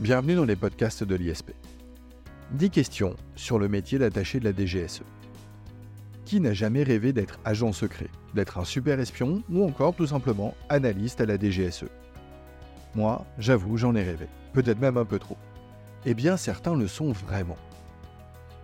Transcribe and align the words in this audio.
Bienvenue 0.00 0.34
dans 0.34 0.46
les 0.46 0.56
podcasts 0.56 1.04
de 1.04 1.14
l'ISP. 1.14 1.50
10 2.52 2.70
questions 2.70 3.16
sur 3.36 3.58
le 3.58 3.68
métier 3.68 3.98
d'attaché 3.98 4.40
de 4.40 4.46
la 4.46 4.54
DGSE. 4.54 5.02
Qui 6.24 6.40
n'a 6.40 6.54
jamais 6.54 6.84
rêvé 6.84 7.12
d'être 7.12 7.38
agent 7.44 7.72
secret, 7.72 8.08
d'être 8.32 8.56
un 8.56 8.64
super 8.64 8.98
espion 8.98 9.42
ou 9.50 9.62
encore 9.62 9.94
tout 9.94 10.06
simplement 10.06 10.54
analyste 10.70 11.20
à 11.20 11.26
la 11.26 11.36
DGSE 11.36 11.84
Moi, 12.94 13.26
j'avoue, 13.38 13.76
j'en 13.76 13.94
ai 13.94 14.02
rêvé, 14.02 14.26
peut-être 14.54 14.80
même 14.80 14.96
un 14.96 15.04
peu 15.04 15.18
trop. 15.18 15.36
Eh 16.06 16.14
bien, 16.14 16.38
certains 16.38 16.74
le 16.74 16.86
sont 16.86 17.12
vraiment. 17.12 17.58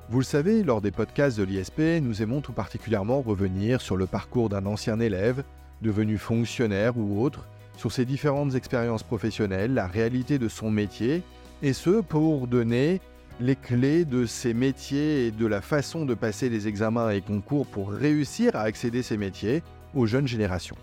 Vous 0.09 0.21
le 0.21 0.25
savez, 0.25 0.62
lors 0.62 0.80
des 0.80 0.91
podcasts 0.91 1.39
de 1.39 1.45
l'ISP, 1.45 2.00
nous 2.00 2.23
aimons 2.23 2.41
tout 2.41 2.55
particulièrement 2.55 3.20
revenir 3.20 3.83
sur 3.83 3.98
le 3.98 4.06
parcours 4.06 4.48
d'un 4.48 4.64
ancien 4.64 5.00
élève, 5.00 5.45
devenu 5.83 6.16
fonctionnaire 6.16 6.97
ou 6.97 7.23
autre, 7.23 7.47
sur 7.77 7.93
ses 7.93 8.05
différentes 8.05 8.55
expériences 8.55 9.03
professionnelles, 9.03 9.75
la 9.75 9.87
réalité 9.87 10.39
de 10.39 10.48
son 10.48 10.71
métier, 10.71 11.23
et 11.62 11.73
ce 11.73 12.01
pour 12.01 12.47
donner 12.47 13.01
les 13.41 13.57
clés 13.57 14.05
de 14.05 14.25
ses 14.25 14.55
métiers 14.55 15.27
et 15.27 15.30
de 15.30 15.47
la 15.47 15.61
façon 15.61 16.07
de 16.07 16.15
passer 16.15 16.48
les 16.48 16.69
examens 16.69 17.11
et 17.11 17.20
concours 17.20 17.67
pour 17.67 17.91
réussir 17.91 18.57
à 18.57 18.61
accéder 18.61 19.01
à 19.01 19.03
ces 19.03 19.17
métiers 19.17 19.62
aux 19.95 20.07
jeunes 20.07 20.29
générations. 20.29 20.77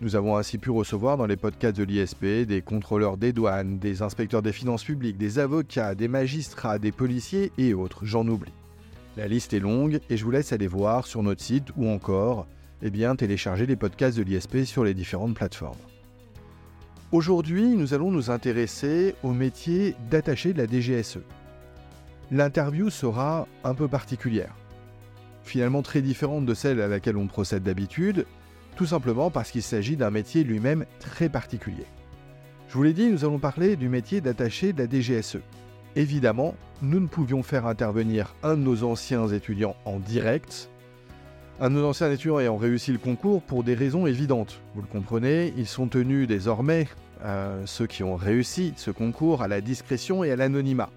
Nous 0.00 0.14
avons 0.14 0.36
ainsi 0.36 0.58
pu 0.58 0.70
recevoir 0.70 1.16
dans 1.16 1.26
les 1.26 1.36
podcasts 1.36 1.76
de 1.76 1.82
l'ISP 1.82 2.24
des 2.46 2.60
contrôleurs 2.60 3.16
des 3.16 3.32
douanes, 3.32 3.78
des 3.78 4.02
inspecteurs 4.02 4.42
des 4.42 4.52
finances 4.52 4.84
publiques, 4.84 5.16
des 5.16 5.38
avocats, 5.38 5.94
des 5.94 6.06
magistrats, 6.06 6.78
des 6.78 6.92
policiers 6.92 7.50
et 7.56 7.72
autres, 7.72 8.04
j'en 8.04 8.28
oublie. 8.28 8.52
La 9.16 9.26
liste 9.26 9.54
est 9.54 9.60
longue 9.60 10.00
et 10.10 10.18
je 10.18 10.24
vous 10.24 10.30
laisse 10.30 10.52
aller 10.52 10.66
voir 10.66 11.06
sur 11.06 11.22
notre 11.22 11.42
site 11.42 11.68
ou 11.76 11.88
encore 11.88 12.46
eh 12.82 12.90
bien, 12.90 13.16
télécharger 13.16 13.64
les 13.64 13.76
podcasts 13.76 14.18
de 14.18 14.22
l'ISP 14.22 14.64
sur 14.64 14.84
les 14.84 14.92
différentes 14.92 15.34
plateformes. 15.34 15.78
Aujourd'hui, 17.16 17.68
nous 17.68 17.94
allons 17.94 18.10
nous 18.10 18.30
intéresser 18.30 19.14
au 19.22 19.30
métier 19.30 19.96
d'attaché 20.10 20.52
de 20.52 20.58
la 20.58 20.66
DGSE. 20.66 21.20
L'interview 22.30 22.90
sera 22.90 23.48
un 23.64 23.72
peu 23.72 23.88
particulière, 23.88 24.54
finalement 25.42 25.80
très 25.80 26.02
différente 26.02 26.44
de 26.44 26.52
celle 26.52 26.78
à 26.78 26.88
laquelle 26.88 27.16
on 27.16 27.26
procède 27.26 27.62
d'habitude, 27.62 28.26
tout 28.76 28.84
simplement 28.84 29.30
parce 29.30 29.50
qu'il 29.50 29.62
s'agit 29.62 29.96
d'un 29.96 30.10
métier 30.10 30.44
lui-même 30.44 30.84
très 31.00 31.30
particulier. 31.30 31.86
Je 32.68 32.74
vous 32.74 32.82
l'ai 32.82 32.92
dit, 32.92 33.10
nous 33.10 33.24
allons 33.24 33.38
parler 33.38 33.76
du 33.76 33.88
métier 33.88 34.20
d'attaché 34.20 34.74
de 34.74 34.82
la 34.82 34.86
DGSE. 34.86 35.38
Évidemment, 35.94 36.54
nous 36.82 37.00
ne 37.00 37.06
pouvions 37.06 37.42
faire 37.42 37.66
intervenir 37.66 38.34
un 38.42 38.58
de 38.58 38.62
nos 38.62 38.84
anciens 38.84 39.26
étudiants 39.28 39.76
en 39.86 40.00
direct, 40.00 40.68
un 41.60 41.70
de 41.70 41.76
nos 41.76 41.86
anciens 41.86 42.12
étudiants 42.12 42.40
ayant 42.40 42.58
réussi 42.58 42.92
le 42.92 42.98
concours 42.98 43.40
pour 43.40 43.64
des 43.64 43.72
raisons 43.72 44.06
évidentes. 44.06 44.60
Vous 44.74 44.82
le 44.82 44.86
comprenez, 44.86 45.54
ils 45.56 45.66
sont 45.66 45.88
tenus 45.88 46.28
désormais, 46.28 46.86
ceux 47.64 47.86
qui 47.86 48.02
ont 48.02 48.16
réussi 48.16 48.74
ce 48.76 48.90
concours, 48.90 49.42
à 49.42 49.48
la 49.48 49.60
discrétion 49.60 50.24
et 50.24 50.30
à 50.30 50.36
l'anonymat. 50.36 50.90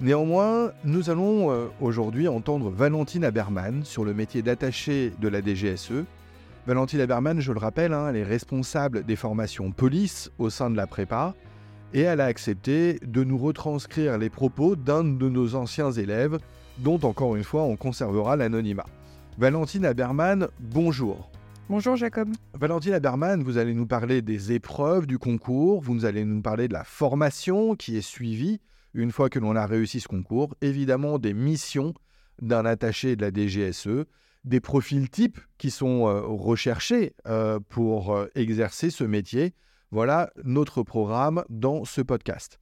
Néanmoins, 0.00 0.72
nous 0.84 1.08
allons 1.08 1.52
euh, 1.52 1.68
aujourd'hui 1.80 2.26
entendre 2.26 2.68
Valentine 2.68 3.24
Aberman 3.24 3.84
sur 3.84 4.04
le 4.04 4.12
métier 4.12 4.42
d'attaché 4.42 5.12
de 5.20 5.28
la 5.28 5.40
DGSE. 5.40 6.04
Valentine 6.66 7.00
Aberman, 7.00 7.40
je 7.40 7.52
le 7.52 7.60
rappelle, 7.60 7.92
hein, 7.92 8.08
elle 8.10 8.16
est 8.16 8.24
responsable 8.24 9.04
des 9.04 9.14
formations 9.14 9.70
police 9.70 10.32
au 10.38 10.50
sein 10.50 10.68
de 10.68 10.76
la 10.76 10.88
prépa 10.88 11.34
et 11.92 12.00
elle 12.00 12.20
a 12.20 12.24
accepté 12.24 12.98
de 13.06 13.22
nous 13.22 13.38
retranscrire 13.38 14.18
les 14.18 14.30
propos 14.30 14.74
d'un 14.74 15.04
de 15.04 15.28
nos 15.28 15.54
anciens 15.54 15.92
élèves 15.92 16.38
dont 16.78 16.98
encore 17.04 17.36
une 17.36 17.44
fois 17.44 17.62
on 17.62 17.76
conservera 17.76 18.34
l'anonymat. 18.34 18.86
Valentine 19.38 19.86
Aberman, 19.86 20.48
bonjour. 20.58 21.30
Bonjour 21.70 21.96
Jacob. 21.96 22.28
Valentine 22.52 22.92
Aberman, 22.92 23.42
vous 23.42 23.56
allez 23.56 23.72
nous 23.72 23.86
parler 23.86 24.20
des 24.20 24.52
épreuves 24.52 25.06
du 25.06 25.18
concours, 25.18 25.80
vous 25.80 26.04
allez 26.04 26.26
nous 26.26 26.42
parler 26.42 26.68
de 26.68 26.74
la 26.74 26.84
formation 26.84 27.74
qui 27.74 27.96
est 27.96 28.02
suivie 28.02 28.60
une 28.92 29.10
fois 29.10 29.30
que 29.30 29.38
l'on 29.38 29.56
a 29.56 29.64
réussi 29.64 30.00
ce 30.00 30.06
concours, 30.06 30.54
évidemment 30.60 31.18
des 31.18 31.32
missions 31.32 31.94
d'un 32.42 32.66
attaché 32.66 33.16
de 33.16 33.22
la 33.22 33.32
DGSE, 33.32 34.04
des 34.44 34.60
profils 34.60 35.08
types 35.08 35.40
qui 35.56 35.70
sont 35.70 36.06
euh, 36.06 36.20
recherchés 36.20 37.14
euh, 37.26 37.58
pour 37.70 38.14
euh, 38.14 38.26
exercer 38.34 38.90
ce 38.90 39.04
métier. 39.04 39.54
Voilà 39.90 40.30
notre 40.44 40.82
programme 40.82 41.44
dans 41.48 41.86
ce 41.86 42.02
podcast. 42.02 42.58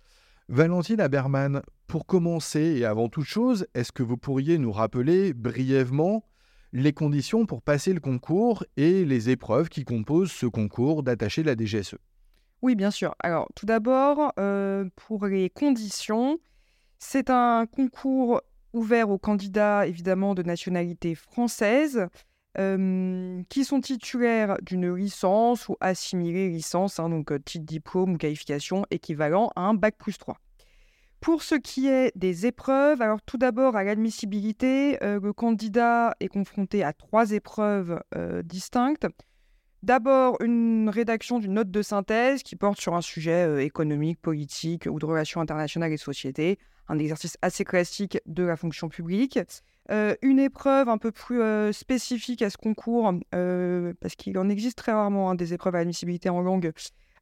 Valentine 0.48 1.00
Aberman, 1.00 1.62
pour 1.88 2.06
commencer 2.06 2.76
et 2.78 2.84
avant 2.84 3.08
toute 3.08 3.26
chose, 3.26 3.66
est-ce 3.74 3.90
que 3.90 4.04
vous 4.04 4.16
pourriez 4.16 4.58
nous 4.58 4.72
rappeler 4.72 5.32
brièvement 5.34 6.24
les 6.72 6.92
conditions 6.92 7.46
pour 7.46 7.62
passer 7.62 7.92
le 7.92 8.00
concours 8.00 8.64
et 8.76 9.04
les 9.04 9.30
épreuves 9.30 9.68
qui 9.68 9.84
composent 9.84 10.32
ce 10.32 10.46
concours 10.46 11.02
d'attaché 11.02 11.42
de 11.42 11.48
la 11.48 11.56
DGSE. 11.56 11.96
Oui, 12.62 12.74
bien 12.76 12.90
sûr. 12.90 13.14
Alors, 13.18 13.48
tout 13.54 13.66
d'abord, 13.66 14.32
euh, 14.38 14.88
pour 14.96 15.26
les 15.26 15.50
conditions, 15.50 16.38
c'est 16.98 17.28
un 17.28 17.66
concours 17.66 18.40
ouvert 18.72 19.10
aux 19.10 19.18
candidats, 19.18 19.86
évidemment, 19.86 20.34
de 20.34 20.42
nationalité 20.42 21.14
française, 21.14 22.06
euh, 22.58 23.42
qui 23.48 23.64
sont 23.64 23.80
titulaires 23.80 24.56
d'une 24.62 24.94
licence 24.94 25.68
ou 25.68 25.76
assimilée 25.80 26.48
licence, 26.48 27.00
hein, 27.00 27.08
donc 27.08 27.32
euh, 27.32 27.38
titre 27.38 27.64
diplôme 27.64 28.14
ou 28.14 28.18
qualification 28.18 28.86
équivalent 28.90 29.50
à 29.56 29.62
un 29.62 29.74
bac 29.74 29.96
plus 29.98 30.18
3. 30.18 30.36
Pour 31.22 31.44
ce 31.44 31.54
qui 31.54 31.86
est 31.86 32.10
des 32.16 32.46
épreuves, 32.46 33.00
alors 33.00 33.22
tout 33.22 33.38
d'abord 33.38 33.76
à 33.76 33.84
l'admissibilité, 33.84 35.00
euh, 35.04 35.20
le 35.22 35.32
candidat 35.32 36.16
est 36.18 36.26
confronté 36.26 36.82
à 36.82 36.92
trois 36.92 37.30
épreuves 37.30 38.02
euh, 38.16 38.42
distinctes. 38.42 39.06
D'abord, 39.84 40.36
une 40.42 40.88
rédaction 40.88 41.38
d'une 41.38 41.54
note 41.54 41.70
de 41.70 41.80
synthèse 41.80 42.42
qui 42.42 42.56
porte 42.56 42.80
sur 42.80 42.96
un 42.96 43.00
sujet 43.00 43.46
euh, 43.46 43.62
économique, 43.62 44.20
politique 44.20 44.88
ou 44.90 44.98
de 44.98 45.06
relations 45.06 45.40
internationales 45.40 45.92
et 45.92 45.96
société, 45.96 46.58
un 46.88 46.98
exercice 46.98 47.38
assez 47.40 47.64
classique 47.64 48.18
de 48.26 48.42
la 48.42 48.56
fonction 48.56 48.88
publique. 48.88 49.38
une 50.22 50.40
épreuve 50.40 50.88
un 50.88 50.98
peu 50.98 51.12
plus 51.12 51.72
spécifique 51.72 52.42
à 52.42 52.50
ce 52.50 52.56
concours, 52.56 53.14
parce 53.30 54.16
qu'il 54.16 54.36
en 54.38 54.48
existe 54.48 54.78
très 54.78 54.92
rarement 54.92 55.30
hein, 55.30 55.36
des 55.36 55.54
épreuves 55.54 55.76
à 55.76 55.78
admissibilité 55.78 56.30
en 56.30 56.40
langue 56.40 56.72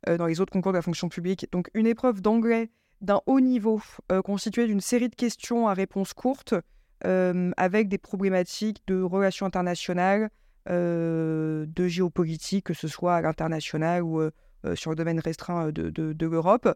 dans 0.06 0.26
les 0.26 0.40
autres 0.40 0.52
concours 0.52 0.72
de 0.72 0.78
la 0.78 0.82
fonction 0.82 1.10
publique. 1.10 1.46
Donc 1.52 1.68
une 1.74 1.86
épreuve 1.86 2.22
d'anglais 2.22 2.70
d'un 3.00 3.20
haut 3.26 3.40
niveau, 3.40 3.80
euh, 4.12 4.22
constitué 4.22 4.66
d'une 4.66 4.80
série 4.80 5.08
de 5.08 5.14
questions 5.14 5.68
à 5.68 5.74
réponse 5.74 6.12
courte, 6.12 6.54
euh, 7.06 7.50
avec 7.56 7.88
des 7.88 7.98
problématiques 7.98 8.82
de 8.86 9.00
relations 9.00 9.46
internationales, 9.46 10.30
euh, 10.68 11.64
de 11.66 11.88
géopolitique, 11.88 12.66
que 12.66 12.74
ce 12.74 12.88
soit 12.88 13.16
à 13.16 13.22
l'international 13.22 14.02
ou 14.02 14.20
sur 14.74 14.90
le 14.90 14.96
domaine 14.96 15.20
restreint 15.20 15.72
de, 15.72 16.26
l'Europe. 16.26 16.68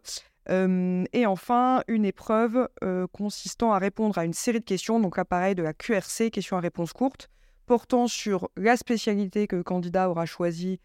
et 0.49 1.25
enfin, 1.27 1.83
une 1.87 2.03
épreuve 2.03 2.67
consistant 3.11 3.73
à 3.73 3.77
répondre 3.77 4.17
à 4.17 4.25
une 4.25 4.33
série 4.33 4.59
de 4.59 4.65
questions, 4.65 4.99
donc 4.99 5.17
là 5.17 5.25
pareil 5.25 5.53
de 5.53 5.61
la 5.61 5.73
QRC, 5.73 6.31
questions 6.31 6.57
à 6.57 6.61
réponse 6.61 6.93
courte, 6.93 7.29
portant 7.67 8.07
sur 8.07 8.49
la 8.57 8.75
spécialité 8.75 9.45
que 9.45 9.55
le 9.55 9.63
candidat 9.63 10.09
aura 10.09 10.25
choisie 10.25 10.79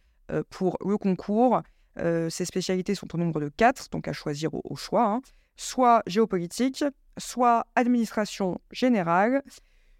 pour 0.51 0.77
le 0.85 0.99
concours, 0.99 1.63
ces 1.97 2.45
spécialités 2.45 2.95
sont 2.95 3.15
au 3.15 3.19
nombre 3.19 3.41
de 3.41 3.49
quatre, 3.49 3.89
donc 3.91 4.09
à 4.09 4.13
choisir 4.13 4.51
au, 4.53 4.77
choix. 4.77 5.07
Hein. 5.07 5.21
Soit 5.57 6.03
géopolitique, 6.07 6.85
soit 7.19 7.67
administration 7.75 8.59
générale, 8.71 9.43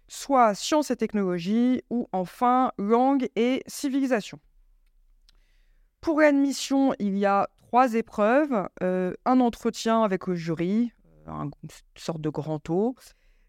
soit 0.07 0.55
sciences 0.55 0.91
et 0.91 0.95
technologies, 0.95 1.83
ou 1.89 2.07
enfin 2.11 2.71
langue 2.77 3.29
et 3.35 3.63
civilisation. 3.67 4.39
Pour 6.01 6.19
l'admission, 6.19 6.93
il 6.99 7.17
y 7.17 7.25
a 7.25 7.47
trois 7.67 7.93
épreuves. 7.93 8.67
Euh, 8.81 9.13
un 9.25 9.39
entretien 9.39 10.03
avec 10.03 10.27
le 10.27 10.35
jury, 10.35 10.91
euh, 11.27 11.31
une 11.31 11.69
sorte 11.95 12.21
de 12.21 12.29
grand 12.29 12.59
taux. 12.59 12.95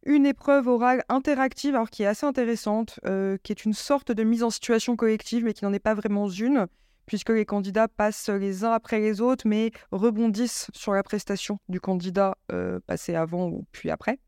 Une 0.04 0.26
épreuve 0.26 0.66
orale 0.66 1.04
interactive, 1.08 1.74
alors 1.74 1.88
qui 1.88 2.02
est 2.02 2.06
assez 2.06 2.26
intéressante, 2.26 2.98
qui 3.44 3.52
est 3.52 3.64
une 3.64 3.72
sorte 3.72 4.10
de 4.10 4.24
mise 4.24 4.42
en 4.42 4.50
situation 4.50 4.96
collective, 4.96 5.44
mais 5.44 5.54
qui 5.54 5.64
n'en 5.64 5.72
est 5.72 5.78
pas 5.78 5.94
vraiment 5.94 6.28
une, 6.28 6.66
puisque 7.06 7.30
les 7.30 7.44
candidats 7.44 7.88
passent 7.88 8.28
les 8.28 8.64
uns 8.64 8.72
après 8.72 9.00
les 9.00 9.20
autres, 9.20 9.46
mais 9.46 9.70
rebondissent 9.90 10.70
sur 10.72 10.92
la 10.92 11.02
prestation 11.02 11.58
du 11.68 11.80
candidat 11.80 12.36
euh, 12.52 12.80
passé 12.86 13.14
avant 13.14 13.48
ou 13.48 13.66
puis 13.72 13.90
après. 13.90 14.18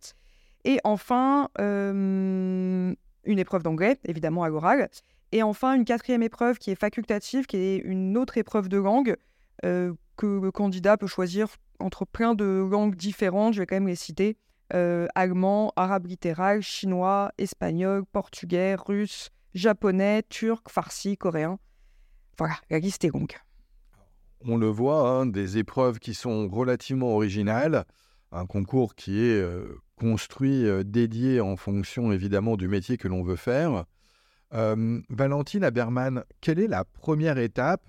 Et 0.65 0.79
enfin, 0.85 1.49
euh, 1.61 2.95
une 3.25 3.39
épreuve 3.39 3.63
d'anglais, 3.63 3.99
évidemment 4.05 4.43
à 4.43 4.49
l'oral. 4.49 4.89
Et 5.33 5.43
enfin, 5.43 5.75
une 5.75 5.85
quatrième 5.85 6.23
épreuve 6.23 6.59
qui 6.59 6.71
est 6.71 6.79
facultative, 6.79 7.47
qui 7.47 7.57
est 7.57 7.77
une 7.79 8.17
autre 8.17 8.39
épreuve 8.39 8.69
de 8.69 8.79
langue 8.79 9.17
euh, 9.65 9.93
que 10.17 10.27
le 10.27 10.51
candidat 10.51 10.97
peut 10.97 11.07
choisir 11.07 11.49
entre 11.81 12.05
plein 12.05 12.35
de 12.35 12.67
langues 12.71 12.95
différentes. 12.95 13.55
Je 13.55 13.61
vais 13.61 13.67
quand 13.67 13.77
même 13.77 13.89
les 13.89 13.97
citer. 13.97 14.37
allemand, 15.15 15.73
arabe 15.77 16.07
littéral, 16.07 16.63
chinois, 16.63 17.31
espagnol, 17.39 18.05
portugais, 18.07 18.75
russe, 18.75 19.31
japonais, 19.55 20.23
turc, 20.29 20.69
farsi, 20.69 21.17
coréen. 21.17 21.59
Voilà, 22.39 22.55
la 22.71 22.79
liste 22.79 23.05
est 23.05 23.13
longue. 23.13 23.35
On 24.47 24.57
le 24.57 24.67
voit, 24.67 25.09
hein, 25.09 25.27
des 25.27 25.59
épreuves 25.59 25.99
qui 25.99 26.15
sont 26.15 26.49
relativement 26.49 27.15
originales, 27.15 27.85
un 28.35 28.47
concours 28.47 28.95
qui 28.95 29.21
est 29.21 29.41
euh, 29.41 29.81
construit, 29.97 30.67
euh, 30.67 30.83
dédié 30.85 31.41
en 31.41 31.57
fonction 31.57 32.13
évidemment 32.13 32.57
du 32.57 32.69
métier 32.69 32.97
que 32.97 33.09
l'on 33.09 33.23
veut 33.23 33.37
faire. 33.37 33.85
Euh, 34.53 35.01
Valentine 35.09 35.65
Aberman, 35.65 36.25
quelle 36.41 36.59
est 36.59 36.69
la 36.69 36.85
première 36.85 37.39
étape 37.39 37.83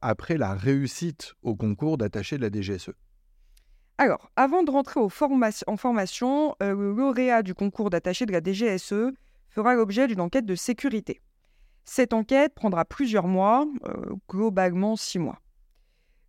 après 0.00 0.38
la 0.38 0.54
réussite 0.54 1.34
au 1.42 1.54
concours 1.54 1.98
d'attaché 1.98 2.38
de 2.38 2.40
la 2.40 2.50
DGSE 2.50 2.90
Alors, 3.98 4.30
avant 4.34 4.62
de 4.62 4.70
rentrer 4.70 4.98
en 4.98 5.10
formation, 5.76 6.56
le 6.60 6.94
lauréat 6.94 7.42
du 7.42 7.52
concours 7.52 7.90
d'attaché 7.90 8.24
de 8.24 8.32
la 8.32 8.40
DGSE 8.40 9.12
fera 9.50 9.74
l'objet 9.74 10.06
d'une 10.06 10.22
enquête 10.22 10.46
de 10.46 10.54
sécurité. 10.54 11.20
Cette 11.90 12.12
enquête 12.12 12.54
prendra 12.54 12.84
plusieurs 12.84 13.26
mois, 13.26 13.66
globalement 14.28 14.94
six 14.94 15.18
mois. 15.18 15.40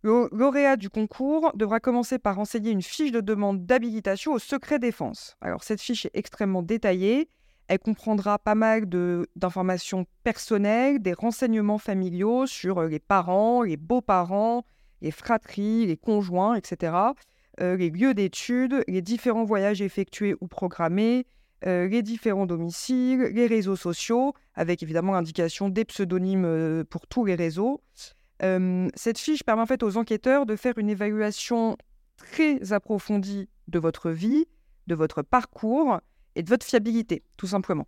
Le 0.00 0.30
lauréat 0.32 0.78
du 0.78 0.88
concours 0.88 1.52
devra 1.54 1.80
commencer 1.80 2.18
par 2.18 2.36
renseigner 2.36 2.70
une 2.70 2.80
fiche 2.80 3.12
de 3.12 3.20
demande 3.20 3.66
d'habilitation 3.66 4.32
au 4.32 4.38
secret 4.38 4.78
défense. 4.78 5.36
Alors 5.42 5.62
cette 5.62 5.82
fiche 5.82 6.06
est 6.06 6.14
extrêmement 6.14 6.62
détaillée. 6.62 7.28
Elle 7.68 7.78
comprendra 7.78 8.38
pas 8.38 8.54
mal 8.54 8.86
d'informations 9.36 10.06
personnelles, 10.24 10.98
des 10.98 11.12
renseignements 11.12 11.78
familiaux 11.78 12.46
sur 12.46 12.78
euh, 12.78 12.88
les 12.88 12.98
parents, 12.98 13.62
les 13.62 13.76
beaux-parents, 13.76 14.64
les 15.02 15.10
fratries, 15.10 15.84
les 15.86 15.98
conjoints, 15.98 16.54
etc. 16.54 16.94
Euh, 17.60 17.76
les 17.76 17.90
lieux 17.90 18.14
d'études, 18.14 18.82
les 18.88 19.02
différents 19.02 19.44
voyages 19.44 19.82
effectués 19.82 20.34
ou 20.40 20.48
programmés, 20.48 21.26
euh, 21.66 21.88
les 21.88 22.02
différents 22.02 22.46
domiciles, 22.46 23.20
les 23.32 23.46
réseaux 23.46 23.76
sociaux, 23.76 24.34
avec 24.54 24.82
évidemment 24.82 25.12
l'indication 25.12 25.68
des 25.68 25.84
pseudonymes 25.84 26.84
pour 26.88 27.06
tous 27.06 27.24
les 27.24 27.34
réseaux 27.34 27.82
cette 28.94 29.18
fiche 29.18 29.42
permet 29.42 29.62
en 29.62 29.66
fait 29.66 29.82
aux 29.82 29.98
enquêteurs 29.98 30.46
de 30.46 30.56
faire 30.56 30.78
une 30.78 30.88
évaluation 30.88 31.76
très 32.16 32.72
approfondie 32.72 33.48
de 33.68 33.78
votre 33.78 34.10
vie, 34.10 34.46
de 34.86 34.94
votre 34.94 35.22
parcours 35.22 36.00
et 36.36 36.42
de 36.42 36.48
votre 36.48 36.64
fiabilité, 36.64 37.22
tout 37.36 37.46
simplement. 37.46 37.86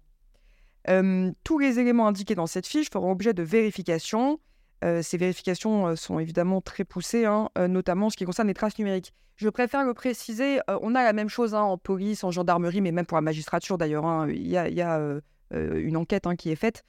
tous 1.44 1.58
les 1.58 1.78
éléments 1.78 2.06
indiqués 2.06 2.34
dans 2.34 2.46
cette 2.46 2.66
fiche 2.66 2.90
feront 2.90 3.12
objet 3.12 3.32
de 3.32 3.42
vérification. 3.42 4.40
Euh, 4.82 5.02
ces 5.02 5.16
vérifications 5.16 5.88
euh, 5.88 5.96
sont 5.96 6.18
évidemment 6.18 6.60
très 6.60 6.84
poussées, 6.84 7.24
hein, 7.24 7.48
euh, 7.56 7.68
notamment 7.68 8.06
en 8.06 8.10
ce 8.10 8.16
qui 8.16 8.24
concerne 8.24 8.48
les 8.48 8.54
traces 8.54 8.78
numériques. 8.78 9.12
Je 9.36 9.48
préfère 9.48 9.84
le 9.84 9.94
préciser, 9.94 10.60
on 10.68 10.94
a 10.94 11.02
la 11.02 11.12
même 11.12 11.28
chose 11.28 11.54
hein, 11.54 11.62
en 11.62 11.78
police, 11.78 12.22
en 12.22 12.30
gendarmerie, 12.30 12.80
mais 12.80 12.92
même 12.92 13.06
pour 13.06 13.16
la 13.16 13.22
magistrature 13.22 13.78
d'ailleurs. 13.78 14.04
Hein. 14.04 14.28
il 14.28 14.46
y 14.46 14.56
a, 14.56 15.20
une 15.50 15.96
enquête 15.96 16.26
qui 16.38 16.50
est 16.50 16.56
faite 16.56 16.84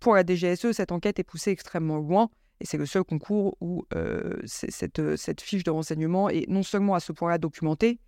pour 0.00 0.14
la 0.14 0.24
DGSE, 0.26 0.72
cette 0.72 0.92
enquête 0.92 1.20
est 1.20 1.24
poussée 1.24 1.52
extrêmement 1.52 1.96
loin. 1.96 2.28
Et 2.60 2.66
c'est 2.66 2.76
le 2.76 2.86
seul 2.86 3.04
concours 3.04 3.56
où 3.60 3.86
cette, 4.44 5.16
cette, 5.16 5.40
fiche 5.40 5.62
de 5.64 5.70
renseignement 5.70 6.28
est 6.28 6.46
non 6.48 6.64
seulement 6.64 6.94
à 6.96 7.00
ce 7.00 7.12
point-là 7.12 7.38
documentée, 7.38 7.98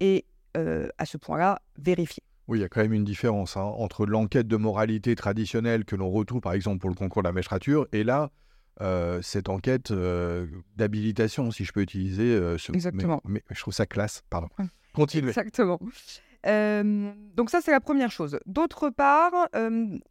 et 0.00 0.24
à 0.54 1.04
ce 1.04 1.16
point-là 1.18 1.60
vérifiée. 1.78 2.23
Oui, 2.46 2.58
il 2.58 2.60
y 2.62 2.64
a 2.64 2.68
quand 2.68 2.82
même 2.82 2.92
une 2.92 3.04
différence 3.04 3.56
hein, 3.56 3.62
entre 3.62 4.06
l'enquête 4.06 4.46
de 4.46 4.56
moralité 4.56 5.14
traditionnelle 5.14 5.84
que 5.84 5.96
l'on 5.96 6.10
retrouve 6.10 6.40
par 6.40 6.52
exemple 6.52 6.78
pour 6.78 6.90
le 6.90 6.96
concours 6.96 7.22
de 7.22 7.28
la 7.28 7.32
magistrature 7.32 7.86
et 7.92 8.04
là, 8.04 8.30
cette 9.22 9.48
enquête 9.48 9.92
d'habilitation, 10.76 11.50
si 11.50 11.64
je 11.64 11.72
peux 11.72 11.80
utiliser 11.80 12.38
ce 12.58 12.72
Exactement. 12.72 13.22
Mais, 13.24 13.42
je 13.50 13.60
trouve 13.60 13.72
ça 13.72 13.86
classe, 13.86 14.22
pardon. 14.28 14.48
Continuez. 14.94 15.30
Exactement 15.30 15.78
donc 16.46 17.50
ça, 17.50 17.60
c'est 17.62 17.70
la 17.70 17.80
première 17.80 18.10
chose. 18.10 18.38
D'autre 18.46 18.90
part, 18.90 19.48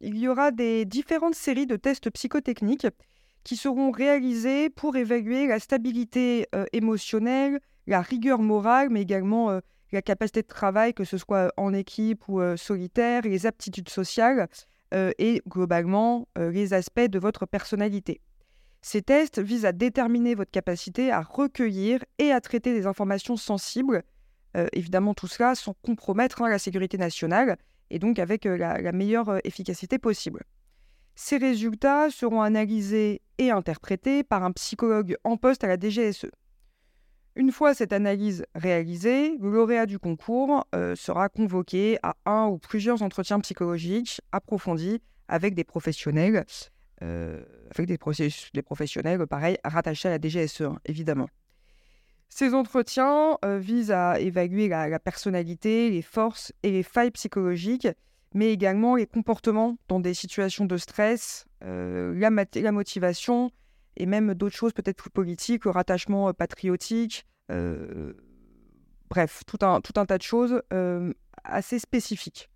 il 0.00 0.18
y 0.18 0.28
aura 0.28 0.50
des 0.50 0.84
différentes 0.84 1.34
séries 1.34 1.66
de 1.66 1.76
tests 1.76 2.10
psychotechniques 2.10 2.86
qui 3.44 3.56
seront 3.56 3.90
réalisés 3.90 4.70
pour 4.70 4.96
évaluer 4.96 5.46
la 5.46 5.58
stabilité 5.58 6.48
émotionnelle, 6.72 7.60
la 7.86 8.00
rigueur 8.00 8.40
morale, 8.40 8.88
mais 8.90 9.02
également 9.02 9.60
la 9.94 10.02
capacité 10.02 10.42
de 10.42 10.46
travail, 10.46 10.92
que 10.92 11.04
ce 11.04 11.16
soit 11.16 11.52
en 11.56 11.72
équipe 11.72 12.28
ou 12.28 12.40
solitaire, 12.56 13.22
les 13.22 13.46
aptitudes 13.46 13.88
sociales 13.88 14.48
et 14.92 15.42
globalement 15.48 16.28
les 16.36 16.74
aspects 16.74 17.08
de 17.08 17.18
votre 17.18 17.46
personnalité. 17.46 18.20
Ces 18.82 19.00
tests 19.00 19.40
visent 19.40 19.64
à 19.64 19.72
déterminer 19.72 20.34
votre 20.34 20.50
capacité 20.50 21.10
à 21.10 21.22
recueillir 21.22 22.04
et 22.18 22.32
à 22.32 22.40
traiter 22.40 22.74
des 22.74 22.86
informations 22.86 23.36
sensibles 23.36 24.04
euh, 24.56 24.68
évidemment 24.72 25.14
tout 25.14 25.26
cela 25.26 25.54
sans 25.54 25.74
compromettre 25.82 26.42
hein, 26.42 26.48
la 26.48 26.60
sécurité 26.60 26.96
nationale 26.96 27.56
et 27.90 27.98
donc 27.98 28.20
avec 28.20 28.46
euh, 28.46 28.56
la, 28.56 28.92
meilleure 28.92 29.28
euh, 29.28 29.38
efficacité 29.42 29.98
possible. 29.98 30.44
Ces 31.16 31.38
résultats 31.38 32.10
seront 32.10 32.40
analysés 32.40 33.20
et 33.38 33.50
interprétés 33.50 34.22
par 34.22 34.44
un 34.44 34.52
psychologue 34.52 35.16
en 35.24 35.36
poste 35.36 35.64
à 35.64 35.66
la 35.66 35.76
DGSE. 35.76 36.26
Une 37.36 37.50
fois 37.50 37.74
cette 37.74 37.92
analyse 37.92 38.44
réalisée, 38.54 39.36
le 39.38 39.50
lauréat 39.50 39.86
du 39.86 39.98
concours 39.98 40.64
sera 40.94 41.28
convoqué 41.28 41.98
à 42.02 42.14
un 42.26 42.46
ou 42.46 42.58
plusieurs 42.58 43.02
entretiens 43.02 43.40
psychologiques 43.40 44.20
approfondis 44.30 45.02
avec 45.26 45.54
des 45.54 45.64
professionnels, 45.64 46.44
avec 47.00 47.86
des, 47.86 48.62
professionnels, 48.62 49.26
pareil, 49.26 49.58
rattachés 49.64 50.08
à 50.08 50.12
la 50.12 50.18
DGSE, 50.20 50.62
hein, 50.62 50.78
évidemment. 50.84 51.28
Ces 52.36 52.52
entretiens 52.52 53.38
euh, 53.44 53.58
visent 53.58 53.92
à 53.92 54.18
évaluer 54.18 54.66
la, 54.66 54.98
personnalité, 54.98 55.88
les 55.90 56.02
forces 56.02 56.52
et 56.64 56.72
les 56.72 56.82
failles 56.82 57.12
psychologiques, 57.12 57.86
mais 58.34 58.52
également 58.52 58.96
les 58.96 59.06
comportements 59.06 59.76
dans 59.86 60.00
des 60.00 60.14
situations 60.14 60.64
de 60.64 60.76
stress, 60.76 61.46
euh, 61.62 62.12
la, 62.18 62.72
motivation 62.72 63.52
et 63.96 64.06
même 64.06 64.34
d'autres 64.34 64.56
choses 64.56 64.72
peut-être 64.72 64.96
plus 64.96 65.10
politiques, 65.10 65.64
le 65.64 65.70
rattachement 65.70 66.28
euh, 66.28 66.32
patriotique, 66.32 67.26
bref, 69.10 69.42
tout 69.46 69.58
un, 69.62 69.80
tout 69.80 69.92
un 69.96 70.06
tas 70.06 70.18
de 70.18 70.22
choses 70.22 70.62
assez 71.44 71.78
spécifiques. 71.78 72.50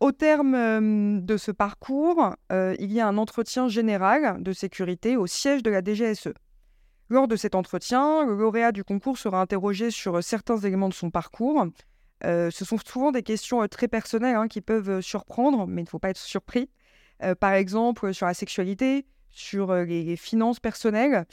Au 0.00 0.12
terme 0.12 1.24
de 1.24 1.36
ce 1.36 1.50
parcours, 1.50 2.36
il 2.50 2.92
y 2.92 3.00
a 3.00 3.08
un 3.08 3.18
entretien 3.18 3.68
général 3.68 4.42
de 4.42 4.52
sécurité 4.52 5.16
au 5.16 5.26
siège 5.26 5.62
de 5.62 5.70
la 5.70 5.82
DGSE. 5.82 6.32
Lors 7.10 7.28
de 7.28 7.36
cet 7.36 7.54
entretien, 7.54 8.24
le 8.24 8.34
lauréat 8.34 8.72
du 8.72 8.82
concours 8.82 9.18
sera 9.18 9.40
interrogé 9.40 9.90
sur 9.90 10.16
euh, 10.16 10.20
certains 10.22 10.56
éléments 10.56 10.88
de 10.88 10.94
son 10.94 11.10
parcours. 11.10 11.66
Euh, 12.24 12.50
ce 12.50 12.64
sont 12.64 12.78
souvent 12.78 13.12
des 13.12 13.22
questions 13.22 13.62
euh, 13.62 13.68
très 13.68 13.88
personnelles 13.88 14.36
hein, 14.36 14.48
qui 14.48 14.62
peuvent 14.62 15.02
surprendre, 15.02 15.66
mais 15.66 15.82
il 15.82 15.84
ne 15.84 15.88
faut 15.88 15.98
pas 15.98 16.10
être 16.10 16.18
surpris. 16.18 16.70
par 17.40 17.52
exemple, 17.52 18.12
sur 18.12 18.26
la 18.26 18.34
sexualité, 18.34 19.06
sur 19.34 19.74
les, 19.74 20.16
finances 20.16 20.60
personnelles. 20.60 21.26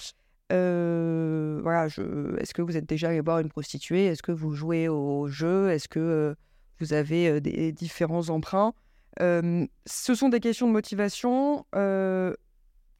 voilà, 0.49 1.85
est-ce 1.85 2.53
que 2.53 2.61
vous 2.61 2.75
êtes 2.75 2.87
déjà 2.87 3.09
allé 3.09 3.21
voir 3.21 3.39
une 3.39 3.49
prostituée? 3.49 4.07
Est-ce 4.07 4.23
que 4.23 4.31
vous 4.31 4.53
jouez 4.53 4.89
au 4.89 5.27
jeu? 5.27 5.69
Est-ce 5.69 5.87
que 5.87 6.35
vous 6.79 6.93
avez 6.93 7.39
des 7.39 7.71
différents 7.71 8.29
emprunts? 8.29 8.73
Ce 9.19 10.15
sont 10.15 10.29
des 10.29 10.39
questions 10.39 10.67
de 10.67 10.73
motivation 10.73 11.65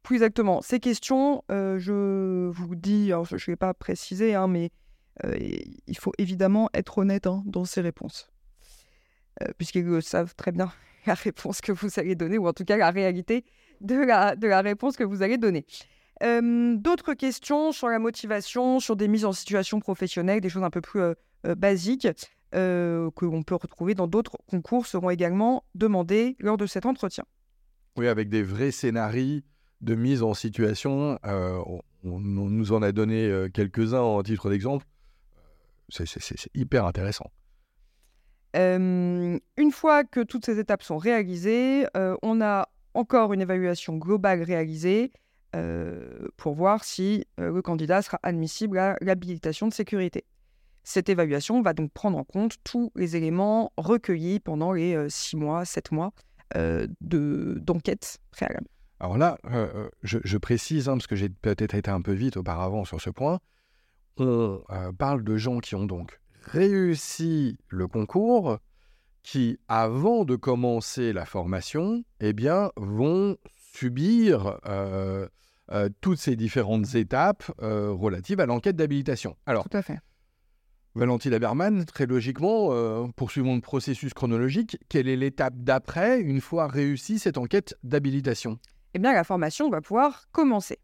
plus 0.04 0.16
exactement, 0.16 0.62
ces 0.62 0.80
questions, 0.80 1.44
je 1.50 2.50
vous 2.50 2.76
dis, 2.76 3.10
je 3.10 3.36
ne 3.36 3.46
vais 3.46 3.56
pas 3.56 3.74
préciser, 3.74 4.36
hein, 4.36 4.48
mais 4.48 4.72
il 5.24 5.98
faut 5.98 6.14
évidemment 6.18 6.70
être 6.74 6.98
honnête 7.00 7.28
hein, 7.28 7.44
dans 7.46 7.66
ces 7.66 7.82
réponses. 7.82 8.30
Puisqu'ils 9.58 10.04
savent 10.04 10.36
très 10.36 10.52
bien 10.52 10.72
la 11.06 11.14
réponse 11.14 11.62
que 11.62 11.72
vous 11.72 11.90
allez 11.98 12.16
donner, 12.16 12.38
ou 12.38 12.48
en 12.48 12.54
tout 12.54 12.66
cas 12.66 12.78
la 12.78 12.92
réalité 12.92 13.44
de 13.82 13.96
la, 13.96 14.36
de 14.36 14.48
la 14.48 14.62
réponse 14.62 14.96
que 14.96 15.04
vous 15.04 15.22
allez 15.22 15.38
donner. 15.38 15.66
D'autres 16.22 17.16
questions 17.16 17.72
sur 17.72 17.88
la 17.90 17.98
motivation, 17.98 18.80
sur 18.80 18.96
des 18.96 19.08
mises 19.08 19.26
en 19.26 19.34
situation 19.34 19.80
professionnelle, 19.80 20.40
des 20.40 20.50
choses 20.50 20.64
un 20.64 20.70
peu 20.70 20.82
plus 20.82 21.02
basiques 21.58 22.08
que 22.52 23.26
l'on 23.26 23.42
peut 23.42 23.56
retrouver 23.56 23.96
dans 23.96 24.08
d'autres 24.08 24.38
concours 24.48 24.86
seront 24.86 25.10
également 25.10 25.64
demandées 25.74 26.36
lors 26.40 26.58
de 26.58 26.68
cet 26.68 26.86
entretien. 26.86 27.24
Oui, 27.98 28.08
avec 28.08 28.30
des 28.30 28.44
vrais 28.44 28.72
scénarios 28.72 29.42
de 29.82 29.96
mise 29.96 30.24
en 30.24 30.34
situation. 30.34 31.20
Euh, 31.26 31.60
on, 32.04 32.20
nous 32.20 32.72
en 32.72 32.82
a 32.82 32.92
donné 32.92 33.28
euh, 33.28 33.50
quelques-uns 33.50 34.00
en 34.00 34.24
titre 34.24 34.50
d'exemple. 34.50 34.86
C'est 35.90 36.08
hyper 36.54 36.86
intéressant. 36.86 37.30
une 38.54 39.72
fois 39.72 40.04
que 40.04 40.22
toutes 40.22 40.46
ces 40.46 40.58
étapes 40.58 40.84
sont 40.84 40.98
réalisées, 40.98 41.86
euh, 41.98 42.16
on 42.22 42.42
a 42.42 42.70
encore 42.94 43.34
une 43.34 43.42
évaluation 43.42 43.98
globale 43.98 44.44
réalisée 44.44 45.12
pour 46.38 46.54
voir 46.54 46.86
si 46.86 47.26
le 47.38 47.62
candidat 47.62 48.02
sera 48.02 48.20
admissible 48.24 48.78
à 48.78 48.96
l'habilitation 49.02 49.68
de 49.68 49.74
sécurité. 49.74 50.24
Cette 50.84 51.10
évaluation 51.10 51.62
va 51.62 51.74
donc 51.74 51.92
prendre 51.92 52.18
en 52.18 52.24
compte 52.24 52.56
tous 52.64 52.90
les 52.96 53.18
éléments 53.18 53.74
recueillis 53.76 54.40
pendant 54.40 54.72
les 54.72 55.10
six 55.10 55.36
mois, 55.36 55.66
sept 55.66 55.92
mois 55.92 56.14
d'enquête 57.02 58.20
préalable. 58.32 58.68
Alors 59.02 59.18
là, 59.18 59.40
euh, 59.46 59.68
euh, 59.74 59.90
je, 60.04 60.38
précise, 60.38 60.88
hein, 60.88 60.94
parce 60.94 61.08
que 61.08 61.16
j'ai 61.16 61.30
peut-être 61.30 61.74
été 61.74 61.90
un 61.90 62.02
peu 62.04 62.12
vite 62.12 62.38
auparavant 62.38 62.86
sur 62.86 63.02
ce 63.02 63.10
point, 63.10 63.40
on 64.18 64.62
euh, 64.70 64.92
parle 64.92 65.24
de 65.24 65.38
gens 65.38 65.58
qui 65.58 65.74
ont 65.74 65.86
donc 65.86 66.22
réussi 66.44 67.58
le 67.70 67.88
concours, 67.88 68.60
qui, 69.24 69.60
avant 69.68 70.26
de 70.26 70.36
commencer 70.36 71.14
la 71.14 71.26
formation, 71.26 72.04
eh 72.20 72.34
bien, 72.34 72.72
vont 72.76 73.38
subir 73.74 74.60
toutes 76.02 76.20
ces 76.20 76.36
différentes 76.36 76.96
étapes 76.96 77.44
relatives 77.60 78.40
à 78.40 78.46
l'enquête 78.46 78.76
d'habilitation. 78.76 79.36
Alors, 79.46 79.70
Tout 79.70 79.78
à 79.78 79.82
fait. 79.82 80.00
Valentine 80.94 81.34
Haberman, 81.34 81.86
très 81.86 82.06
logiquement, 82.06 83.10
poursuivons 83.16 83.56
le 83.56 83.62
processus 83.62 84.14
chronologique. 84.14 84.78
Quelle 84.90 85.08
est 85.08 85.16
l'étape 85.16 85.54
d'après, 85.56 86.20
une 86.20 86.42
fois 86.42 86.68
réussi 86.68 87.18
cette 87.18 87.38
enquête 87.38 87.78
d'habilitation? 87.84 88.60
Eh 88.94 89.00
bien, 89.00 89.14
la 89.14 89.24
formation 89.24 89.70
va 89.70 89.80
pouvoir 89.80 90.26
commencer. 90.34 90.80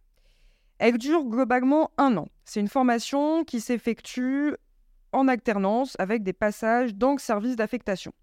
Elle 0.78 0.98
dure 0.98 1.26
globalement 1.26 1.92
un 1.98 2.16
an. 2.16 2.30
C'est 2.46 2.62
une 2.62 2.70
formation 2.70 3.44
qui 3.44 3.60
s'effectue 3.60 4.54
en 5.12 5.28
alternance 5.28 5.98
avec 6.00 6.24
des 6.24 6.34
passages 6.34 6.96
dans 6.96 7.14
le 7.14 7.20
service 7.20 7.58
d'affectation. 7.58 8.14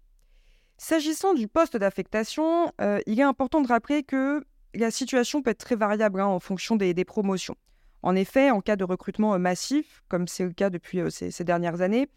S'agissant 0.77 1.33
du 1.33 1.47
poste 1.47 1.77
d'affectation, 1.77 2.71
euh, 2.81 2.99
il 3.05 3.19
est 3.19 3.23
important 3.23 3.61
de 3.61 3.67
rappeler 3.67 4.03
que 4.03 4.43
la 4.73 4.91
situation 4.91 5.41
peut 5.41 5.51
être 5.51 5.59
très 5.59 5.75
variable 5.75 6.19
hein, 6.19 6.25
en 6.25 6.39
fonction 6.39 6.75
des, 6.75 6.93
promotions. 7.05 7.55
En 8.03 8.15
effet, 8.15 8.51
en 8.51 8.61
cas 8.61 8.75
de 8.75 8.83
recrutement 8.83 9.33
euh, 9.33 9.37
massif, 9.37 10.03
comme 10.09 10.27
c'est 10.27 10.43
le 10.43 10.51
cas 10.51 10.69
depuis 10.69 10.99
euh, 10.99 11.09
ces, 11.09 11.43
dernières 11.45 11.81
années, 11.81 12.09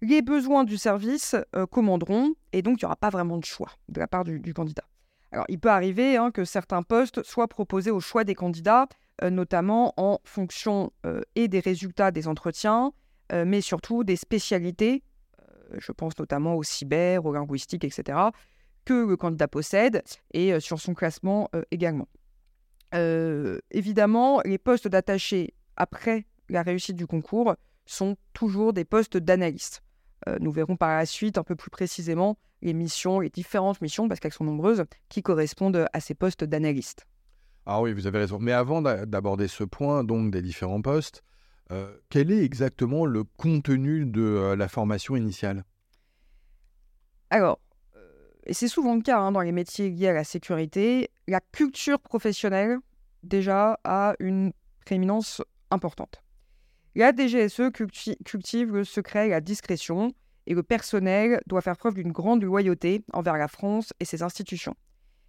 les 0.00 0.20
besoins 0.20 0.64
du 0.64 0.78
service 0.78 1.36
commanderont 1.70 2.34
et 2.52 2.62
donc 2.62 2.82
il 2.82 2.84
n'y 2.84 2.86
aura 2.86 2.96
pas 2.96 3.10
vraiment 3.10 3.38
de 3.38 3.44
choix 3.44 3.70
de 3.88 4.00
la 4.00 4.08
part 4.08 4.24
du, 4.24 4.52
candidat. 4.52 4.82
Alors, 5.30 5.44
il 5.48 5.60
peut 5.60 5.70
arriver 5.70 6.16
hein, 6.16 6.32
que 6.32 6.44
certains 6.44 6.82
postes 6.82 7.22
soient 7.22 7.46
proposés 7.46 7.92
au 7.92 8.00
choix 8.00 8.24
des 8.24 8.34
candidats, 8.34 8.88
notamment 9.22 9.94
en 9.96 10.18
fonction 10.24 10.90
et 11.36 11.46
des 11.46 11.60
résultats 11.60 12.10
des 12.10 12.26
entretiens, 12.26 12.92
mais 13.32 13.60
surtout 13.60 14.02
des 14.02 14.16
spécialités 14.16 15.04
je 15.78 15.92
pense 15.92 16.18
notamment 16.18 16.54
au 16.54 16.62
cyber, 16.62 17.24
au 17.24 17.32
linguistique, 17.32 17.84
etc., 17.84 18.18
que 18.84 19.06
le 19.06 19.16
candidat 19.16 19.48
possède 19.48 20.02
et 20.32 20.52
euh, 20.52 20.60
sur 20.60 20.80
son 20.80 20.94
classement 20.94 21.48
euh, 21.54 21.62
également. 21.70 22.08
Euh, 22.94 23.58
évidemment, 23.70 24.40
les 24.44 24.58
postes 24.58 24.88
d'attaché 24.88 25.54
après 25.76 26.26
la 26.48 26.62
réussite 26.62 26.96
du 26.96 27.06
concours 27.06 27.54
sont 27.86 28.16
toujours 28.32 28.72
des 28.72 28.84
postes 28.84 29.16
d'analyste. 29.16 29.82
nous 30.40 30.52
verrons 30.52 30.76
par 30.76 30.96
la 30.96 31.06
suite 31.06 31.38
un 31.38 31.42
peu 31.42 31.56
plus 31.56 31.70
précisément 31.70 32.36
les 32.60 32.74
missions, 32.74 33.20
les 33.20 33.30
différentes 33.30 33.80
missions, 33.80 34.08
parce 34.08 34.20
qu'elles 34.20 34.32
sont 34.32 34.44
nombreuses, 34.44 34.84
qui 35.08 35.22
correspondent 35.22 35.88
à 35.92 36.00
ces 36.00 36.14
postes 36.14 36.44
d'analyste. 36.44 37.06
Ah 37.66 37.80
oui, 37.80 37.92
vous 37.92 38.06
avez 38.06 38.18
raison. 38.18 38.38
Mais 38.38 38.52
avant 38.52 38.82
d'aborder 38.82 39.48
ce 39.48 39.64
point, 39.64 40.04
donc 40.04 40.30
des 40.30 40.42
différents 40.42 40.82
postes, 40.82 41.24
euh, 41.72 41.96
quel 42.10 42.30
est 42.30 42.44
exactement 42.44 43.06
le 43.06 43.24
contenu 43.24 44.04
de 44.04 44.20
euh, 44.20 44.56
la 44.56 44.68
formation 44.68 45.16
initiale? 45.16 45.64
Alors, 47.30 47.60
euh, 47.96 48.00
et 48.44 48.52
c'est 48.52 48.68
souvent 48.68 48.94
le 48.94 49.00
cas 49.00 49.18
hein, 49.18 49.32
dans 49.32 49.40
les 49.40 49.52
métiers 49.52 49.88
liés 49.88 50.08
à 50.08 50.12
la 50.12 50.24
sécurité, 50.24 51.08
la 51.28 51.40
culture 51.40 51.98
professionnelle, 51.98 52.78
déjà, 53.22 53.78
a 53.84 54.14
une 54.18 54.52
prééminence 54.84 55.40
importante. 55.70 56.22
La 56.94 57.12
DGSE 57.16 57.70
cultive 58.22 58.74
le 58.74 58.84
secret 58.84 59.28
et 59.28 59.30
la 59.30 59.40
discrétion, 59.40 60.12
et 60.46 60.52
le 60.52 60.62
personnel 60.62 61.40
doit 61.46 61.62
faire 61.62 61.78
preuve 61.78 61.94
d'une 61.94 62.12
grande 62.12 62.42
loyauté 62.42 63.02
envers 63.14 63.38
la 63.38 63.48
France 63.48 63.94
et 63.98 64.04
ses 64.04 64.22
institutions. 64.22 64.74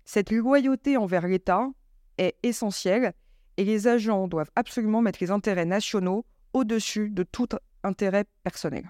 Cette 0.04 0.32
loyauté 0.32 0.98
envers 0.98 1.26
l'État 1.26 1.70
est 2.18 2.36
essentielle 2.44 3.14
et 3.56 3.64
les 3.64 3.88
agents 3.88 4.28
doivent 4.28 4.52
absolument 4.58 5.02
mettre 5.02 5.20
les 5.22 5.32
intérêts 5.32 5.66
nationaux 5.66 6.26
au-dessus 6.54 7.10
de 7.10 7.24
tout 7.24 7.50
intérêt 7.84 8.26
personnel. 8.44 8.90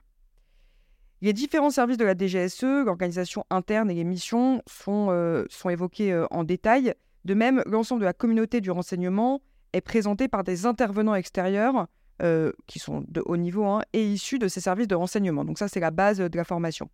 Les 1.21 1.31
différents 1.31 1.69
services 1.69 1.97
de 1.97 2.03
la 2.03 2.15
DGSE, 2.17 2.83
l'organisation 2.85 3.45
interne 3.49 3.89
et 3.89 3.93
les 3.93 4.03
missions 4.03 4.61
sont, 4.67 5.07
euh, 5.09 5.45
évoqués 5.69 6.11
euh, 6.11 6.25
en 6.31 6.43
détail. 6.43 6.93
De 7.23 7.33
même, 7.33 7.63
l'ensemble 7.65 8.01
de 8.01 8.05
la 8.05 8.11
communauté 8.11 8.59
du 8.59 8.71
renseignement 8.71 9.41
est 9.71 9.79
présenté 9.79 10.27
par 10.27 10.43
des 10.43 10.65
intervenants 10.65 11.15
extérieurs 11.15 11.87
euh, 12.21 12.51
qui 12.67 12.79
sont 12.79 13.05
de 13.07 13.23
haut 13.25 13.37
niveau 13.37 13.63
hein, 13.63 13.83
et 13.93 14.05
issus 14.05 14.37
de 14.37 14.49
ces 14.49 14.59
services 14.59 14.89
de 14.89 14.95
renseignement. 14.95 15.45
Donc 15.45 15.59
ça, 15.59 15.69
c'est 15.69 15.79
la 15.79 15.91
base 15.91 16.17
de 16.17 16.37
la 16.37 16.43
formation. 16.43 16.89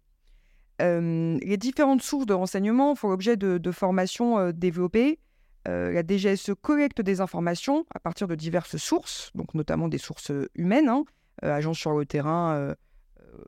les 0.80 1.58
différentes 1.58 2.04
sources 2.04 2.28
de 2.28 2.34
renseignement 2.34 2.94
font 2.94 3.10
l'objet 3.10 3.36
de 3.36 3.72
formations 3.72 4.52
développées 4.52 5.20
euh, 5.68 5.92
la 5.92 6.04
DGSE 6.04 6.52
collecte 6.62 7.02
des 7.02 7.22
informations 7.22 7.86
à 7.94 8.00
partir 8.00 8.28
de 8.28 8.36
diverses 8.36 8.78
sources, 8.78 9.32
donc 9.36 9.54
notamment 9.54 9.88
des 9.88 9.98
sources 9.98 10.32
humaines, 10.56 10.88
hein, 10.88 11.04
euh, 11.44 11.54
agences 11.54 11.78
sur 11.78 11.92
le 11.92 12.06
terrain 12.06 12.54
euh, 12.54 12.76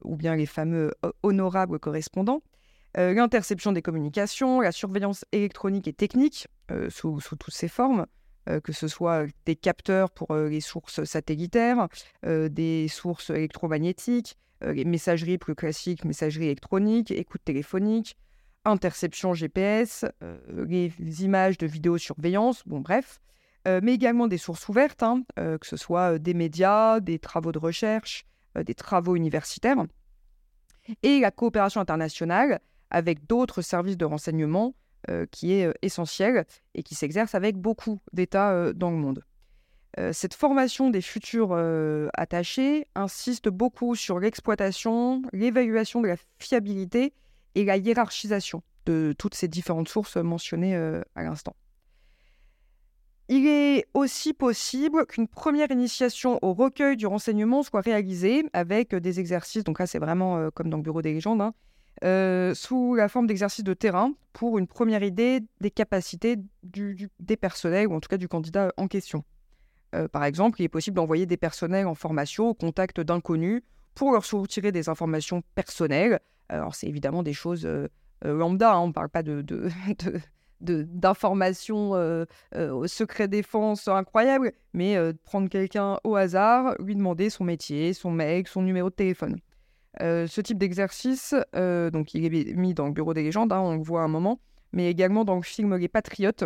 ou 0.03 0.15
bien 0.15 0.35
les 0.35 0.45
fameux 0.45 0.91
honorables 1.23 1.79
correspondants. 1.79 2.41
L'interception 2.95 3.71
des 3.71 3.81
communications, 3.81 4.59
la 4.59 4.73
surveillance 4.73 5.23
électronique 5.31 5.87
et 5.87 5.93
technique 5.93 6.49
sous, 6.89 7.21
sous, 7.21 7.37
toutes 7.37 7.53
ses 7.53 7.69
formes, 7.69 8.05
que 8.63 8.73
ce 8.73 8.89
soit 8.89 9.27
des 9.45 9.55
capteurs 9.55 10.11
pour 10.11 10.35
les 10.35 10.59
sources 10.59 11.05
satellitaires, 11.05 11.87
des 12.23 12.87
sources 12.89 13.29
électromagnétiques, 13.29 14.37
les 14.61 14.83
messageries 14.83 15.37
plus 15.37 15.55
classiques, 15.55 16.03
messagerie 16.03 16.47
électronique, 16.47 17.11
écoute 17.11 17.41
téléphonique, 17.45 18.17
interception 18.65 19.33
GPS, 19.33 20.05
euh, 20.23 20.37
les 20.67 21.23
images 21.23 21.57
de 21.57 21.67
vidéosurveillance, 21.67 22.63
bon 22.65 22.79
bref, 22.79 23.19
euh, 23.67 23.79
mais 23.83 23.93
également 23.93 24.27
des 24.27 24.37
sources 24.37 24.67
ouvertes, 24.69 25.03
hein, 25.03 25.23
euh, 25.39 25.57
que 25.57 25.67
ce 25.67 25.77
soit 25.77 26.19
des 26.19 26.33
médias, 26.33 26.99
des 26.99 27.19
travaux 27.19 27.51
de 27.51 27.59
recherche, 27.59 28.25
des 28.55 28.75
travaux 28.75 29.15
universitaires, 29.15 29.85
et 31.03 31.19
la 31.19 31.31
coopération 31.31 31.79
internationale 31.79 32.59
avec 32.89 33.25
d'autres 33.25 33.61
services 33.61 33.97
de 33.97 34.05
renseignement 34.05 34.75
qui 35.31 35.53
est 35.53 35.73
essentielle 35.81 36.45
et 36.75 36.83
qui 36.83 36.93
s'exerce 36.95 37.33
avec 37.33 37.55
beaucoup 37.55 38.01
d'États 38.11 38.73
dans 38.73 38.91
le 38.91 38.97
monde. 38.97 39.23
cette 40.11 40.33
formation 40.33 40.89
des 40.89 41.01
futurs 41.01 41.53
attachés 42.13 42.87
insiste 42.93 43.47
beaucoup 43.47 43.95
sur 43.95 44.19
l'exploitation, 44.19 45.21
l'évaluation 45.31 46.01
de 46.01 46.09
la 46.09 46.15
fiabilité 46.39 47.13
et 47.55 47.65
la 47.65 47.77
hiérarchisation 47.77 48.63
de 48.85 49.13
toutes 49.17 49.35
ces 49.35 49.47
différentes 49.47 49.89
sources 49.89 50.17
mentionnées 50.17 50.75
euh, 50.75 51.01
à 51.15 51.23
l'instant. 51.23 51.55
Il 53.29 53.47
est 53.47 53.85
aussi 53.93 54.33
possible 54.33 55.05
qu'une 55.05 55.27
première 55.27 55.71
initiation 55.71 56.37
au 56.41 56.53
recueil 56.53 56.97
du 56.97 57.07
renseignement 57.07 57.63
soit 57.63 57.81
réalisée 57.81 58.43
avec 58.51 58.93
des 58.93 59.19
exercices, 59.19 59.63
donc 59.63 59.79
là 59.79 59.87
c'est 59.87 59.99
vraiment 59.99 60.37
euh, 60.37 60.49
comme 60.49 60.69
dans 60.69 60.77
le 60.77 60.83
bureau 60.83 61.01
des 61.01 61.13
légendes, 61.13 61.41
hein, 61.41 61.53
euh, 62.03 62.53
sous 62.53 62.95
la 62.95 63.07
forme 63.07 63.27
d'exercices 63.27 63.63
de 63.63 63.73
terrain 63.73 64.13
pour 64.33 64.57
une 64.57 64.67
première 64.67 65.03
idée 65.03 65.41
des 65.61 65.71
capacités 65.71 66.37
des 66.63 67.37
personnels 67.37 67.87
ou 67.87 67.93
en 67.93 67.99
tout 67.99 68.09
cas 68.09 68.17
du 68.17 68.27
candidat 68.27 68.73
en 68.77 68.87
question. 68.87 69.23
par 70.11 70.23
exemple, 70.23 70.61
il 70.61 70.65
est 70.65 70.69
possible 70.69 70.95
d'envoyer 70.95 71.25
des 71.25 71.37
personnels 71.37 71.85
en 71.85 71.95
formation 71.95 72.49
au 72.49 72.53
contact 72.53 72.99
d'inconnus 73.01 73.61
pour 73.93 74.11
leur 74.11 74.25
soutirer 74.25 74.71
des 74.71 74.89
informations 74.89 75.43
personnelles 75.53 76.19
alors, 76.51 76.75
c'est 76.75 76.87
évidemment 76.87 77.23
des 77.23 77.33
choses 77.33 77.65
euh, 77.65 77.87
euh, 78.25 78.35
lambda, 78.35 78.73
hein, 78.73 78.79
on 78.79 78.87
ne 78.87 78.91
parle 78.91 79.09
pas 79.09 79.23
de, 79.23 79.41
d'informations 80.59 81.95
euh, 81.95 82.25
secret 82.87 83.29
défense 83.29 83.87
incroyable, 83.87 84.51
mais 84.73 84.97
prendre 85.23 85.49
quelqu'un 85.49 85.97
au 86.03 86.15
hasard, 86.15 86.75
lui 86.79 86.95
demander 86.95 87.29
son 87.29 87.45
métier, 87.45 87.93
son 87.93 88.11
mail, 88.11 88.47
son 88.47 88.61
numéro 88.61 88.89
de 88.89 88.95
téléphone. 88.95 89.37
ce 89.99 90.41
type 90.41 90.59
d'exercice, 90.59 91.33
donc 91.53 92.13
il 92.13 92.25
est 92.25 92.53
mis 92.53 92.73
dans 92.73 92.85
le 92.85 92.91
bureau 92.91 93.13
des 93.13 93.23
légendes, 93.23 93.51
hein, 93.53 93.61
on 93.61 93.77
le 93.77 93.81
voit 93.81 94.03
un 94.03 94.07
moment, 94.07 94.39
mais 94.71 94.91
également 94.91 95.25
dans 95.25 95.37
le 95.37 95.41
film 95.41 95.75
Les 95.77 95.87
Patriotes, 95.87 96.43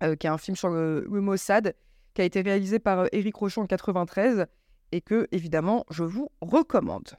qui 0.00 0.26
est 0.26 0.30
un 0.30 0.38
film 0.38 0.56
sur 0.56 0.68
le, 0.68 1.06
le, 1.10 1.20
Mossad, 1.22 1.74
qui 2.12 2.20
a 2.20 2.24
été 2.24 2.42
réalisé 2.42 2.80
par 2.80 3.06
Éric 3.12 3.36
Rochon 3.36 3.62
en 3.62 3.66
93 3.66 4.46
et 4.90 5.00
que, 5.00 5.26
évidemment, 5.32 5.86
je 5.90 6.04
vous 6.04 6.28
recommande 6.42 7.16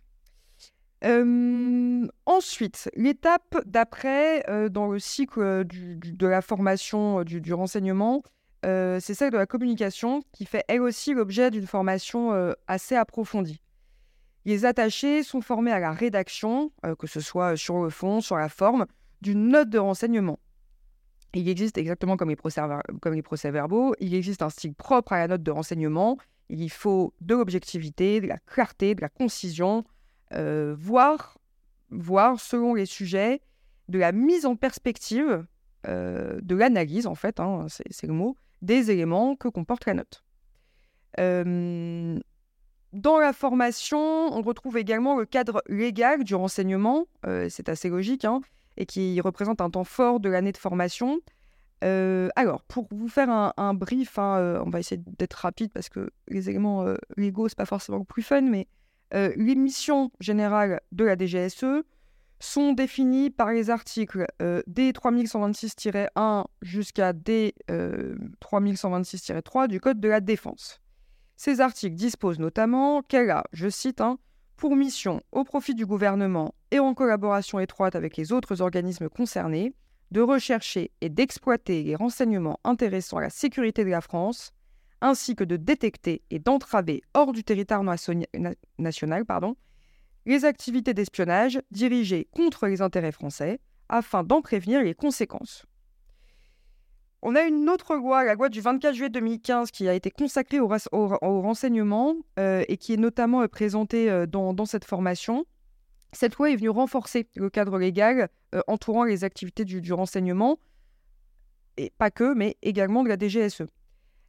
ensuite, 2.25 2.89
l'étape 2.95 3.57
d'après 3.65 4.69
dans 4.69 4.87
le 4.87 4.99
cycle 4.99 5.65
de 5.65 6.27
la 6.27 6.41
formation 6.41 7.23
du, 7.23 7.53
renseignement, 7.53 8.23
c'est 8.63 9.13
celle 9.13 9.31
de 9.31 9.37
la 9.37 9.45
communication 9.45 10.21
qui 10.31 10.45
fait 10.45 10.63
elle 10.67 10.81
aussi 10.81 11.13
l'objet 11.13 11.51
d'une 11.51 11.67
formation 11.67 12.53
assez 12.67 12.95
approfondie. 12.95 13.61
Les 14.45 14.65
attachés 14.65 15.23
sont 15.23 15.41
formés 15.41 15.71
à 15.71 15.79
la 15.79 15.91
rédaction, 15.91 16.71
que 16.99 17.07
ce 17.07 17.21
soit 17.21 17.55
sur 17.57 17.81
le 17.81 17.89
fond, 17.89 18.21
sur 18.21 18.37
la 18.37 18.49
forme, 18.49 18.85
d'une 19.21 19.49
note 19.49 19.69
de 19.69 19.79
renseignement. 19.79 20.39
Il 21.33 21.49
existe, 21.49 21.77
exactement 21.77 22.15
comme 22.15 22.29
les, 22.29 22.37
comme 23.01 23.13
les 23.13 23.21
procès-verbaux, 23.23 23.95
il 23.99 24.13
existe 24.13 24.43
un 24.43 24.49
style 24.49 24.75
propre 24.75 25.13
à 25.13 25.19
la 25.19 25.27
note 25.29 25.43
de 25.43 25.49
renseignement. 25.49 26.17
Il 26.49 26.69
faut 26.69 27.13
de 27.21 27.33
l'objectivité, 27.33 28.21
de 28.21 28.27
la 28.27 28.37
clarté, 28.37 28.93
de 28.93 29.01
la 29.01 29.09
concision, 29.09 29.83
euh, 30.35 30.75
voir, 30.77 31.37
voir, 31.89 32.39
selon 32.39 32.73
les 32.73 32.85
sujets, 32.85 33.41
de 33.89 33.99
la 33.99 34.11
mise 34.11 34.45
en 34.45 34.55
perspective, 34.55 35.45
euh, 35.87 36.39
de 36.41 36.55
l'analyse, 36.55 37.07
en 37.07 37.15
fait, 37.15 37.39
hein, 37.39 37.67
c'est 37.67 38.07
le 38.07 38.13
mot, 38.13 38.37
des 38.61 38.91
éléments 38.91 39.35
que 39.35 39.47
comporte 39.47 39.85
la 39.85 39.93
note. 39.93 40.23
Euh, 41.19 42.19
dans 42.93 43.19
la 43.19 43.33
formation, 43.33 43.99
on 43.99 44.41
retrouve 44.41 44.77
également 44.77 45.17
le 45.17 45.25
cadre 45.25 45.61
légal 45.67 46.23
du 46.23 46.35
renseignement, 46.35 47.07
c'est 47.49 47.69
assez 47.69 47.89
logique, 47.89 48.25
hein, 48.25 48.41
et 48.77 48.85
qui 48.85 49.19
représente 49.21 49.61
un 49.61 49.69
temps 49.69 49.83
fort 49.83 50.19
de 50.19 50.29
l'année 50.29 50.51
de 50.51 50.57
formation. 50.57 51.19
alors, 51.81 52.61
pour 52.67 52.87
vous 52.91 53.09
faire 53.09 53.29
un, 53.29 53.73
brief, 53.73 54.17
hein, 54.17 54.61
on 54.65 54.69
va 54.69 54.79
essayer 54.79 55.01
d'être 55.17 55.33
rapide 55.33 55.71
parce 55.73 55.89
que 55.89 56.11
les 56.27 56.49
éléments 56.49 56.85
légaux, 57.17 57.49
c'est 57.49 57.57
pas 57.57 57.65
forcément 57.65 57.97
le 57.97 58.05
plus 58.05 58.23
fun, 58.23 58.41
mais 58.41 58.67
euh, 59.13 59.33
les 59.35 59.55
missions 59.55 60.11
générales 60.19 60.81
de 60.91 61.05
la 61.05 61.15
DGSE 61.17 61.83
sont 62.39 62.73
définis 62.73 63.29
par 63.29 63.51
les 63.51 63.69
articles 63.69 64.25
D3126-1 64.41 66.45
jusqu'à 66.61 67.13
D3126-3 67.13 69.67
du 69.69 69.79
Code 69.79 70.01
de 70.01 70.09
la 70.09 70.19
défense. 70.19 70.81
Ces 71.37 71.61
articles 71.61 71.95
disposent 71.95 72.39
notamment 72.39 73.01
qu'elle 73.01 73.31
a, 73.31 73.45
je 73.53 73.69
cite, 73.69 74.01
hein, 74.01 74.19
pour 74.57 74.75
mission, 74.75 75.21
au 75.31 75.43
profit 75.43 75.73
du 75.73 75.85
gouvernement 75.85 76.53
et 76.71 76.79
en 76.79 76.93
collaboration 76.93 77.59
étroite 77.59 77.95
avec 77.95 78.17
les 78.17 78.31
autres 78.31 78.61
organismes 78.61 79.09
concernés, 79.09 79.73
de 80.11 80.21
rechercher 80.21 80.91
et 81.01 81.09
d'exploiter 81.09 81.83
les 81.83 81.95
renseignements 81.95 82.59
intéressant 82.63 83.17
à 83.17 83.21
la 83.21 83.29
sécurité 83.29 83.83
de 83.83 83.89
la 83.89 84.01
France, 84.01 84.53
ainsi 85.03 85.35
que 85.35 85.43
de 85.43 85.57
détecter 85.57 86.23
et 86.31 86.39
d'entraver 86.39 87.03
hors 87.13 87.33
du 87.33 87.43
territoire 87.43 87.83
national 87.83 89.25
les 90.25 90.45
activités 90.45 90.93
d'espionnage 90.93 91.61
dirigées 91.69 92.29
contre 92.31 92.67
les 92.67 92.81
intérêts 92.81 93.11
français 93.11 93.59
afin 93.89 94.23
d'en 94.23 94.41
prévenir 94.41 94.81
les 94.81 94.95
conséquences. 94.95 95.65
On 97.21 97.35
a 97.35 97.43
une 97.43 97.69
autre 97.69 97.95
loi, 97.95 98.23
la 98.23 98.35
loi 98.35 98.49
du 98.49 98.61
24 98.61 98.95
juillet 98.95 99.09
2015, 99.09 99.71
qui 99.71 99.87
a 99.87 99.93
été 99.93 100.09
consacrée 100.09 100.59
au, 100.59 100.67
renseignement 101.41 102.15
euh, 102.39 102.63
et 102.67 102.77
qui 102.77 102.93
est 102.93 102.97
notamment 102.97 103.41
euh, 103.41 103.47
présentée 103.47 104.09
euh, 104.09 104.25
dans, 104.25 104.65
cette 104.65 104.85
formation. 104.85 105.45
Cette 106.11 106.35
loi 106.35 106.51
est 106.51 106.55
venue 106.55 106.69
renforcer 106.69 107.27
le 107.35 107.49
cadre 107.49 107.77
légal 107.77 108.29
entourant 108.67 109.03
les 109.03 109.23
activités 109.23 109.65
du, 109.65 109.93
renseignement, 109.93 110.59
et 111.77 111.91
pas 111.97 112.11
que, 112.11 112.35
mais 112.35 112.55
également 112.61 113.03
de 113.03 113.09
la 113.09 113.17
DGSE. 113.17 113.63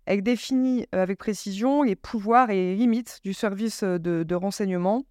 Elle 0.07 0.23
définit 0.23 0.87
avec 0.93 1.19
précision 1.19 1.83
les 1.83 1.97
pouvoirs 1.97 2.51
et 2.51 2.55
les 2.55 2.77
limites 2.77 3.21
du 3.25 3.33
service 3.33 3.83
de 3.83 4.35
renseignement 4.35 5.05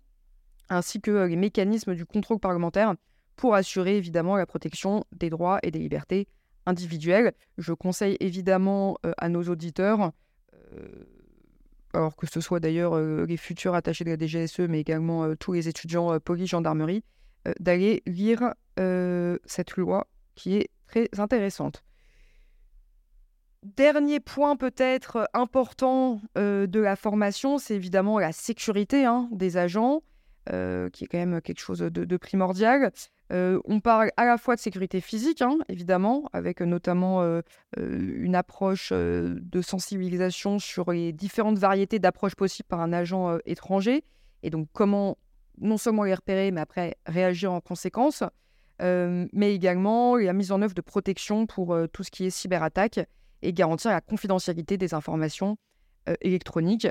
ainsi 0.70 1.02
que 1.02 1.12
euh, 1.12 1.28
les 1.28 1.36
mécanismes 1.36 1.96
du 1.96 2.06
contrôle 2.06 2.40
parlementaire 2.40 2.96
pour 3.36 3.56
assurer 3.56 3.98
évidemment 3.98 4.36
la 4.36 4.46
protection 4.46 5.06
des 5.12 5.30
droits 5.30 5.60
et 5.64 5.72
des 5.72 5.80
libertés 5.80 6.28
individuelles. 6.66 7.34
Je 7.58 7.74
conseille 7.74 8.18
évidemment 8.20 8.98
euh, 9.06 9.14
à 9.18 9.30
nos 9.30 9.44
auditeurs, 9.44 10.12
euh, 10.54 11.06
alors 11.94 12.16
que 12.16 12.28
ce 12.28 12.42
soit 12.42 12.60
d'ailleurs 12.60 12.98
les 13.00 13.38
futurs 13.38 13.76
attachés 13.76 14.04
de 14.04 14.10
la 14.10 14.18
DGSE, 14.18 14.62
mais 14.62 14.80
également 14.80 15.36
tous 15.36 15.54
les 15.54 15.68
étudiants 15.68 16.20
police 16.20 16.50
gendarmerie, 16.50 17.04
d'aller 17.60 18.02
lire 18.08 18.56
cette 19.46 19.78
loi 19.78 20.08
qui 20.34 20.56
est 20.56 20.72
très 20.88 21.08
intéressante. 21.20 21.84
Dernier 23.64 24.20
point 24.20 24.56
peut-être 24.56 25.30
important 25.34 26.22
de 26.36 26.80
la 26.80 26.96
formation, 26.96 27.58
c'est 27.58 27.76
évidemment 27.76 28.20
la 28.20 28.32
sécurité 28.32 29.06
hein, 29.06 29.30
des 29.32 29.58
agents. 29.58 30.02
Euh, 30.52 30.90
qui 30.90 31.06
est 31.06 31.08
quand 31.08 31.20
même 31.20 31.40
quelque 31.40 31.62
chose 31.62 31.80
de, 31.80 32.18
primordial. 32.18 32.92
Euh, 33.32 33.62
on 33.64 33.80
parle 33.80 34.12
à 34.18 34.26
la 34.26 34.38
fois 34.38 34.58
de 34.58 34.60
sécurité 34.60 35.00
physique, 35.00 35.42
hein, 35.42 35.58
évidemment, 35.70 36.26
avec 36.34 36.60
notamment 36.60 37.22
euh, 37.22 37.42
une 37.78 38.36
approche 38.36 38.92
de 38.92 39.62
sensibilisation 39.62 40.60
sur 40.60 40.92
les 40.92 41.14
différentes 41.14 41.58
variétés 41.58 41.98
d'approches 41.98 42.36
possibles 42.36 42.68
par 42.68 42.82
un 42.82 42.92
agent 42.92 43.38
étranger, 43.46 44.04
et 44.44 44.50
donc 44.50 44.68
comment 44.74 45.18
non 45.62 45.78
seulement 45.78 46.04
les 46.04 46.14
repérer, 46.14 46.52
mais 46.52 46.60
après 46.60 46.98
réagir 47.06 47.54
en 47.54 47.62
conséquence, 47.62 48.22
mais 48.82 49.56
également 49.56 50.18
la 50.18 50.34
mise 50.34 50.52
en 50.52 50.62
œuvre 50.62 50.74
de 50.74 50.82
protection 50.82 51.46
pour 51.46 51.78
tout 51.94 52.04
ce 52.04 52.12
qui 52.12 52.26
est 52.26 52.30
cyberattaque 52.30 53.00
et 53.44 53.54
garantir 53.54 53.92
la 53.92 54.02
confidentialité 54.02 54.78
des 54.78 54.94
informations 54.94 55.58
électroniques 56.22 56.88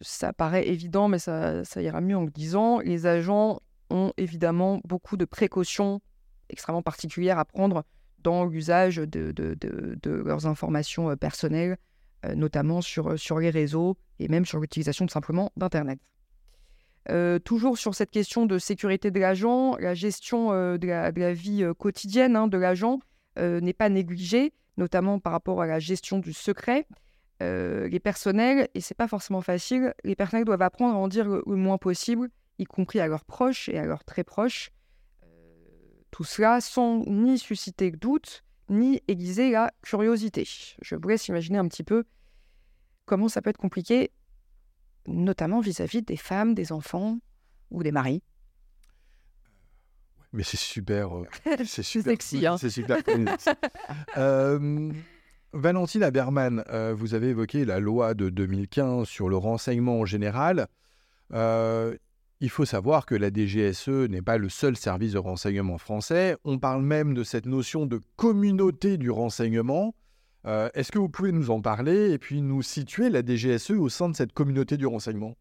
ça 0.00 0.32
paraît 0.32 0.68
évident, 0.68 1.08
mais 1.08 1.18
ça, 1.18 1.62
ira 1.76 2.00
mieux 2.00 2.16
en 2.16 2.24
le 2.24 2.30
disant. 2.30 2.80
Les 2.80 3.06
agents 3.06 3.60
ont 3.90 4.12
évidemment 4.16 4.80
beaucoup 4.84 5.16
de 5.16 5.24
précautions 5.24 6.00
extrêmement 6.48 6.82
particulières 6.82 7.38
à 7.38 7.44
prendre 7.44 7.84
dans 8.18 8.44
l'usage 8.44 8.96
de, 8.96 9.32
leurs 10.04 10.46
informations 10.46 11.10
euh, 11.10 11.16
personnelles, 11.16 11.76
euh, 12.24 12.34
notamment 12.34 12.80
sur, 12.80 13.08
euh, 13.08 13.40
les 13.40 13.50
réseaux 13.50 13.96
et 14.18 14.28
même 14.28 14.44
sur 14.44 14.58
l'utilisation 14.58 15.06
simplement 15.08 15.52
d'Internet. 15.56 16.00
toujours 17.44 17.78
sur 17.78 17.94
cette 17.94 18.10
question 18.10 18.46
de 18.46 18.58
sécurité 18.58 19.10
de 19.10 19.20
l'agent, 19.20 19.76
la 19.76 19.94
gestion 19.94 20.50
de, 20.50 20.86
la, 20.86 21.32
vie 21.32 21.64
quotidienne 21.78 22.34
hein, 22.34 22.48
de 22.48 22.58
l'agent 22.58 22.98
n'est 23.38 23.74
pas 23.74 23.88
négligée, 23.88 24.52
notamment 24.76 25.18
par 25.18 25.32
rapport 25.32 25.62
à 25.62 25.66
la 25.66 25.78
gestion 25.78 26.18
du 26.18 26.32
secret. 26.32 26.86
Euh, 27.42 27.88
les 27.88 28.00
personnels, 28.00 28.68
et 28.74 28.80
c'est 28.80 28.94
pas 28.94 29.08
forcément 29.08 29.42
facile, 29.42 29.94
les 30.04 30.16
personnels 30.16 30.44
doivent 30.44 30.62
apprendre 30.62 30.94
à 30.94 30.98
en 30.98 31.08
dire 31.08 31.28
le, 31.28 31.42
moins 31.46 31.78
possible, 31.78 32.30
y 32.58 32.64
compris 32.64 32.98
à 33.00 33.06
leurs 33.06 33.24
proches 33.24 33.68
et 33.68 33.78
à 33.78 33.84
leurs 33.84 34.04
très 34.04 34.24
proches. 34.24 34.70
Euh, 35.22 35.26
tout 36.10 36.24
cela 36.24 36.60
sans 36.60 37.04
ni 37.06 37.38
susciter 37.38 37.90
doute, 37.90 38.42
ni 38.70 39.02
aiguiser 39.06 39.50
la 39.50 39.70
curiosité. 39.82 40.44
Je 40.80 40.96
vous 40.96 41.08
laisse 41.08 41.28
imaginer 41.28 41.58
un 41.58 41.68
petit 41.68 41.84
peu 41.84 42.04
comment 43.04 43.28
ça 43.28 43.42
peut 43.42 43.50
être 43.50 43.58
compliqué, 43.58 44.10
notamment 45.06 45.60
vis-à-vis 45.60 46.02
des 46.02 46.16
femmes, 46.16 46.54
des 46.54 46.72
enfants 46.72 47.18
ou 47.70 47.82
des 47.82 47.92
maris. 47.92 48.22
Mais 50.36 50.44
c'est 50.44 50.56
super. 50.56 51.16
Euh, 51.18 51.26
c'est 51.64 51.82
super. 51.82 52.12
sexy. 52.12 52.46
Hein. 52.46 52.58
C'est 52.58 52.70
super. 52.70 52.98
Valentine 55.52 56.02
Aberman, 56.02 56.62
euh, 56.70 56.94
vous 56.94 57.14
avez 57.14 57.28
évoqué 57.28 57.64
la 57.64 57.80
loi 57.80 58.12
de 58.12 58.28
2015 58.28 59.08
sur 59.08 59.28
le 59.28 59.36
renseignement 59.36 60.00
en 60.00 60.04
général. 60.04 60.66
Euh, 61.32 61.96
il 62.40 62.50
faut 62.50 62.66
savoir 62.66 63.06
que 63.06 63.14
la 63.14 63.30
DGSE 63.32 63.88
n'est 63.88 64.20
pas 64.20 64.36
le 64.36 64.50
seul 64.50 64.76
service 64.76 65.12
de 65.12 65.18
renseignement 65.18 65.78
français. 65.78 66.36
On 66.44 66.58
parle 66.58 66.82
même 66.82 67.14
de 67.14 67.24
cette 67.24 67.46
notion 67.46 67.86
de 67.86 68.00
communauté 68.16 68.98
du 68.98 69.10
renseignement. 69.10 69.94
Euh, 70.46 70.68
est-ce 70.74 70.92
que 70.92 70.98
vous 70.98 71.08
pouvez 71.08 71.32
nous 71.32 71.50
en 71.50 71.62
parler 71.62 72.12
et 72.12 72.18
puis 72.18 72.42
nous 72.42 72.60
situer 72.60 73.08
la 73.08 73.22
DGSE 73.24 73.70
au 73.70 73.88
sein 73.88 74.10
de 74.10 74.14
cette 74.14 74.32
communauté 74.32 74.76
du 74.76 74.86
renseignement? 74.86 75.36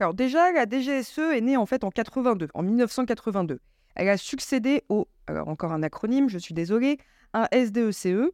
Alors 0.00 0.14
déjà, 0.14 0.50
la 0.52 0.64
DGSE 0.64 1.18
est 1.18 1.42
née 1.42 1.58
en 1.58 1.66
fait 1.66 1.84
en 1.84 1.90
82, 1.90 2.48
en 2.54 2.62
1982. 2.62 3.60
Elle 3.94 4.08
a 4.08 4.16
succédé 4.16 4.82
au, 4.88 5.08
alors 5.26 5.48
encore 5.48 5.72
un 5.72 5.82
acronyme, 5.82 6.28
je 6.28 6.38
suis 6.38 6.54
désolé, 6.54 6.98
un 7.32 7.46
SDECE, 7.52 8.32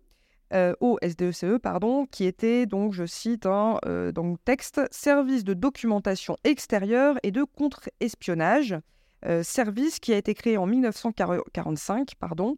euh, 0.53 0.75
au 0.81 0.99
SDECE, 1.03 1.45
e, 1.45 1.59
pardon, 1.59 2.07
qui 2.07 2.25
était 2.25 2.67
donc, 2.67 2.93
je 2.93 3.05
cite 3.05 3.47
hein, 3.47 3.79
euh, 3.85 4.13
dans 4.13 4.23
le 4.23 4.37
texte, 4.45 4.81
service 4.91 5.43
de 5.43 5.55
documentation 5.55 6.37
extérieure 6.45 7.19
et 7.23 7.33
de 7.33 7.43
contre-espionnage, 7.43 8.77
euh, 9.25 9.43
service 9.43 9.99
qui 9.99 10.13
a 10.13 10.17
été 10.17 10.35
créé 10.35 10.57
en 10.57 10.67
1945, 10.67 12.15
pardon, 12.19 12.57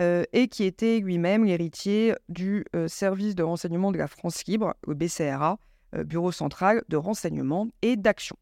et 0.00 0.48
qui 0.48 0.64
était 0.64 0.98
lui-même 0.98 1.44
l'héritier 1.44 2.16
du 2.28 2.64
service 2.88 3.36
de 3.36 3.44
renseignement 3.44 3.92
de 3.92 3.98
la 3.98 4.08
France 4.08 4.44
libre, 4.44 4.74
le 4.88 4.94
BCRA, 4.94 5.56
Bureau 6.04 6.32
central 6.32 6.82
de 6.88 6.96
renseignement 6.96 7.68
et 7.80 7.94
d'action. 7.94 8.34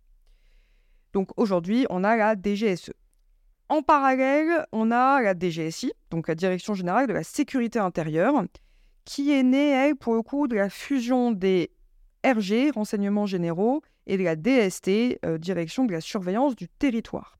Donc 1.13 1.29
aujourd'hui, 1.37 1.85
on 1.91 2.05
a 2.05 2.17
la 2.17 2.37
DGSE. 2.37 2.93
En 3.69 3.83
parallèle, 3.83 4.67
on 4.73 4.91
a 4.91 5.23
la 5.23 5.35
DGSI, 5.35 5.93
donc 6.11 6.29
la 6.29 6.35
Direction 6.35 6.75
générale 6.75 7.07
de 7.07 7.15
la 7.15 7.23
sécurité 7.23 7.79
intérieure, 7.79 8.45
qui 9.05 9.33
est 9.33 9.43
née, 9.43 9.71
elle, 9.71 9.97
pour 9.97 10.15
le 10.15 10.23
coup, 10.23 10.47
de 10.47 10.57
la 10.57 10.69
fusion 10.69 11.33
des 11.33 11.71
RG, 12.25 12.71
renseignements 12.75 13.27
généraux, 13.27 13.83
et 14.07 14.17
de 14.17 14.25
la 14.25 14.37
DST, 14.37 15.19
euh, 15.25 15.39
direction 15.39 15.85
de 15.85 15.93
la 15.93 16.01
surveillance 16.01 16.57
du 16.57 16.69
territoire. 16.69 17.39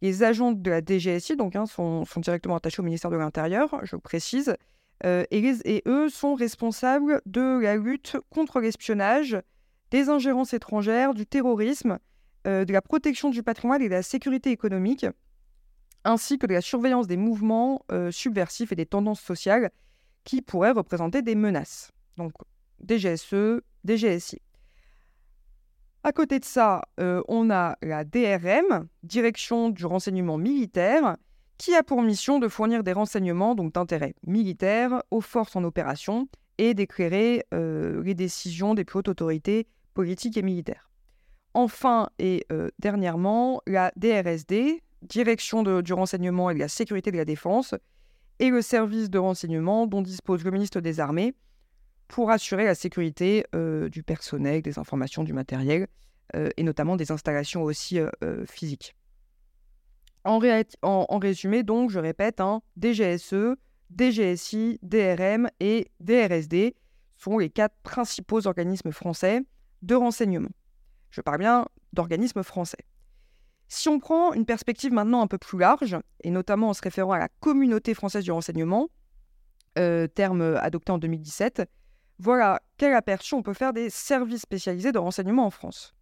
Les 0.00 0.22
agents 0.22 0.52
de 0.52 0.70
la 0.70 0.80
DGSI 0.80 1.36
donc, 1.36 1.56
hein, 1.56 1.66
sont, 1.66 2.04
directement 2.16 2.56
attachés 2.56 2.80
au 2.80 2.84
ministère 2.84 3.10
de 3.10 3.16
l'Intérieur, 3.16 3.80
je 3.84 3.96
précise, 3.96 4.56
euh, 5.04 5.24
et, 5.30 5.82
eux 5.86 6.08
sont 6.08 6.34
responsables 6.34 7.20
de 7.26 7.60
la 7.60 7.76
lutte 7.76 8.16
contre 8.30 8.60
l'espionnage, 8.60 9.38
des 9.90 10.08
ingérences 10.08 10.54
étrangères, 10.54 11.14
du 11.14 11.26
terrorisme, 11.26 11.98
euh, 12.46 12.64
de 12.64 12.72
la 12.72 12.82
protection 12.82 13.30
du 13.30 13.42
patrimoine 13.42 13.82
et 13.82 13.88
de 13.88 13.94
la 13.94 14.02
sécurité 14.02 14.50
économique, 14.50 15.06
ainsi 16.04 16.38
que 16.38 16.46
de 16.46 16.54
la 16.54 16.60
surveillance 16.60 17.06
des 17.06 17.16
mouvements 17.16 17.84
subversifs 18.10 18.72
et 18.72 18.76
des 18.76 18.86
tendances 18.86 19.20
sociales 19.20 19.70
qui 20.24 20.42
pourraient 20.42 20.72
représenter 20.72 21.22
des 21.22 21.34
menaces. 21.34 21.90
Donc 22.16 22.32
DGSE, 22.80 23.62
DGSI. 23.84 24.40
À 26.04 26.12
côté 26.12 26.38
de 26.38 26.44
ça, 26.44 26.82
euh, 27.00 27.22
on 27.28 27.50
a 27.50 27.76
la 27.82 28.04
DRM, 28.04 28.88
Direction 29.02 29.68
du 29.68 29.84
renseignement 29.84 30.38
militaire, 30.38 31.16
qui 31.58 31.74
a 31.74 31.82
pour 31.82 32.02
mission 32.02 32.38
de 32.38 32.48
fournir 32.48 32.84
des 32.84 32.92
renseignements 32.92 33.54
donc 33.54 33.74
d'intérêt 33.74 34.14
militaire 34.26 35.02
aux 35.10 35.20
forces 35.20 35.56
en 35.56 35.64
opération 35.64 36.28
et 36.56 36.72
d'éclairer 36.74 37.44
euh, 37.52 38.02
les 38.02 38.14
décisions 38.14 38.74
des 38.74 38.84
plus 38.84 39.00
hautes 39.00 39.08
autorités 39.08 39.66
politiques 39.92 40.36
et 40.36 40.42
militaires. 40.42 40.88
Enfin 41.52 42.10
et 42.18 42.46
euh, 42.52 42.68
dernièrement, 42.78 43.60
la 43.66 43.90
DRSD, 43.96 44.82
Direction 45.02 45.62
du 45.62 45.92
renseignement 45.92 46.50
et 46.50 46.54
de 46.54 46.58
la 46.58 46.68
sécurité 46.68 47.10
de 47.10 47.16
la 47.16 47.24
défense, 47.24 47.74
et 48.38 48.50
le 48.50 48.62
service 48.62 49.10
de 49.10 49.18
renseignement 49.18 49.86
dont 49.86 50.02
dispose 50.02 50.44
le 50.44 50.50
ministre 50.50 50.80
des 50.80 51.00
Armées 51.00 51.34
pour 52.06 52.30
assurer 52.30 52.64
la 52.64 52.74
sécurité 52.74 53.44
euh, 53.54 53.88
du 53.88 54.02
personnel, 54.02 54.62
des 54.62 54.78
informations, 54.78 55.24
du 55.24 55.32
matériel 55.32 55.88
euh, 56.36 56.48
et 56.56 56.62
notamment 56.62 56.96
des 56.96 57.12
installations 57.12 57.62
aussi 57.62 57.98
euh, 57.98 58.44
physiques. 58.46 58.96
En, 60.24 60.38
résumé, 61.18 61.62
donc, 61.62 61.90
je 61.90 61.98
répète, 61.98 62.40
hein, 62.40 62.60
DGSE, 62.76 63.56
DGSI, 63.96 64.78
DRM 64.82 65.48
et 65.60 65.90
DRSD 66.00 66.74
sont 67.16 67.38
les 67.38 67.48
quatre 67.50 67.74
principaux 67.82 68.46
organismes 68.46 68.92
français 68.92 69.42
de 69.82 69.94
renseignement. 69.94 70.50
Je 71.10 71.20
parle 71.20 71.38
bien 71.38 71.66
d'organismes 71.92 72.42
français. 72.42 72.84
Si 73.68 73.88
on 73.88 73.98
prend 73.98 74.32
une 74.32 74.46
perspective 74.46 74.92
maintenant 74.92 75.20
un 75.20 75.26
peu 75.26 75.38
plus 75.38 75.58
large, 75.58 75.96
et 76.24 76.30
notamment 76.30 76.70
en 76.70 76.74
se 76.74 76.82
référant 76.82 77.12
à 77.12 77.18
la 77.18 77.28
communauté 77.40 77.94
française 77.94 78.24
du 78.24 78.32
renseignement, 78.32 78.88
euh, 79.78 80.06
terme 80.06 80.56
adopté 80.60 80.90
en 80.90 80.98
2017, 80.98 81.62
voilà 82.18 82.60
quel 82.78 82.94
aperçu 82.94 83.34
on 83.34 83.42
peut 83.42 83.54
faire 83.54 83.72
des 83.72 83.90
services 83.90 84.42
spécialisés 84.42 84.90
de 84.90 84.98
renseignement 84.98 85.46
en 85.46 85.50
France. 85.50 85.94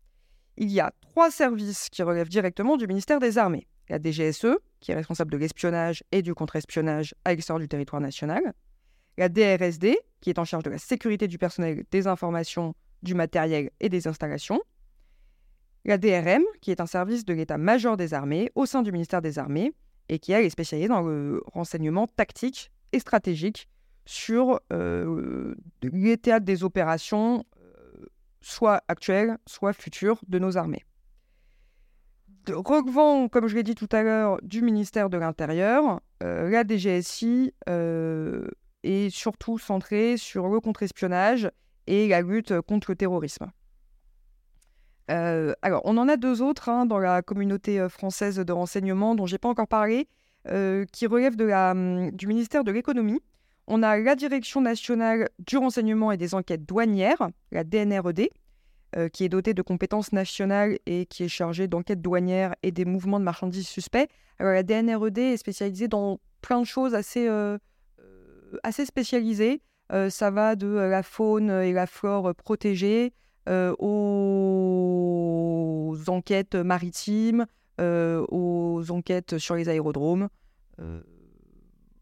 Il 0.56 0.70
y 0.70 0.80
a 0.80 0.92
trois 1.02 1.30
services 1.30 1.90
qui 1.90 2.02
relèvent 2.02 2.28
directement 2.28 2.76
du 2.76 2.86
ministère 2.86 3.20
des 3.20 3.36
Armées. 3.36 3.66
La 3.88 3.98
DGSE, 4.02 4.56
qui 4.80 4.92
est 4.92 4.94
responsable 4.94 5.30
de 5.30 5.36
l'espionnage 5.36 6.02
et 6.12 6.22
du 6.22 6.34
contre-espionnage 6.34 7.14
à 7.24 7.30
l'extérieur 7.30 7.60
du 7.60 7.68
territoire 7.68 8.00
national. 8.00 8.54
La 9.18 9.28
DRSD, 9.28 9.98
qui 10.20 10.30
est 10.30 10.38
en 10.38 10.44
charge 10.44 10.64
de 10.64 10.70
la 10.70 10.78
sécurité 10.78 11.28
du 11.28 11.38
personnel, 11.38 11.84
des 11.90 12.06
informations, 12.06 12.74
du 13.02 13.14
matériel 13.14 13.70
et 13.80 13.88
des 13.88 14.08
installations. 14.08 14.60
La 15.86 15.98
DRM, 15.98 16.42
qui 16.60 16.72
est 16.72 16.80
un 16.80 16.86
service 16.86 17.24
de 17.24 17.32
l'état-major 17.32 17.96
des 17.96 18.12
armées 18.12 18.50
au 18.56 18.66
sein 18.66 18.82
du 18.82 18.90
ministère 18.90 19.22
des 19.22 19.38
Armées 19.38 19.72
et 20.08 20.18
qui 20.18 20.32
est 20.32 20.50
spécialisée 20.50 20.88
dans 20.88 21.00
le 21.00 21.44
renseignement 21.46 22.08
tactique 22.08 22.72
et 22.90 22.98
stratégique 22.98 23.68
sur 24.04 24.60
euh, 24.72 25.54
théâtres 26.20 26.44
des 26.44 26.64
opérations, 26.64 27.44
euh, 27.60 28.06
soit 28.40 28.82
actuelles, 28.88 29.38
soit 29.46 29.72
futures, 29.72 30.20
de 30.26 30.40
nos 30.40 30.56
armées. 30.56 30.84
Relevant, 32.48 33.28
comme 33.28 33.46
je 33.46 33.54
l'ai 33.54 33.62
dit 33.62 33.76
tout 33.76 33.88
à 33.92 34.02
l'heure, 34.02 34.38
du 34.42 34.62
ministère 34.62 35.08
de 35.08 35.18
l'Intérieur, 35.18 36.00
euh, 36.24 36.50
la 36.50 36.64
DGSI 36.64 37.52
est 38.82 39.10
surtout 39.10 39.58
centrée 39.58 40.16
sur 40.16 40.48
le 40.48 40.58
contre-espionnage 40.58 41.48
et 41.86 42.08
la 42.08 42.22
lutte 42.22 42.60
contre 42.62 42.90
le 42.90 42.96
terrorisme. 42.96 43.52
Euh, 45.10 45.54
alors, 45.62 45.82
on 45.84 45.96
en 45.98 46.08
a 46.08 46.16
deux 46.16 46.42
autres 46.42 46.68
hein, 46.68 46.86
dans 46.86 46.98
la 46.98 47.22
communauté 47.22 47.80
euh, 47.80 47.88
française 47.88 48.36
de 48.36 48.52
renseignement 48.52 49.14
dont 49.14 49.26
j'ai 49.26 49.38
pas 49.38 49.48
encore 49.48 49.68
parlé, 49.68 50.08
euh, 50.48 50.84
qui 50.92 51.06
relèvent 51.06 51.40
hum, 51.40 52.10
du 52.10 52.26
ministère 52.26 52.64
de 52.64 52.72
l'économie. 52.72 53.20
On 53.68 53.82
a 53.82 53.98
la 53.98 54.14
Direction 54.14 54.60
nationale 54.60 55.28
du 55.40 55.56
renseignement 55.56 56.12
et 56.12 56.16
des 56.16 56.34
enquêtes 56.34 56.64
douanières, 56.64 57.30
la 57.50 57.64
DNRED, 57.64 58.28
qui 59.12 59.24
est 59.24 59.28
dotée 59.28 59.52
de 59.52 59.60
compétences 59.60 60.12
nationales 60.12 60.78
et 60.86 61.04
qui 61.04 61.24
est 61.24 61.28
chargée 61.28 61.66
d'enquêtes 61.66 62.00
douanières 62.00 62.54
et 62.62 62.70
des 62.70 62.84
mouvements 62.84 63.18
de 63.18 63.24
marchandises 63.24 63.66
suspects. 63.66 64.08
Alors, 64.38 64.52
la 64.52 64.62
DNRED 64.62 65.18
est 65.18 65.36
spécialisée 65.36 65.88
dans 65.88 66.18
plein 66.40 66.60
de 66.60 66.64
choses 66.64 66.94
assez, 66.94 67.28
assez 68.62 68.86
spécialisées. 68.86 69.60
ça 70.10 70.30
va 70.30 70.54
de 70.54 70.68
la 70.68 71.02
faune 71.02 71.50
et 71.50 71.72
la 71.72 71.88
flore 71.88 72.36
protégée 72.36 73.06
euh, 73.06 73.25
aux 73.48 75.06
enquêtes 76.08 76.54
maritimes, 76.54 77.46
euh, 77.78 78.24
aux 78.28 78.90
enquêtes 78.90 79.36
sur 79.36 79.54
les 79.54 79.68
aérodromes. 79.68 80.28
Euh, 80.80 81.02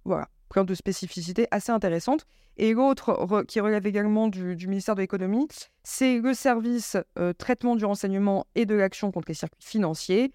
voilà, 0.05 0.29
plein 0.49 0.63
de 0.63 0.73
spécificités 0.75 1.49
assez 1.51 1.73
intéressantes. 1.73 2.27
Et 2.57 2.75
l'autre, 2.75 3.45
qui 3.49 3.59
relève 3.59 3.85
également 3.85 4.29
du, 4.29 4.69
ministère 4.69 4.95
de 4.95 5.01
l'économie, 5.01 5.49
c'est 5.83 6.21
le 6.21 6.33
service 6.35 6.97
traitement 7.37 7.75
du 7.75 7.85
renseignement 7.85 8.47
et 8.55 8.65
de 8.65 8.77
l'action 8.77 9.11
contre 9.11 9.27
les 9.27 9.35
circuits 9.35 9.67
financiers, 9.67 10.33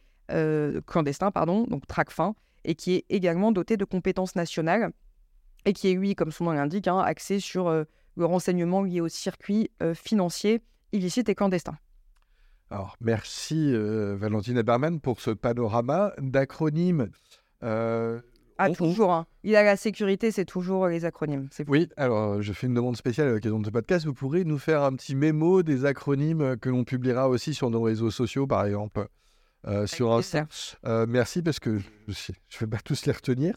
clandestins, 0.86 1.32
pardon, 1.32 1.64
donc 1.64 1.88
TRACFIN, 1.88 2.36
et 2.66 2.76
qui 2.76 2.96
est 2.96 3.06
également 3.08 3.54
doté 3.54 3.78
de 3.78 3.86
compétences 3.86 4.36
nationales, 4.36 4.92
et 5.64 5.72
qui 5.72 5.90
est, 5.90 5.94
lui, 5.94 6.14
comme 6.14 6.34
son 6.34 6.44
nom 6.44 6.52
l'indique, 6.52 6.90
hein, 6.90 7.00
axé 7.00 7.40
sur 7.40 7.70
le 7.70 8.26
renseignement 8.26 8.84
lié 8.84 9.00
aux 9.00 9.08
circuits 9.08 9.72
financiers 9.94 10.62
illicite 10.92 11.30
et 11.30 11.36
clandestin. 11.36 11.78
Alors, 12.72 12.96
merci 13.02 13.74
euh, 13.74 14.16
Valentine 14.16 14.58
Eberman 14.58 15.00
pour 15.00 15.22
ce 15.22 15.32
panorama 15.32 16.14
d'acronymes. 16.20 17.10
Euh, 17.64 18.20
ah, 18.60 18.70
toujours. 18.70 19.12
Hein. 19.12 19.26
Il 19.44 19.56
a 19.56 19.64
la 19.64 19.78
sécurité, 19.78 20.32
c'est 20.32 20.46
toujours 20.46 20.88
les 20.88 21.06
acronymes. 21.06 21.48
Oui, 21.68 21.90
alors 21.98 22.42
je 22.42 22.54
fais 22.54 22.68
une 22.68 22.74
demande 22.74 22.98
spéciale 22.98 23.30
à 23.30 23.32
l'occasion 23.32 23.60
de 23.60 23.66
ce 23.66 23.72
podcast. 23.72 24.06
Vous 24.06 24.14
pourrez 24.14 24.44
nous 24.44 24.58
faire 24.58 24.84
un 24.84 24.94
petit 24.94 25.16
mémo 25.16 25.64
des 25.64 25.86
acronymes 25.86 26.58
que 26.58 26.70
l'on 26.70 26.84
publiera 26.84 27.30
aussi 27.30 27.54
sur 27.54 27.70
nos 27.70 27.82
réseaux 27.82 28.12
sociaux, 28.12 28.48
par 28.48 28.66
exemple. 28.66 29.08
Euh, 29.68 29.88
sur. 29.88 30.22
Euh, 30.86 31.06
merci 31.08 31.42
parce 31.42 31.60
que 31.60 31.80
je 32.08 32.32
ne 32.32 32.60
vais 32.60 32.68
pas 32.68 32.82
tous 32.84 33.06
les 33.06 33.14
retenir. 33.14 33.56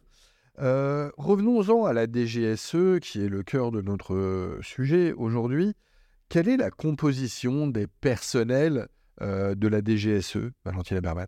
Revenons-en 0.57 1.85
à 1.85 1.92
la 1.92 2.07
DGSE, 2.07 3.01
qui 3.01 3.25
est 3.25 3.29
le 3.29 3.42
cœur 3.42 3.73
de 3.73 3.83
notre 3.83 4.59
sujet 4.62 5.12
aujourd'hui. 5.12 5.75
Quelle 6.33 6.49
est 6.49 6.57
la 6.57 6.71
composition 6.71 7.66
des 7.66 7.87
personnels 7.87 8.88
euh, 9.21 9.55
de 9.55 9.68
la 9.68 9.83
DGSE, 9.85 10.51
Valentine 10.64 11.01
Berman 11.01 11.27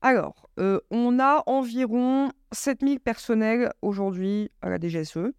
Alors, 0.00 0.48
euh, 0.60 0.78
on 0.92 1.18
a 1.18 1.42
environ 1.46 2.30
7000 2.52 3.00
personnels 3.00 3.72
aujourd'hui 3.82 4.52
à 4.62 4.70
la 4.70 4.78
DGSE, 4.78 5.32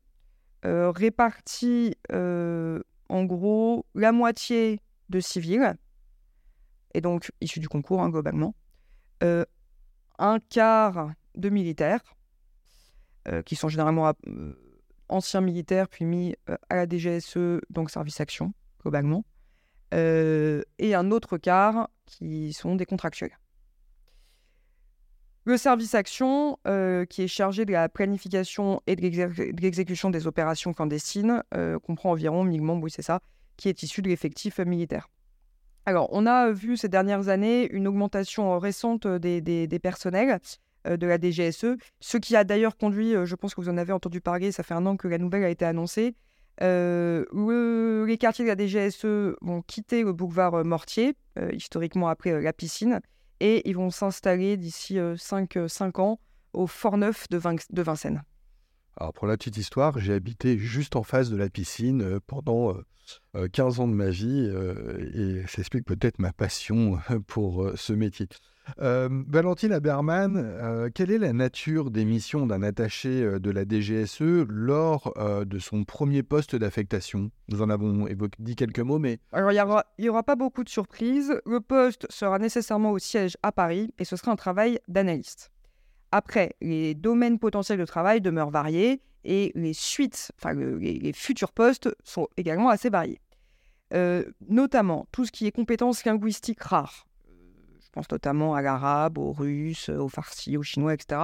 euh, 0.66 0.92
répartis 0.92 1.96
en 2.12 3.24
gros 3.24 3.86
la 3.96 4.12
moitié 4.12 4.82
de 5.08 5.22
civils, 5.22 5.74
et 6.94 7.00
donc 7.00 7.32
issus 7.40 7.62
du 7.62 7.70
concours 7.70 8.02
hein, 8.02 8.10
globalement, 8.10 8.54
un 9.22 10.40
quart 10.50 11.12
de 11.36 11.48
militaires, 11.48 12.04
qui 13.46 13.56
sont 13.56 13.70
généralement 13.70 14.12
ancien 15.10 15.42
militaire, 15.42 15.88
puis 15.88 16.06
mis 16.06 16.36
euh, 16.50 16.58
à 16.70 16.76
la 16.76 16.88
DGSE, 16.88 17.62
donc 17.70 17.90
service 17.90 18.20
action, 18.20 18.54
globalement, 18.82 19.24
euh, 19.94 20.62
et 20.80 20.96
un 20.96 21.12
autre 21.12 21.38
quart 21.38 21.90
qui 22.06 22.54
sont 22.54 22.76
des 22.76 22.86
contractuels. 22.86 23.38
Le 25.46 25.56
service 25.56 25.96
action, 25.96 26.60
euh, 26.68 27.06
qui 27.06 27.22
est 27.22 27.28
chargé 27.28 27.64
de 27.64 27.72
la 27.72 27.88
planification 27.88 28.82
et 28.86 28.98
de 28.98 29.62
l'exécution 29.62 30.10
des 30.10 30.28
opérations 30.28 30.74
clandestines, 30.74 31.42
comprend 31.84 32.12
environ 32.12 32.44
1000 32.44 32.62
membres, 32.62 32.84
oui 32.84 32.92
c'est 32.92 33.02
ça, 33.02 33.22
qui 33.56 33.70
est 33.70 33.82
issu 33.82 34.02
de 34.02 34.10
l'effectif 34.10 34.60
militaire. 34.60 35.08
Alors, 35.86 36.10
on 36.12 36.26
a 36.26 36.52
vu 36.52 36.76
ces 36.76 36.90
dernières 36.90 37.30
années 37.30 37.72
une 37.72 37.88
augmentation 37.88 38.60
récente 38.60 39.08
des, 39.08 39.80
personnels, 39.82 40.38
de 40.96 41.08
la 41.08 41.18
DGSE, 41.20 41.76
ce 42.00 42.18
qui 42.18 42.36
a 42.36 42.44
d'ailleurs 42.44 42.78
conduit, 42.78 43.16
euh, 43.16 43.26
je 43.26 43.36
pense 43.36 43.54
que 43.54 43.62
vous 43.62 43.70
en 43.70 43.78
avez 43.78 43.92
entendu 43.92 44.22
parler, 44.22 44.52
ça 44.52 44.64
fait 44.64 44.74
un 44.74 44.86
an 44.86 44.96
que 44.96 45.08
la 45.08 45.18
nouvelle 45.18 45.44
a 45.44 45.50
été 45.50 45.66
annoncée, 45.66 46.16
euh, 46.62 47.26
les 48.06 48.18
quartiers 48.18 48.46
de 48.46 48.50
la 48.50 48.56
DGSE 48.56 49.36
vont 49.42 49.62
quitter 49.62 50.04
le 50.04 50.14
boulevard 50.14 50.64
Mortier, 50.64 51.16
historiquement 51.52 52.08
après 52.08 52.42
la 52.42 52.54
piscine, 52.54 53.00
et 53.40 53.68
ils 53.70 53.76
vont 53.76 53.92
s'installer 53.92 54.58
d'ici 54.58 54.98
5, 55.18 55.60
5, 55.68 56.00
ans 56.00 56.20
au 56.54 56.66
Fort 56.66 56.98
Neuf 56.98 57.28
de, 57.30 57.40
de, 57.70 57.82
Vincennes. 57.84 58.24
Alors 58.96 59.14
pour 59.14 59.28
la 59.28 59.38
petite 59.38 59.58
histoire, 59.58 60.00
j'ai 60.00 60.14
habité 60.14 60.58
juste 60.58 60.96
en 60.96 61.04
face 61.04 61.30
de 61.30 61.38
la 61.38 61.50
piscine 61.50 62.20
pendant 62.26 62.76
15 63.54 63.80
ans 63.80 63.88
de 63.88 63.94
ma 63.94 64.10
vie, 64.10 64.52
et 65.14 65.46
ça 65.48 65.60
explique 65.60 65.86
peut-être 65.86 66.18
ma 66.18 66.34
passion 66.34 66.98
pour 67.28 67.72
ce 67.76 67.94
métier. 67.94 68.28
Euh, 68.80 69.24
Valentine 69.28 69.72
Aberman, 69.72 70.36
euh, 70.38 70.90
quelle 70.94 71.12
est 71.12 71.18
la 71.18 71.34
nature 71.34 71.92
des 71.92 72.06
missions 72.06 72.46
d'un 72.46 72.64
attaché 72.64 73.24
euh, 73.24 73.40
de 73.40 73.52
la 73.52 73.64
DGSE 73.64 74.46
lors 74.48 75.14
de 75.46 75.60
son 75.60 75.84
premier 75.84 76.24
poste 76.24 76.56
d'affectation? 76.56 77.32
Nous 77.50 77.62
en 77.62 77.70
avons 77.70 78.08
évoqué, 78.08 78.36
dit 78.40 78.56
quelques 78.56 78.80
mots, 78.80 79.00
mais... 79.00 79.20
Alors, 79.32 79.52
il 79.52 80.04
n'y 80.04 80.10
aura, 80.10 80.24
pas 80.24 80.36
beaucoup 80.36 80.64
de 80.64 80.70
surprises. 80.70 81.40
Le 81.46 81.60
poste 81.60 82.06
sera 82.10 82.40
nécessairement 82.40 82.92
au 82.92 83.00
siège 83.00 83.38
à 83.44 83.52
Paris 83.52 83.94
et 84.00 84.06
ce 84.06 84.16
sera 84.16 84.32
un 84.32 84.36
travail 84.36 84.80
d'analyste. 84.88 85.52
Après, 86.12 86.56
les 86.62 86.96
domaines 86.96 87.40
potentiels 87.40 87.80
de 87.80 87.86
travail 87.86 88.22
demeurent 88.22 88.52
variés 88.52 89.02
et 89.24 89.52
les 89.56 89.74
suites, 89.74 90.32
enfin 90.38 90.54
les, 90.54 91.12
futurs 91.14 91.52
postes 91.52 91.90
sont 92.04 92.28
également 92.38 92.70
assez 92.70 92.90
variés. 92.90 93.20
notamment 94.48 95.08
tout 95.12 95.26
ce 95.26 95.32
qui 95.32 95.48
est 95.48 95.52
compétences 95.52 96.06
linguistiques 96.06 96.64
rares, 96.64 97.07
pense 97.98 98.12
notamment 98.12 98.54
à 98.54 98.62
l'arabe, 98.62 99.18
au 99.18 99.32
russe, 99.32 99.90
au 99.90 100.08
farsi, 100.08 100.56
au 100.56 100.62
chinois, 100.62 100.94
etc., 100.94 101.20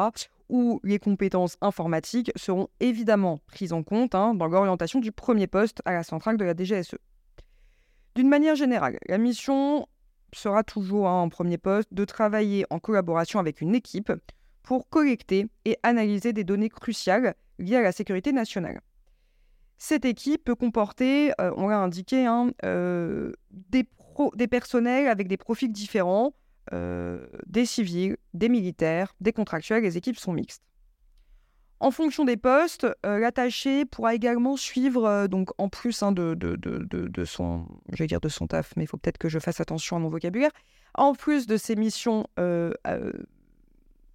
où 0.50 0.80
les 0.84 0.98
compétences 0.98 1.56
informatiques 1.62 2.32
seront 2.36 2.68
évidemment 2.80 3.42
prises 3.46 3.74
en 3.74 3.84
compte 3.84 4.16
hein, 4.16 4.34
dans 4.34 4.48
l'orientation 4.48 5.00
du 5.00 5.12
premier 5.12 5.46
poste 5.46 5.84
à 5.86 5.94
la 5.94 6.02
centrale 6.02 6.36
de 6.38 6.46
la 6.46 6.56
DGSE. 6.56 6.96
D'une 8.16 8.28
manière 8.28 8.56
générale, 8.56 8.98
la 9.08 9.20
mission 9.20 9.88
sera 10.34 10.64
toujours 10.64 11.08
hein, 11.08 11.22
en 11.22 11.30
premier 11.30 11.60
poste 11.60 11.94
de 11.94 12.06
travailler 12.06 12.66
en 12.72 12.80
collaboration 12.80 13.40
avec 13.40 13.62
une 13.62 13.76
équipe 13.76 14.12
pour 14.64 14.90
collecter 14.90 15.46
et 15.66 15.78
analyser 15.84 16.34
des 16.34 16.44
données 16.44 16.70
cruciales 16.70 17.36
liées 17.60 17.76
à 17.76 17.82
la 17.84 17.92
sécurité 17.92 18.32
nationale. 18.32 18.82
Cette 19.78 20.06
équipe 20.06 20.44
peut 20.44 20.56
comporter, 20.56 21.34
euh, 21.40 21.52
on 21.56 21.68
l'a 21.68 21.78
indiqué, 21.78 22.26
hein, 22.26 22.50
euh, 22.66 23.32
des 23.52 24.48
personnels 24.48 25.08
avec 25.08 25.28
des 25.28 25.38
profils 25.38 25.72
différents, 25.72 26.34
des 26.72 27.66
civils, 27.66 28.18
des 28.34 28.50
militaires, 28.50 29.14
des 29.22 29.34
contractuels. 29.34 29.84
Les 29.84 29.98
équipes 29.98 30.18
sont 30.18 30.34
mixtes. 30.34 30.64
En 31.80 31.92
fonction 31.92 32.24
des 32.24 32.38
postes, 32.38 32.88
l'attaché 33.04 33.84
pourra 33.84 34.16
également 34.16 34.56
suivre, 34.56 35.28
donc 35.28 35.50
en 35.58 35.68
plus 35.68 36.02
hein, 36.02 36.14
de, 36.14 36.34
de, 36.34 36.56
de, 36.56 36.78
de, 36.88 37.26
son, 37.26 37.68
dire 37.90 38.22
de 38.22 38.30
son 38.30 38.48
taf, 38.48 38.74
mais 38.78 38.86
il 38.86 38.88
faut 38.88 38.96
peut-être 38.96 39.18
que 39.18 39.28
je 39.28 39.38
fasse 39.38 39.60
attention 39.60 39.98
à 39.98 40.00
mon 40.00 40.08
vocabulaire. 40.08 40.52
En 40.94 41.14
plus 41.14 41.46
de 41.46 41.58
ses 41.58 41.76
missions 41.76 42.26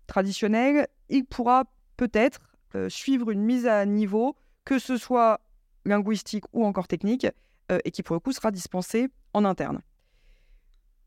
traditionnelles, 0.06 0.88
il 1.11 1.26
pourra 1.26 1.64
peut-être 1.98 2.40
suivre 2.88 3.30
une 3.30 3.42
mise 3.42 3.66
à 3.66 3.84
niveau, 3.84 4.34
que 4.64 4.78
ce 4.78 4.96
soit 4.96 5.40
linguistique 5.84 6.44
ou 6.54 6.64
encore 6.64 6.88
technique, 6.88 7.26
et 7.84 7.90
qui 7.90 8.02
pour 8.02 8.16
le 8.16 8.20
coup 8.20 8.32
sera 8.32 8.50
dispensée 8.50 9.08
en 9.34 9.44
interne. 9.44 9.82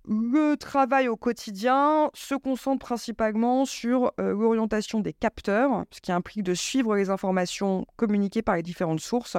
Le 0.08 0.56
travail 0.56 1.08
au 1.08 1.16
quotidien 1.16 2.10
se 2.16 2.34
concentre 2.34 2.84
principalement 2.84 3.66
sur 3.66 4.12
euh, 4.20 4.32
l'orientation 4.32 5.00
des 5.00 5.14
capteurs, 5.14 5.86
ce 5.92 6.02
qui 6.02 6.12
implique 6.12 6.44
de 6.44 6.56
suivre 6.56 6.96
les 6.96 7.12
informations 7.12 7.86
communiquées 7.98 8.42
par 8.42 8.56
les 8.56 8.64
différentes 8.64 9.00
sources, 9.00 9.38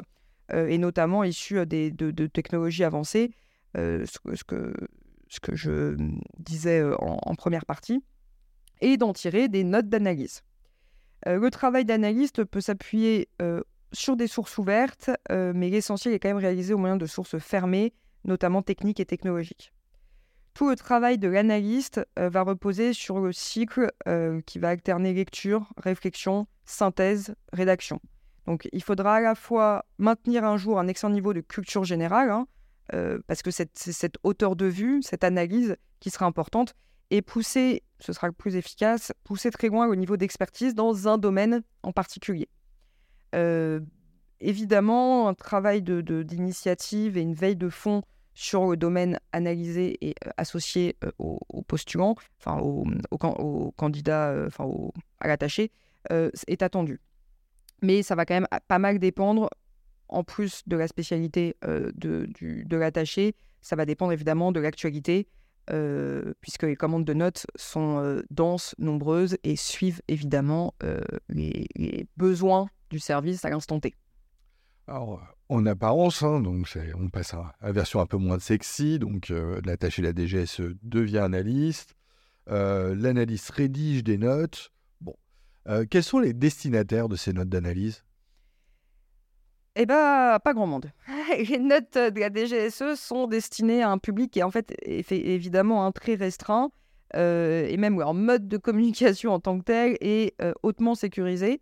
euh, 0.52 0.68
et 0.68 0.78
notamment 0.78 1.24
issues 1.24 1.58
euh, 1.58 1.66
de, 1.66 2.26
technologies 2.26 2.84
avancées, 2.84 3.32
ce, 3.74 4.44
que, 4.44 4.72
je 5.52 5.96
disais 6.38 6.82
en, 6.98 7.34
première 7.34 7.64
partie, 7.66 8.04
et 8.80 8.96
d'en 8.96 9.12
tirer 9.12 9.48
des 9.48 9.64
notes 9.64 9.88
d'analyse. 9.88 10.42
le 11.24 11.48
travail 11.48 11.84
d'analyste 11.84 12.44
peut 12.44 12.60
s'appuyer 12.60 13.28
sur 13.92 14.16
des 14.16 14.26
sources 14.26 14.58
ouvertes, 14.58 15.10
mais 15.30 15.70
l'essentiel 15.70 16.12
est 16.12 16.18
quand 16.18 16.28
même 16.28 16.36
réalisé 16.36 16.74
au 16.74 16.78
moyen 16.78 16.96
de 16.96 17.06
sources 17.06 17.38
fermées, 17.38 17.94
notamment 18.24 18.60
techniques 18.60 19.00
et 19.00 19.06
technologiques. 19.06 19.72
Tout 20.54 20.68
le 20.68 20.76
travail 20.76 21.16
de 21.16 21.28
l'analyste 21.28 22.06
euh, 22.18 22.28
va 22.28 22.42
reposer 22.42 22.92
sur 22.92 23.20
le 23.20 23.32
cycle 23.32 23.90
euh, 24.06 24.40
qui 24.42 24.58
va 24.58 24.68
alterner 24.68 25.14
lecture, 25.14 25.72
réflexion, 25.78 26.46
synthèse, 26.66 27.34
rédaction. 27.52 28.00
Donc 28.46 28.68
il 28.72 28.82
faudra 28.82 29.16
à 29.16 29.20
la 29.20 29.34
fois 29.34 29.86
maintenir 29.98 30.44
un 30.44 30.58
jour 30.58 30.78
un 30.78 30.88
excellent 30.88 31.12
niveau 31.12 31.32
de 31.32 31.40
culture 31.40 31.84
générale, 31.84 32.30
hein, 32.30 32.46
euh, 32.92 33.18
parce 33.26 33.40
que 33.42 33.50
c'est 33.50 33.70
cette 33.74 34.16
hauteur 34.24 34.54
de 34.54 34.66
vue, 34.66 35.00
cette 35.02 35.24
analyse 35.24 35.76
qui 36.00 36.10
sera 36.10 36.26
importante, 36.26 36.74
et 37.10 37.22
pousser, 37.22 37.82
ce 37.98 38.12
sera 38.12 38.26
le 38.26 38.32
plus 38.32 38.56
efficace, 38.56 39.12
pousser 39.24 39.50
très 39.50 39.68
loin 39.68 39.86
au 39.86 39.94
niveau 39.94 40.16
d'expertise 40.16 40.74
dans 40.74 41.08
un 41.08 41.18
domaine 41.18 41.62
en 41.82 41.92
particulier. 41.92 42.48
évidemment, 44.40 45.28
un 45.28 45.34
travail 45.34 45.82
d'initiative 45.82 47.16
et 47.16 47.20
une 47.20 47.34
veille 47.34 47.56
de 47.56 47.68
fond 47.68 48.02
sur 48.34 48.70
le 48.70 48.76
domaine 48.76 49.18
analysé 49.32 49.98
et 50.00 50.14
euh, 50.26 50.30
associé 50.36 50.96
euh, 51.04 51.10
aux, 51.18 51.62
postulants, 51.62 52.16
enfin 52.40 52.60
aux, 52.60 53.72
candidats, 53.76 54.30
euh, 54.30 54.46
enfin 54.46 54.68
à 55.20 55.28
l'attaché, 55.28 55.70
est 56.10 56.62
attendu. 56.62 57.00
Mais 57.80 58.02
ça 58.02 58.14
va 58.14 58.24
quand 58.24 58.34
même 58.34 58.48
pas 58.66 58.78
mal 58.78 58.98
dépendre, 58.98 59.48
en 60.08 60.24
plus 60.24 60.62
de 60.66 60.76
la 60.76 60.88
spécialité 60.88 61.56
de, 61.62 62.28
de 62.40 62.76
l'attaché, 62.76 63.34
ça 63.60 63.76
va 63.76 63.86
dépendre 63.86 64.12
évidemment 64.12 64.50
de 64.50 64.58
l'actualité, 64.58 65.28
puisque 66.40 66.64
les 66.64 66.74
commandes 66.74 67.04
de 67.04 67.14
notes 67.14 67.46
sont 67.54 68.20
denses, 68.30 68.74
nombreuses 68.78 69.38
et 69.44 69.54
suivent 69.54 70.02
évidemment 70.08 70.74
les, 71.28 71.68
les, 71.76 72.06
besoins 72.16 72.68
du 72.90 72.98
service 72.98 73.44
à 73.44 73.50
l'instant 73.50 73.78
T. 73.78 73.94
Alors, 74.88 75.22
en 75.52 75.66
apparence, 75.66 76.22
hein, 76.22 76.40
donc 76.40 76.66
on 76.98 77.08
passe 77.08 77.34
à 77.34 77.54
la 77.60 77.72
version 77.72 78.00
un 78.00 78.06
peu 78.06 78.16
moins 78.16 78.38
sexy, 78.38 78.98
donc 78.98 79.30
euh, 79.30 79.60
l'attaché 79.64 80.02
la 80.02 80.12
DGSE 80.12 80.62
devient 80.82 81.18
analyste, 81.18 81.94
euh, 82.50 82.94
l'analyste 82.94 83.50
rédige 83.50 84.02
des 84.02 84.18
notes. 84.18 84.72
Bon, 85.00 85.14
euh, 85.68 85.84
quels 85.88 86.02
sont 86.02 86.18
les 86.18 86.32
destinataires 86.32 87.08
de 87.08 87.16
ces 87.16 87.32
notes 87.32 87.48
d'analyse? 87.48 88.04
Eh 89.74 89.86
bien, 89.86 90.38
pas 90.44 90.52
grand 90.52 90.66
monde. 90.66 90.90
Les 91.48 91.58
notes 91.58 91.96
de 91.96 92.20
la 92.20 92.28
DGSE 92.28 92.94
sont 92.94 93.26
destinées 93.26 93.82
à 93.82 93.90
un 93.90 93.96
public 93.96 94.30
qui 94.30 94.40
est 94.40 94.42
en 94.42 94.50
fait 94.50 94.74
évidemment 94.84 95.86
un 95.86 95.92
très 95.92 96.14
restreint, 96.14 96.70
et 97.14 97.76
même 97.78 97.98
leur 97.98 98.12
mode 98.12 98.48
de 98.48 98.58
communication 98.58 99.32
en 99.32 99.40
tant 99.40 99.58
que 99.58 99.64
tel 99.64 99.96
est 100.02 100.34
hautement 100.62 100.94
sécurisé 100.94 101.58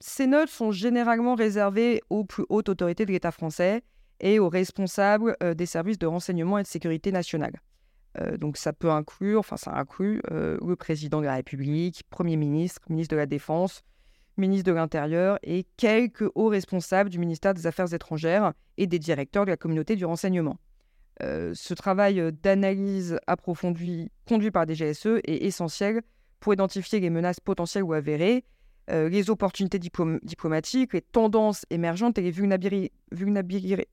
ces 0.00 0.26
notes 0.26 0.48
sont 0.48 0.72
généralement 0.72 1.34
réservées 1.34 2.00
aux 2.10 2.24
plus 2.24 2.44
hautes 2.48 2.68
autorités 2.68 3.06
de 3.06 3.12
l'État 3.12 3.30
français 3.30 3.82
et 4.20 4.38
aux 4.38 4.48
responsables 4.48 5.36
des 5.56 5.66
services 5.66 5.98
de 5.98 6.06
renseignement 6.06 6.58
et 6.58 6.62
de 6.62 6.68
sécurité 6.68 7.12
nationale. 7.12 7.52
donc 8.38 8.56
ça 8.56 8.72
peut 8.72 8.90
inclure, 8.90 9.40
enfin 9.40 9.56
ça 9.56 9.72
inclut 9.76 10.22
le 10.30 10.74
président 10.76 11.20
de 11.20 11.26
la 11.26 11.34
République, 11.34 12.02
Premier 12.10 12.36
ministre, 12.36 12.80
ministre 12.88 13.14
de 13.14 13.18
la 13.18 13.26
Défense, 13.26 13.82
ministre 14.36 14.70
de 14.70 14.74
l'Intérieur 14.76 15.38
et 15.42 15.66
quelques 15.76 16.30
hauts 16.34 16.48
responsables 16.48 17.10
du 17.10 17.18
ministère 17.18 17.54
des 17.54 17.66
Affaires 17.66 17.92
étrangères 17.92 18.52
et 18.76 18.86
des 18.86 18.98
directeurs 18.98 19.44
de 19.44 19.50
la 19.50 19.56
communauté 19.56 19.94
du 19.94 20.04
renseignement. 20.04 20.56
ce 21.20 21.74
travail 21.74 22.32
d'analyse 22.42 23.18
approfondie 23.26 24.10
conduit 24.26 24.50
par 24.50 24.66
des 24.66 24.74
GSE 24.74 25.20
est 25.24 25.44
essentiel 25.44 26.02
pour 26.40 26.52
identifier 26.52 26.98
les 27.00 27.10
menaces 27.10 27.40
potentielles 27.40 27.84
ou 27.84 27.92
avérées 27.92 28.44
euh, 28.90 29.08
les 29.08 29.30
opportunités 29.30 29.78
diplomatiques, 29.78 30.92
les 30.92 31.00
tendances 31.00 31.64
émergentes 31.70 32.18
et 32.18 32.22
les 32.22 32.30
vulnérabilités. 32.30 33.86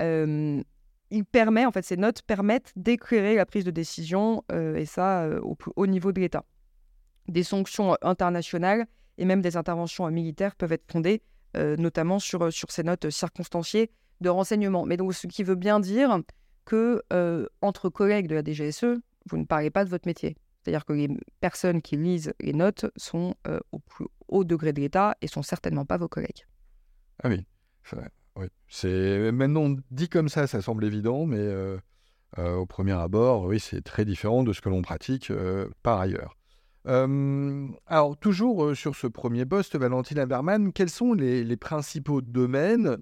Euh, 0.00 0.62
il 1.10 1.24
permet, 1.26 1.66
en 1.66 1.72
fait, 1.72 1.84
ces 1.84 1.98
notes 1.98 2.22
permettent 2.22 2.72
d'éclairer 2.74 3.34
la 3.34 3.44
prise 3.44 3.64
de 3.64 3.70
décision, 3.70 4.42
euh, 4.50 4.76
et 4.76 4.86
ça 4.86 5.28
au 5.42 5.54
plus 5.54 5.72
haut 5.76 5.86
niveau 5.86 6.10
de 6.12 6.20
l'État. 6.20 6.44
Des 7.28 7.42
sanctions 7.42 7.96
internationales 8.00 8.86
et 9.18 9.26
même 9.26 9.42
des 9.42 9.58
interventions 9.58 10.10
militaires 10.10 10.56
peuvent 10.56 10.72
être 10.72 10.90
fondées, 10.90 11.22
notamment 11.54 12.18
sur, 12.18 12.52
sur 12.52 12.70
ces 12.72 12.82
notes 12.82 13.10
circonstanciées 13.10 13.92
de 14.20 14.28
renseignement. 14.28 14.86
Mais 14.86 14.96
donc, 14.96 15.14
ce 15.14 15.26
qui 15.26 15.44
veut 15.44 15.54
bien 15.54 15.78
dire 15.80 16.18
que 16.64 17.02
entre 17.60 17.90
collègues 17.90 18.26
de 18.26 18.34
la 18.34 18.42
DGSE, 18.42 18.98
vous 19.26 19.36
ne 19.36 19.44
parlez 19.44 19.70
pas 19.70 19.84
de 19.84 19.90
votre 19.90 20.08
métier. 20.08 20.36
C'est-à-dire 20.64 20.86
que 20.86 20.94
les 20.94 21.08
personnes 21.40 21.82
qui 21.82 21.96
lisent 21.96 22.32
les 22.40 22.54
notes 22.54 22.86
sont 22.96 23.34
euh, 23.46 23.60
au 23.72 23.80
plus 23.80 24.06
haut 24.28 24.44
degré 24.44 24.72
de 24.72 24.80
l'État 24.80 25.14
et 25.20 25.26
sont 25.26 25.42
certainement 25.42 25.84
pas 25.84 25.98
vos 25.98 26.08
collègues. 26.08 26.46
Ah 27.22 27.28
oui, 27.28 27.44
oui. 28.36 28.46
C'est 28.68 29.30
maintenant 29.30 29.76
dit 29.90 30.08
comme 30.08 30.30
ça, 30.30 30.46
ça 30.46 30.62
semble 30.62 30.84
évident, 30.84 31.26
mais 31.26 31.36
euh, 31.38 31.76
euh, 32.38 32.54
au 32.54 32.66
premier 32.66 32.92
abord, 32.92 33.44
oui, 33.44 33.60
c'est 33.60 33.82
très 33.82 34.06
différent 34.06 34.42
de 34.42 34.54
ce 34.54 34.62
que 34.62 34.70
l'on 34.70 34.80
pratique 34.80 35.30
par 35.82 36.00
ailleurs. 36.00 36.34
alors 36.86 38.16
toujours 38.18 38.74
sur 38.74 38.96
ce 38.96 39.06
premier 39.06 39.44
poste, 39.44 39.76
Valentine 39.76 40.18
Aberman, 40.18 40.72
quels 40.72 40.90
sont 40.90 41.12
les, 41.12 41.56
principaux 41.58 42.22
domaines 42.22 42.96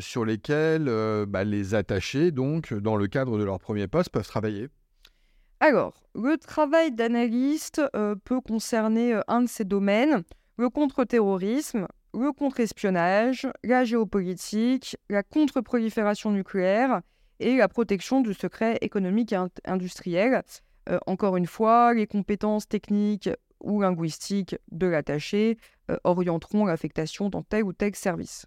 sur 0.00 0.24
lesquels 0.24 0.86
bah, 1.28 1.44
les 1.44 1.74
attachés, 1.74 2.32
donc 2.32 2.74
dans 2.74 2.96
le 2.96 3.06
cadre 3.06 3.38
de 3.38 3.44
leur 3.44 3.60
premier 3.60 3.86
poste, 3.86 4.10
peuvent 4.10 4.26
travailler? 4.26 4.68
Alors, 5.62 5.92
le 6.14 6.38
travail 6.38 6.90
d'analyste 6.90 7.82
euh, 7.94 8.14
peut 8.24 8.40
concerner 8.40 9.12
euh, 9.12 9.20
un 9.28 9.42
de 9.42 9.46
ces 9.46 9.64
domaines, 9.64 10.22
le 10.56 10.70
contre-terrorisme, 10.70 11.86
le 12.14 12.32
contre-espionnage, 12.32 13.46
la 13.62 13.84
géopolitique, 13.84 14.96
la 15.10 15.22
contre-prolifération 15.22 16.30
nucléaire 16.30 17.02
et 17.40 17.58
la 17.58 17.68
protection 17.68 18.22
du 18.22 18.32
secret 18.32 18.78
économique 18.80 19.34
et 19.34 19.38
industriel. 19.66 20.42
Euh, 20.88 20.98
encore 21.06 21.36
une 21.36 21.46
fois, 21.46 21.92
les 21.92 22.06
compétences 22.06 22.66
techniques 22.66 23.28
ou 23.62 23.82
linguistiques 23.82 24.56
de 24.72 24.86
l'attaché 24.86 25.58
orienteront 26.04 26.64
l'affectation 26.64 27.28
dans 27.28 27.42
tel 27.42 27.64
ou 27.64 27.74
tel 27.74 27.94
service 27.94 28.46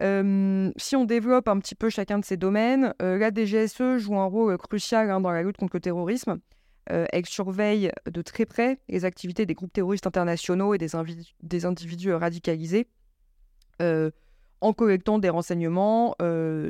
si 0.00 0.96
on 0.96 1.04
développe 1.04 1.48
un 1.48 1.58
petit 1.58 1.74
peu 1.74 1.90
chacun 1.90 2.18
de 2.18 2.24
ces 2.24 2.36
domaines, 2.36 2.94
la 3.00 3.30
DGSE 3.30 3.98
joue 3.98 4.16
un 4.16 4.26
rôle 4.26 4.56
crucial 4.58 5.10
hein, 5.10 5.20
dans 5.20 5.30
la 5.30 5.42
lutte 5.42 5.56
contre 5.56 5.76
le 5.76 5.80
terrorisme. 5.80 6.38
elle 6.86 7.26
surveille 7.26 7.90
de 8.10 8.22
très 8.22 8.46
près 8.46 8.78
les 8.88 9.04
activités 9.04 9.46
des 9.46 9.54
groupes 9.54 9.72
terroristes 9.72 10.06
internationaux 10.06 10.74
et 10.74 10.78
des, 10.78 11.64
individus 11.64 12.12
radicalisés 12.12 12.88
en 13.80 14.72
collectant 14.72 15.18
des 15.18 15.30
renseignements 15.30 16.14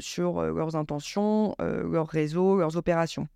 sur 0.00 0.42
leurs 0.42 0.76
intentions, 0.76 1.54
leurs 1.58 2.08
réseaux, 2.08 2.58
leurs 2.58 2.76
opérations. 2.76 3.28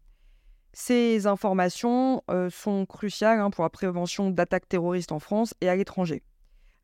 Ces 0.73 1.27
informations 1.27 2.23
sont 2.51 2.87
cruciales 2.87 3.41
hein, 3.41 3.51
pour 3.51 3.65
la 3.65 3.71
prévention 3.71 4.31
d'attaques 4.31 4.69
terroristes 4.69 5.13
en 5.13 5.19
France 5.19 5.55
et 5.61 5.69
à 5.69 5.75
l'étranger. 5.75 6.23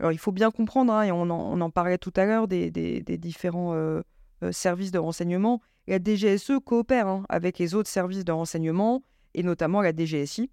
Il 0.03 0.19
faut 0.19 0.33
bien 0.33 0.51
comprendre, 0.51 0.93
hein, 0.93 1.03
et 1.05 1.13
on 1.13 1.31
en, 1.31 1.71
parlait 1.71 1.99
tout 1.99 2.13
à 2.17 2.27
l'heure, 2.27 2.49
des, 2.49 2.71
différents 3.19 3.75
euh, 3.75 4.03
euh, 4.43 4.53
services 4.53 4.93
de 4.93 4.99
renseignement. 4.99 5.63
La 5.87 5.99
DGSE 5.99 6.53
coopère 6.65 7.07
hein, 7.07 7.25
avec 7.29 7.59
les 7.59 7.75
autres 7.75 7.89
services 7.89 8.25
de 8.25 8.33
renseignement, 8.33 9.03
et 9.35 9.43
notamment 9.43 9.81
la 9.81 9.93
DGSI, 9.93 10.51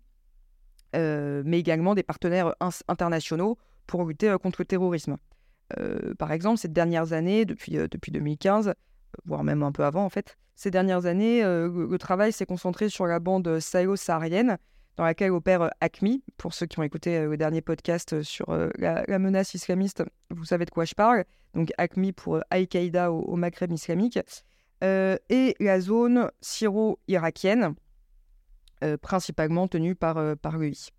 euh, 0.95 1.43
mais 1.45 1.59
également 1.59 1.95
des 1.95 2.03
partenaires 2.03 2.55
internationaux 2.87 3.57
pour 3.85 4.05
lutter 4.05 4.33
contre 4.41 4.61
le 4.61 4.65
terrorisme. 4.65 5.17
par 6.17 6.31
exemple, 6.31 6.59
ces 6.59 6.67
dernières 6.69 7.11
années, 7.13 7.45
depuis, 7.45 7.73
depuis 7.73 8.11
2015, 8.11 8.73
voire 9.25 9.43
même 9.43 9.63
un 9.63 9.71
peu 9.71 9.83
avant 9.83 10.05
en 10.05 10.09
fait. 10.09 10.37
Ces 10.55 10.71
dernières 10.71 11.05
années, 11.05 11.41
le 11.41 11.97
travail 11.97 12.31
s'est 12.31 12.45
concentré 12.45 12.89
sur 12.89 13.07
la 13.07 13.19
bande 13.19 13.59
sahélo-saharienne, 13.59 14.57
dans 14.97 15.03
laquelle 15.03 15.31
opère 15.31 15.71
ACMI. 15.81 16.23
Pour 16.37 16.53
ceux 16.53 16.65
qui 16.65 16.79
ont 16.79 16.83
écouté 16.83 17.21
le 17.21 17.37
dernier 17.37 17.61
podcast 17.61 18.21
sur 18.21 18.45
la, 18.77 19.19
menace 19.19 19.53
islamiste, 19.53 20.03
vous 20.29 20.45
savez 20.45 20.65
de 20.65 20.71
quoi 20.71 20.85
je 20.85 20.93
parle. 20.93 21.25
Donc 21.53 21.71
ACMI 21.77 22.11
pour 22.11 22.39
Al-Qaïda 22.49 23.11
au, 23.11 23.35
Maghreb 23.35 23.71
islamique. 23.71 24.19
et 24.81 25.55
la 25.59 25.79
zone 25.79 26.29
syro-irakienne, 26.41 27.75
principalement 29.01 29.67
tenue 29.67 29.95
par, 29.95 30.37
par 30.37 30.57
l'UI. 30.57 30.91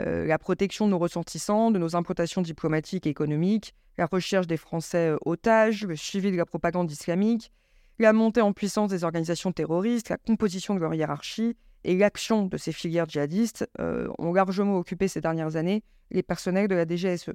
Euh, 0.00 0.26
la 0.26 0.38
protection 0.38 0.86
de 0.86 0.90
nos 0.90 0.98
ressortissants, 0.98 1.70
de 1.70 1.78
nos 1.78 1.94
implantations 1.94 2.42
diplomatiques 2.42 3.06
et 3.06 3.10
économiques, 3.10 3.74
la 3.96 4.06
recherche 4.06 4.46
des 4.46 4.56
Français 4.56 5.10
euh, 5.10 5.18
otages, 5.24 5.84
le 5.84 5.94
suivi 5.94 6.32
de 6.32 6.36
la 6.36 6.46
propagande 6.46 6.90
islamique, 6.90 7.52
la 8.00 8.12
montée 8.12 8.40
en 8.40 8.52
puissance 8.52 8.90
des 8.90 9.04
organisations 9.04 9.52
terroristes, 9.52 10.08
la 10.08 10.16
composition 10.16 10.74
de 10.74 10.80
leur 10.80 10.94
hiérarchie 10.94 11.56
et 11.84 11.96
l'action 11.96 12.46
de 12.46 12.56
ces 12.56 12.72
filières 12.72 13.08
djihadistes 13.08 13.68
euh, 13.78 14.08
ont 14.18 14.32
largement 14.32 14.78
occupé 14.78 15.08
ces 15.08 15.20
dernières 15.20 15.56
années 15.56 15.82
les 16.10 16.22
personnels 16.22 16.68
de 16.68 16.74
la 16.74 16.86
DGSE. 16.86 17.30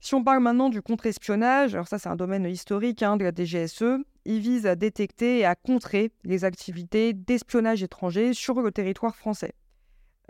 Si 0.00 0.14
on 0.14 0.22
parle 0.22 0.42
maintenant 0.42 0.68
du 0.68 0.82
contre-espionnage, 0.82 1.74
alors 1.74 1.88
ça 1.88 1.98
c'est 1.98 2.08
un 2.08 2.16
domaine 2.16 2.44
historique 2.46 3.02
hein, 3.02 3.16
de 3.16 3.24
la 3.24 3.32
DGSE, 3.32 4.04
il 4.24 4.40
vise 4.40 4.66
à 4.66 4.74
détecter 4.74 5.38
et 5.38 5.44
à 5.44 5.54
contrer 5.54 6.12
les 6.24 6.44
activités 6.44 7.12
d'espionnage 7.12 7.82
étranger 7.82 8.34
sur 8.34 8.60
le 8.60 8.70
territoire 8.72 9.16
français. 9.16 9.52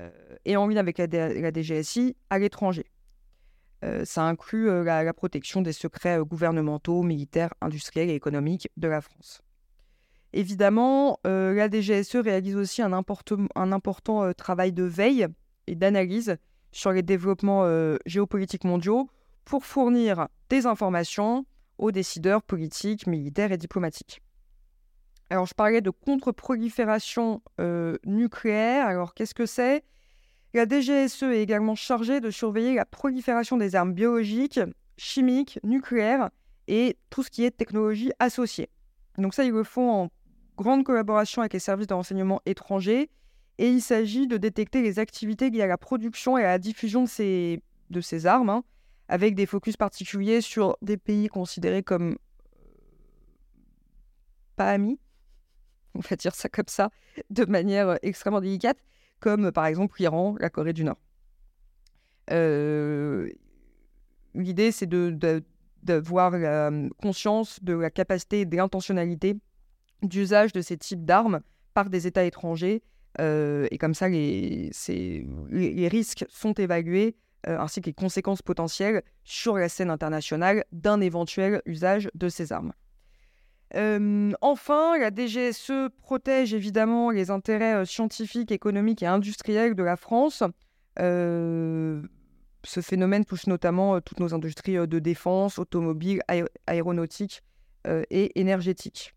Euh, 0.01 0.11
et 0.45 0.57
en 0.57 0.67
lien 0.67 0.77
avec 0.77 0.99
la, 0.99 1.07
DGSI 1.53 2.17
à 2.31 2.39
l'étranger. 2.39 2.87
Euh, 3.85 4.05
ça 4.05 4.25
inclut 4.25 4.85
la, 4.85 5.13
protection 5.13 5.63
des 5.63 5.73
secrets 5.73 6.19
gouvernementaux, 6.21 7.03
militaires, 7.03 7.53
industriels 7.61 8.11
et 8.11 8.15
économiques 8.15 8.69
de 8.77 8.89
la 8.89 9.01
France. 9.01 9.43
Évidemment, 10.37 11.19
la 11.25 11.71
DGSE 11.71 12.17
réalise 12.17 12.57
aussi 12.57 12.83
un, 12.83 12.93
important 12.93 14.33
travail 14.35 14.73
de 14.73 14.83
veille 14.83 15.27
et 15.67 15.75
d'analyse 15.75 16.37
sur 16.73 16.93
les 16.93 17.03
développements 17.03 17.65
géopolitiques 18.05 18.65
mondiaux 18.65 19.09
pour 19.47 19.65
fournir 19.65 20.29
des 20.51 20.67
informations 20.67 21.47
aux 21.79 21.91
décideurs 21.91 22.43
politiques, 22.43 23.07
militaires 23.07 23.51
et 23.51 23.57
diplomatiques. 23.57 24.21
Alors, 25.31 25.47
je 25.47 25.55
parlais 25.55 25.81
de 25.81 25.91
contre-prolifération 25.91 27.43
euh, 27.61 27.97
nucléaire. 28.05 28.87
Alors, 28.87 29.15
qu'est-ce 29.15 29.35
que 29.35 29.47
c'est? 29.47 29.85
La 30.55 30.67
DGSE 30.67 31.25
est 31.25 31.43
également 31.43 31.75
chargée 31.75 32.21
de 32.21 32.31
surveiller 32.31 32.75
la 32.75 32.85
prolifération 32.85 33.57
des 33.57 33.75
armes 33.75 33.93
biologiques, 33.93 34.61
chimiques, 34.97 35.59
nucléaires 35.65 36.31
et 36.69 36.97
tout 37.11 37.23
ce 37.23 37.31
qui 37.31 37.45
est 37.45 37.51
technologie 37.51 38.13
associée. 38.19 38.69
Donc 39.19 39.35
ça, 39.35 39.45
ils 39.45 39.51
le 39.51 39.65
font 39.65 39.91
en 39.91 40.11
grande 40.57 40.85
collaboration 40.85 41.43
avec 41.43 41.53
les 41.53 41.59
services 41.59 41.87
de 41.87 41.95
renseignement 41.95 42.41
étrangers. 42.47 43.11
Et 43.59 43.71
il 43.71 43.81
s'agit 43.81 44.27
de 44.27 44.37
détecter 44.37 44.83
les 44.83 44.99
activités 44.99 45.51
liées 45.51 45.63
à 45.63 45.67
la 45.67 45.79
production 45.79 46.37
et 46.37 46.45
à 46.45 46.49
la 46.49 46.59
diffusion 46.59 47.05
de 47.05 47.09
ces, 47.09 47.63
de 47.91 48.27
armes, 48.27 48.51
hein, 48.51 48.65
avec 49.09 49.35
des 49.35 49.47
focus 49.47 49.77
particuliers 49.77 50.41
sur 50.41 50.77
des 50.83 50.97
pays 50.97 51.29
considérés 51.29 51.83
comme 51.83 52.13
euh, 52.13 52.17
pas 54.57 54.71
amis, 54.71 54.99
on 55.95 56.01
va 56.01 56.17
dire 56.17 56.35
ça 56.35 56.49
comme 56.49 56.69
ça, 56.69 56.91
de 57.31 57.45
manière 57.47 57.89
euh, 57.89 57.97
extrêmement 58.03 58.41
délicate, 58.41 58.79
comme 59.21 59.47
euh, 59.47 59.53
par 59.53 59.65
exemple 59.67 59.97
l'Iran, 59.99 60.37
la 60.39 60.51
Corée 60.51 60.75
du 60.75 60.85
Nord. 60.85 60.99
L'idée, 64.35 64.71
c'est 64.71 64.87
d'avoir 64.87 66.33
de, 66.33 66.37
la 66.37 66.71
conscience 67.01 67.63
de 67.63 67.73
la 67.73 67.89
capacité 67.89 68.41
et 68.41 68.45
de 68.45 68.55
l'intentionnalité 68.55 69.39
d'usage 70.03 70.53
de 70.53 70.61
ces 70.61 70.77
types 70.77 71.05
d'armes 71.05 71.41
par 71.75 71.91
des 71.91 72.07
États 72.07 72.25
étrangers. 72.25 72.83
et 73.19 73.79
comme 73.79 73.95
ça, 73.95 74.09
les, 74.09 74.71
risques 75.91 76.25
sont 76.29 76.53
évalués, 76.55 77.17
ainsi 77.47 77.81
que 77.81 77.87
les 77.87 77.95
conséquences 77.95 78.43
potentielles 78.43 79.03
sur 79.25 79.57
la 79.57 79.69
scène 79.69 79.91
internationale 79.91 80.65
d'un 80.73 81.01
éventuel 81.01 81.63
usage 81.67 82.09
de 82.15 82.29
ces 82.29 82.53
armes 82.53 82.73
enfin, 84.41 84.99
la 84.99 85.11
DGSE 85.11 85.91
protège 85.99 86.55
évidemment 86.55 87.11
les 87.11 87.31
intérêts 87.31 87.85
scientifiques, 87.85 88.53
économiques 88.53 89.03
et 89.03 89.07
industriels 89.07 89.75
de 89.75 89.83
la 89.83 89.97
France. 89.97 90.43
ce 90.99 92.81
phénomène 92.81 93.25
touche 93.25 93.47
notamment 93.47 94.01
toutes 94.01 94.21
nos 94.21 94.35
industries 94.35 94.77
de 94.87 94.99
défense, 94.99 95.59
automobile, 95.59 96.21
aéronautique 96.67 97.43
et 98.11 98.39
énergétique. 98.41 99.16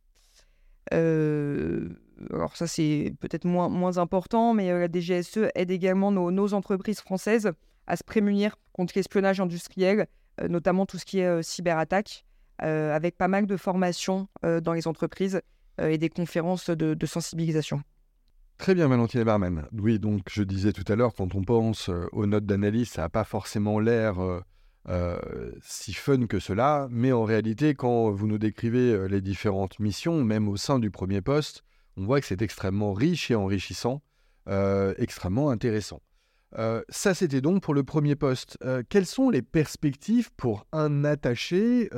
Alors 0.92 2.56
ça 2.56 2.68
c'est 2.68 3.14
peut-être 3.20 3.46
moins, 3.46 3.70
moins 3.70 3.98
important, 3.98 4.54
mais 4.54 4.72
la 4.72 4.88
DGSE 4.88 5.50
aide 5.56 5.72
également 5.72 6.12
nos, 6.12 6.54
entreprises 6.54 7.00
françaises 7.00 7.52
à 7.88 7.96
se 7.96 8.04
prémunir 8.04 8.56
contre 8.74 8.94
l'espionnage 8.96 9.40
industriel, 9.40 10.08
notamment 10.48 10.86
tout 10.86 10.98
ce 10.98 11.06
qui 11.06 11.20
est 11.20 11.44
cyberattaque. 11.44 12.26
Euh, 12.64 12.94
avec 12.94 13.18
pas 13.18 13.30
mal 13.30 13.46
de 13.46 13.56
formations 13.56 14.28
euh, 14.44 14.60
dans 14.60 14.74
les 14.74 14.86
entreprises 14.86 15.40
euh, 15.80 15.88
et 15.88 15.98
des 15.98 16.10
conférences 16.10 16.70
de, 16.70 17.06
sensibilisation. 17.06 17.82
Très 18.58 18.76
bien, 18.76 18.90
Valentine 18.90 19.24
Barman. 19.24 19.66
Oui, 19.72 19.98
donc 19.98 20.24
je 20.30 20.44
disais 20.44 20.74
tout 20.74 20.84
à 20.92 20.98
l'heure, 20.98 21.14
quand 21.16 21.36
on 21.36 21.44
pense 21.44 21.90
aux 22.12 22.26
notes 22.26 22.46
d'analyse, 22.46 22.90
ça 22.90 23.04
n'a 23.04 23.10
pas 23.10 23.24
forcément 23.24 23.80
l'air 23.80 24.16
si 25.62 25.94
fun 25.94 26.26
que 26.28 26.40
cela, 26.40 26.88
mais 26.90 27.12
en 27.12 27.24
réalité, 27.24 27.76
quand 27.76 28.10
vous 28.12 28.28
nous 28.28 28.38
décrivez 28.38 29.08
les 29.08 29.22
différentes 29.22 29.80
missions, 29.80 30.24
même 30.24 30.48
au 30.48 30.58
sein 30.58 30.80
du 30.80 30.90
premier 30.90 31.22
poste, 31.22 31.64
on 31.98 32.06
voit 32.06 32.20
que 32.22 32.28
c'est 32.28 32.42
extrêmement 32.42 32.94
riche 32.94 33.30
et 33.30 33.36
enrichissant, 33.36 34.02
extrêmement 34.98 35.50
intéressant. 35.52 36.02
Euh, 36.58 36.82
ça, 36.90 37.14
c'était 37.14 37.42
donc 37.42 37.62
pour 37.62 37.76
le 37.76 37.84
premier 37.84 38.16
poste. 38.16 38.58
quelles 38.90 39.06
sont 39.06 39.30
les 39.30 39.44
perspectives 39.44 40.32
pour 40.36 40.66
un 40.72 41.06
attaché 41.06 41.90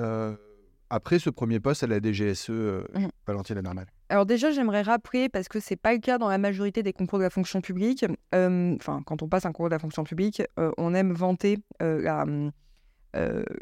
après 0.92 1.20
ce 1.20 1.30
premier 1.30 1.60
poste 1.60 1.84
à 1.84 1.88
la 1.88 2.00
DGSE, 2.00 2.50
euh, 2.50 2.84
mmh. 2.94 3.08
Valentine 3.26 3.62
Normal 3.62 3.88
Alors 4.10 4.26
déjà, 4.26 4.52
j'aimerais 4.52 4.82
rappeler, 4.82 5.30
parce 5.30 5.48
que 5.48 5.60
ce 5.60 5.72
n'est 5.74 5.78
pas 5.78 5.94
le 5.94 6.00
cas 6.00 6.18
dans 6.18 6.28
la 6.28 6.38
majorité 6.38 6.84
des 6.84 6.92
concours 6.92 7.18
de 7.18 7.24
la 7.24 7.30
fonction 7.30 7.62
publique, 7.62 8.06
enfin, 8.34 9.02
quand 9.06 9.22
on 9.22 9.30
passe 9.30 9.46
un 9.46 9.54
concours 9.54 9.70
de 9.70 9.76
la 9.76 9.80
fonction 9.80 10.04
publique, 10.04 10.44
euh, 10.60 10.72
on 10.78 10.94
aime 10.94 11.14
vanter 11.14 11.60
euh, 11.82 12.52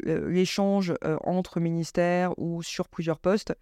l'échange 0.02 0.94
entre 1.24 1.60
ministères 1.60 2.32
ou 2.38 2.62
sur 2.62 2.88
plusieurs 2.88 3.18
postes. 3.18 3.54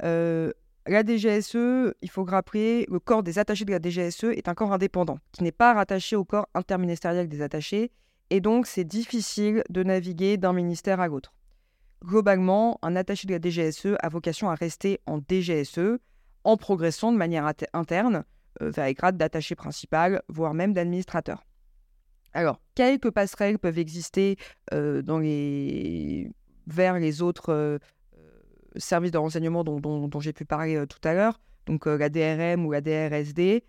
la 0.00 1.02
DGSE, 1.02 1.94
il 2.02 2.10
faut 2.10 2.24
rappeler, 2.24 2.86
le 2.90 3.00
corps 3.00 3.22
des 3.22 3.38
attachés 3.38 3.64
de 3.64 3.72
la 3.72 3.80
DGSE 3.80 4.24
est 4.24 4.48
un 4.48 4.54
corps 4.54 4.72
indépendant, 4.72 5.18
qui 5.32 5.42
n'est 5.42 5.52
pas 5.52 5.74
rattaché 5.74 6.16
au 6.16 6.24
corps 6.24 6.48
interministériel 6.54 7.28
des 7.28 7.42
attachés, 7.42 7.90
et 8.30 8.40
donc 8.40 8.66
c'est 8.66 8.84
difficile 8.84 9.62
de 9.70 9.82
naviguer 9.82 10.36
d'un 10.36 10.52
ministère 10.52 11.00
à 11.00 11.08
l'autre. 11.08 11.34
Globalement, 12.04 12.78
un 12.82 12.96
attaché 12.96 13.26
de 13.26 13.32
la 13.32 13.40
DGSE 13.40 13.96
a 13.98 14.08
vocation 14.08 14.50
à 14.50 14.54
rester 14.54 15.00
en 15.06 15.20
DGSE 15.20 15.98
en 16.44 16.56
progressant 16.56 17.12
de 17.12 17.16
manière 17.16 17.50
interne 17.72 18.24
euh, 18.60 18.70
vers 18.70 18.86
les 18.86 18.94
grades 18.94 19.16
d'attaché 19.16 19.54
principal, 19.54 20.22
voire 20.28 20.52
même 20.52 20.74
d'administrateur. 20.74 21.44
Alors, 22.34 22.60
quelques 22.74 23.10
passerelles 23.10 23.58
peuvent 23.58 23.78
exister 23.78 24.36
dans 24.72 25.18
les... 25.18 26.30
vers 26.66 26.98
les 26.98 27.22
autres 27.22 27.78
services 28.76 29.12
de 29.12 29.18
renseignement 29.18 29.62
dont, 29.62 30.20
j'ai 30.20 30.32
pu 30.32 30.44
parler 30.44 30.84
tout 30.88 30.98
à 31.08 31.14
l'heure, 31.14 31.40
donc 31.66 31.86
la 31.86 32.08
DRM 32.08 32.66
ou 32.66 32.72
la 32.72 32.80
DRSD, 32.80 33.62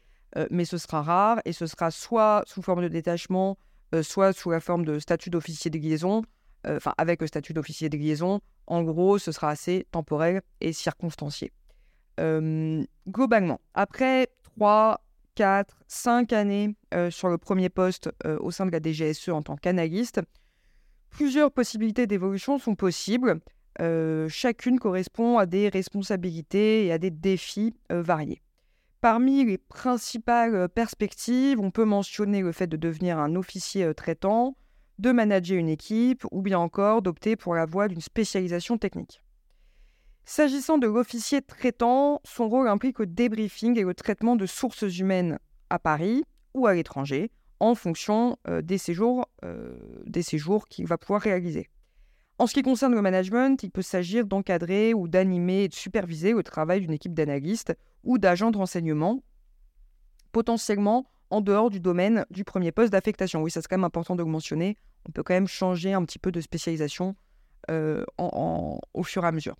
mais 0.49 0.65
ce 0.65 0.78
sera 0.78 1.04
rare 1.04 1.41
et 1.45 1.54
ce 1.54 1.67
sera 1.67 1.91
soit 1.91 2.43
sous 2.47 2.62
forme 2.62 2.82
de 2.82 2.88
détachement, 2.88 3.58
soit 4.01 4.34
sous 4.34 4.49
la 4.49 4.60
forme 4.60 4.84
de 4.84 4.97
statut 4.99 5.30
d'officier 5.30 5.69
de 5.69 5.78
liaison, 5.78 6.23
enfin 6.67 6.93
avec 6.97 7.21
le 7.21 7.28
statut 7.28 7.54
d'officier 7.54 7.88
de 7.89 7.97
liaison, 7.97 8.41
en 8.65 8.82
gros, 8.82 9.19
ce 9.19 9.32
sera 9.32 9.49
assez 9.49 9.86
temporel 9.91 10.41
et 10.60 10.73
circonstancié. 10.73 11.51
globalement, 12.18 13.61
après 13.76 14.30
3, 14.57 15.05
4, 15.36 15.75
5 15.88 16.33
années 16.33 16.75
euh, 16.93 17.11
sur 17.11 17.29
le 17.29 17.38
premier 17.38 17.69
poste 17.69 18.09
euh, 18.25 18.38
au 18.39 18.51
sein 18.51 18.65
de 18.65 18.71
la 18.71 18.79
DGSE 18.81 19.29
en 19.29 19.41
tant 19.41 19.55
qu'analyste, 19.55 20.21
plusieurs 21.09 21.51
possibilités 21.51 22.07
d'évolution 22.07 22.57
sont 22.57 22.75
possibles. 22.75 23.39
chacune 24.29 24.79
correspond 24.79 25.38
à 25.38 25.45
des 25.45 25.69
responsabilités 25.69 26.86
et 26.86 26.91
à 26.91 26.97
des 26.97 27.11
défis 27.11 27.73
variés. 27.89 28.41
Parmi 29.01 29.45
les 29.45 29.57
principales 29.57 30.69
perspectives, 30.69 31.59
on 31.59 31.71
peut 31.71 31.86
mentionner 31.86 32.41
le 32.41 32.51
fait 32.51 32.67
de 32.67 32.77
devenir 32.77 33.19
un 33.19 33.36
officier 33.36 33.93
traitant, 33.93 34.55
de 34.99 35.11
manager 35.11 35.57
une 35.57 35.69
équipe 35.69 36.25
ou 36.31 36.41
bien 36.41 36.59
encore 36.59 37.01
d'opter 37.01 37.36
pour 37.36 37.53
la 37.53 37.65
voie 37.65 37.88
d'une 37.88 38.01
spécialisation 38.01 38.77
technique. 38.77 39.21
S'agissant 40.28 40.80
de 40.80 40.88
l'officier 40.88 41.43
traitant, 41.43 42.19
son 42.23 42.49
rôle 42.49 42.67
implique 42.67 42.97
le 42.97 43.05
débriefing 43.05 43.78
et 43.78 43.84
le 43.84 43.93
traitement 43.93 44.36
de 44.36 44.47
sources 44.47 44.97
humaines 44.97 45.38
à 45.69 45.78
Paris 45.78 46.23
ou 46.55 46.65
à 46.65 46.73
l'étranger 46.73 47.30
en 47.59 47.76
fonction 47.76 48.38
euh, 48.47 48.63
des 48.63 48.80
séjours, 48.80 49.28
euh, 49.43 49.78
séjours 50.21 50.67
qu'il 50.67 50.88
va 50.88 50.97
pouvoir 50.97 51.21
réaliser. 51.21 51.69
En 52.39 52.47
ce 52.47 52.55
qui 52.55 52.63
concerne 52.63 52.95
le 52.95 53.01
management, 53.01 53.61
il 53.63 53.69
peut 53.69 53.84
s'agir 53.84 54.26
d'encadrer 54.26 54.93
ou 54.93 55.07
d'animer 55.07 55.63
et 55.63 55.67
de 55.67 55.76
superviser 55.76 56.34
le 56.34 56.43
travail 56.43 56.82
d'une 56.82 56.91
équipe 56.91 57.13
d'analystes 57.13 57.73
ou 58.03 58.17
d'agents 58.17 58.51
de 58.51 58.57
renseignement, 58.57 59.23
potentiellement 60.32 61.05
en 61.30 61.39
dehors 61.39 61.69
du 61.69 61.80
domaine 61.80 62.26
du 62.32 62.43
premier 62.43 62.71
poste 62.71 62.91
d'affectation. 62.91 63.41
Oui, 63.41 63.51
ça 63.51 63.61
c'est 63.61 63.67
quand 63.67 63.78
même 63.78 63.86
important 63.86 64.15
de 64.15 64.23
le 64.23 64.30
mentionner. 64.30 64.78
On 65.07 65.11
peut 65.11 65.23
quand 65.23 65.36
même 65.36 65.47
changer 65.47 65.93
un 65.93 66.03
petit 66.03 66.19
peu 66.19 66.32
de 66.32 66.41
spécialisation 66.41 67.15
euh, 67.69 68.03
au 68.17 69.03
fur 69.03 69.23
et 69.23 69.28
à 69.28 69.32
mesure. 69.32 69.55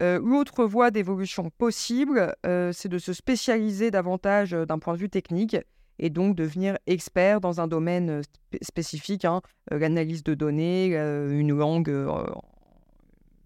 Euh, 0.00 0.20
l'autre 0.22 0.64
voie 0.64 0.90
d'évolution 0.90 1.50
possible, 1.50 2.34
euh, 2.46 2.72
c'est 2.72 2.88
de 2.88 2.98
se 2.98 3.12
spécialiser 3.12 3.90
davantage 3.90 4.52
d'un 4.52 4.78
point 4.78 4.94
de 4.94 4.98
vue 4.98 5.10
technique 5.10 5.56
et 5.98 6.10
donc 6.10 6.36
devenir 6.36 6.78
expert 6.86 7.40
dans 7.40 7.60
un 7.60 7.66
domaine 7.66 8.22
spécifique, 8.62 9.24
hein, 9.24 9.42
l'analyse 9.72 10.22
de 10.22 10.34
données, 10.34 10.94
une 10.94 11.52
langue, 11.52 11.90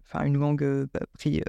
enfin 0.03 0.23
une 0.23 0.37
langue 0.37 0.87
pris, 1.13 1.41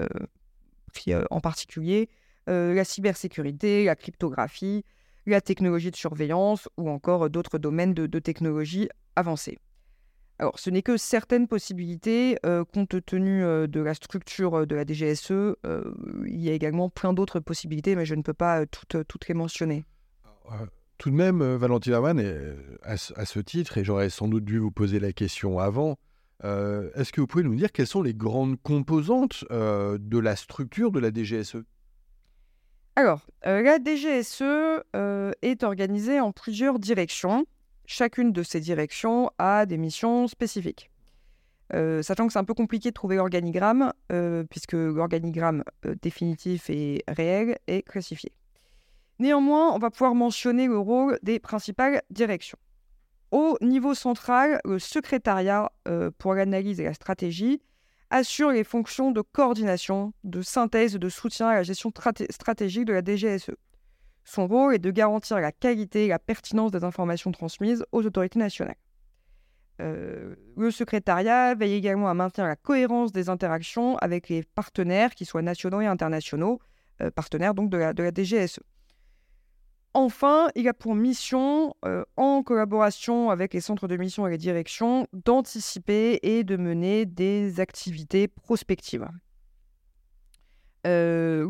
en 1.30 1.40
particulier, 1.40 2.08
la 2.46 2.84
cybersécurité, 2.84 3.84
la 3.84 3.96
cryptographie, 3.96 4.86
la 5.26 5.42
technologie 5.42 5.90
de 5.90 5.96
surveillance 5.96 6.70
ou 6.78 6.88
encore 6.88 7.28
d'autres 7.28 7.58
domaines 7.58 7.92
de, 7.92 8.06
de 8.06 8.18
technologie 8.18 8.88
avancée. 9.14 9.58
Alors, 10.40 10.58
ce 10.58 10.68
n'est 10.68 10.82
que 10.82 10.96
certaines 10.96 11.46
possibilités, 11.46 12.38
euh, 12.44 12.64
compte 12.64 13.04
tenu 13.06 13.44
euh, 13.44 13.68
de 13.68 13.80
la 13.80 13.94
structure 13.94 14.54
euh, 14.60 14.66
de 14.66 14.74
la 14.74 14.84
DGSE. 14.84 15.30
il 16.26 16.40
y 16.40 16.50
a 16.50 16.52
également 16.52 16.90
plein 16.90 17.12
d'autres 17.12 17.38
possibilités, 17.38 17.94
mais 17.94 18.04
je 18.04 18.16
ne 18.16 18.22
peux 18.22 18.34
pas 18.34 18.66
toutes, 18.66 19.06
toutes 19.06 19.28
les 19.28 19.34
mentionner. 19.34 19.84
tout 20.98 21.10
de 21.10 21.14
même, 21.14 21.42
Valentin 21.54 21.92
Arman, 21.92 22.20
à, 22.82 22.96
ce 22.96 23.38
titre, 23.38 23.78
et 23.78 23.84
j'aurais 23.84 24.10
sans 24.10 24.26
doute 24.26 24.44
dû 24.44 24.58
vous 24.58 24.72
poser 24.72 24.98
la 24.98 25.12
question 25.12 25.60
avant, 25.60 25.98
est-ce 26.42 27.12
que 27.12 27.20
vous 27.20 27.26
pouvez 27.26 27.44
nous 27.44 27.54
dire 27.54 27.72
quelles 27.72 27.86
sont 27.86 28.02
les 28.02 28.14
grandes 28.14 28.60
composantes 28.60 29.44
de 29.50 30.18
la 30.18 30.36
structure 30.36 30.90
de 30.90 30.98
la 30.98 31.10
DGSE 31.12 31.62
Alors, 32.96 33.26
la 33.44 33.78
DGSE 33.78 34.82
est 35.42 35.62
organisée 35.62 36.20
en 36.20 36.32
plusieurs 36.32 36.78
directions. 36.78 37.46
Chacune 37.86 38.32
de 38.32 38.42
ces 38.42 38.60
directions 38.60 39.30
a 39.38 39.66
des 39.66 39.76
missions 39.76 40.26
spécifiques. 40.26 40.90
Euh, 41.72 42.02
sachant 42.02 42.26
que 42.26 42.32
c'est 42.32 42.38
un 42.38 42.44
peu 42.44 42.54
compliqué 42.54 42.90
de 42.90 42.94
trouver 42.94 43.16
l'organigramme, 43.16 43.92
euh, 44.12 44.44
puisque 44.44 44.74
l'organigramme 44.74 45.64
euh, 45.86 45.94
définitif 46.00 46.68
et 46.70 47.02
réel 47.08 47.58
est 47.66 47.82
classifié. 47.82 48.32
Néanmoins, 49.18 49.72
on 49.72 49.78
va 49.78 49.90
pouvoir 49.90 50.14
mentionner 50.14 50.66
le 50.66 50.78
rôle 50.78 51.18
des 51.22 51.38
principales 51.38 52.02
directions. 52.10 52.58
Au 53.30 53.56
niveau 53.60 53.94
central, 53.94 54.60
le 54.64 54.78
secrétariat 54.78 55.72
pour 56.18 56.34
l'analyse 56.34 56.78
et 56.78 56.84
la 56.84 56.94
stratégie 56.94 57.60
assure 58.10 58.50
les 58.50 58.62
fonctions 58.62 59.10
de 59.10 59.20
coordination, 59.22 60.12
de 60.22 60.40
synthèse 60.40 60.94
de 60.94 61.08
soutien 61.08 61.48
à 61.48 61.54
la 61.54 61.62
gestion 61.64 61.92
stratégique 62.30 62.84
de 62.84 62.92
la 62.92 63.02
DGSE. 63.02 63.50
Son 64.24 64.46
rôle 64.46 64.74
est 64.74 64.78
de 64.78 64.90
garantir 64.90 65.38
la 65.38 65.52
qualité 65.52 66.06
et 66.06 66.08
la 66.08 66.18
pertinence 66.18 66.70
des 66.70 66.84
informations 66.84 67.30
transmises 67.30 67.84
aux 67.92 68.04
autorités 68.04 68.38
nationales. 68.38 68.76
Euh, 69.80 70.34
le 70.56 70.70
secrétariat 70.70 71.54
veille 71.54 71.74
également 71.74 72.08
à 72.08 72.14
maintenir 72.14 72.46
la 72.46 72.56
cohérence 72.56 73.12
des 73.12 73.28
interactions 73.28 73.96
avec 73.98 74.28
les 74.28 74.42
partenaires, 74.42 75.14
qu'ils 75.14 75.26
soient 75.26 75.42
nationaux 75.42 75.80
et 75.80 75.86
internationaux, 75.86 76.60
euh, 77.02 77.10
partenaires 77.10 77.54
donc 77.54 77.70
de 77.70 77.76
la, 77.76 77.92
DGSE. 77.92 78.60
Enfin, 79.92 80.48
il 80.54 80.66
a 80.68 80.74
pour 80.74 80.94
mission, 80.94 81.74
euh, 81.84 82.04
en 82.16 82.42
collaboration 82.42 83.30
avec 83.30 83.54
les 83.54 83.60
centres 83.60 83.88
de 83.88 83.96
mission 83.96 84.26
et 84.26 84.30
les 84.30 84.38
directions, 84.38 85.06
d'anticiper 85.12 86.18
et 86.22 86.44
de 86.44 86.56
mener 86.56 87.04
des 87.04 87.60
activités 87.60 88.26
prospectives. 88.28 89.06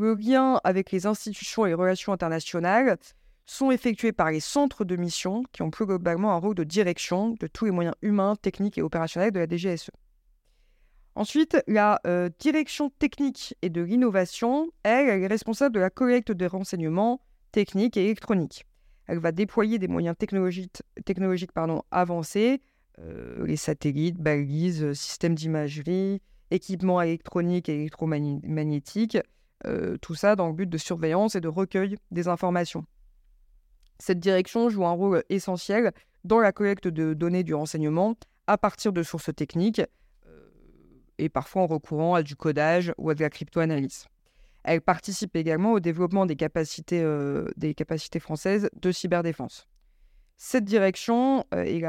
Le 0.04 0.14
lien 0.16 0.60
avec 0.64 0.92
les 0.92 1.06
institutions 1.06 1.64
et 1.64 1.70
les 1.70 1.74
relations 1.74 2.12
internationales 2.12 2.98
sont 3.46 3.70
effectués 3.70 4.12
par 4.12 4.30
les 4.30 4.40
centres 4.40 4.84
de 4.84 4.96
mission 4.96 5.44
qui 5.50 5.62
ont 5.62 5.70
plus 5.70 5.86
globalement 5.86 6.32
un 6.32 6.36
rôle 6.36 6.54
de 6.54 6.62
direction 6.62 7.30
de 7.40 7.46
tous 7.46 7.64
les 7.64 7.70
moyens 7.70 7.94
humains, 8.02 8.36
techniques 8.36 8.76
et 8.76 8.82
opérationnels 8.82 9.30
de 9.30 9.38
la 9.38 9.46
DGSE. 9.46 9.90
Ensuite, 11.14 11.56
la 11.66 12.02
euh, 12.06 12.28
direction 12.38 12.90
technique 12.90 13.56
et 13.62 13.70
de 13.70 13.80
l'innovation, 13.80 14.68
elle, 14.82 15.22
est 15.22 15.26
responsable 15.26 15.74
de 15.74 15.80
la 15.80 15.88
collecte 15.88 16.32
des 16.32 16.48
renseignements 16.48 17.22
techniques 17.50 17.96
et 17.96 18.04
électroniques. 18.04 18.66
Elle 19.06 19.20
va 19.20 19.32
déployer 19.32 19.78
des 19.78 19.88
moyens 19.88 20.16
technologiques, 20.18 21.50
avancés, 21.90 22.60
euh, 22.98 23.46
les 23.46 23.56
satellites, 23.56 24.18
balises, 24.18 24.92
systèmes 24.92 25.34
d'imagerie, 25.34 26.20
équipements 26.50 27.00
électroniques 27.00 27.70
et 27.70 27.76
électromagnétiques, 27.76 29.16
euh, 29.66 29.96
tout 30.00 30.14
ça 30.14 30.36
dans 30.36 30.48
le 30.48 30.54
but 30.54 30.68
de 30.68 30.78
surveillance 30.78 31.34
et 31.34 31.40
de 31.40 31.48
recueil 31.48 31.96
des 32.10 32.28
informations. 32.28 32.84
Cette 33.98 34.20
direction 34.20 34.68
joue 34.68 34.84
un 34.84 34.92
rôle 34.92 35.24
essentiel 35.28 35.92
dans 36.24 36.40
la 36.40 36.52
collecte 36.52 36.88
de 36.88 37.14
données 37.14 37.44
du 37.44 37.54
renseignement 37.54 38.16
à 38.46 38.58
partir 38.58 38.92
de 38.92 39.02
sources 39.02 39.34
techniques 39.34 39.80
euh, 40.26 40.50
et 41.18 41.28
parfois 41.28 41.62
en 41.62 41.66
recourant 41.66 42.14
à 42.14 42.22
du 42.22 42.36
codage 42.36 42.92
ou 42.98 43.10
à 43.10 43.14
de 43.14 43.22
la 43.22 43.30
cryptoanalyse. 43.30 44.06
Elle 44.64 44.80
participe 44.80 45.36
également 45.36 45.72
au 45.72 45.80
développement 45.80 46.26
des 46.26 46.36
capacités, 46.36 47.02
euh, 47.02 47.50
françaises 48.18 48.68
de 48.80 48.92
cyberdéfense. 48.92 49.66
Cette 50.36 50.64
direction 50.64 51.44
est, 51.52 51.80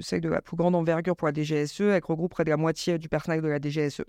celle 0.00 0.20
de 0.20 0.28
la 0.28 0.42
plus 0.42 0.56
grande 0.56 0.74
envergure 0.74 1.16
pour 1.16 1.28
la 1.28 1.32
DGSE. 1.32 1.80
Elle 1.80 2.02
regroupe 2.04 2.32
près 2.32 2.44
de 2.44 2.50
la 2.50 2.56
moitié 2.56 2.98
du 2.98 3.08
personnel 3.08 3.40
de 3.40 3.48
la 3.48 3.58
DGSE. 3.60 4.02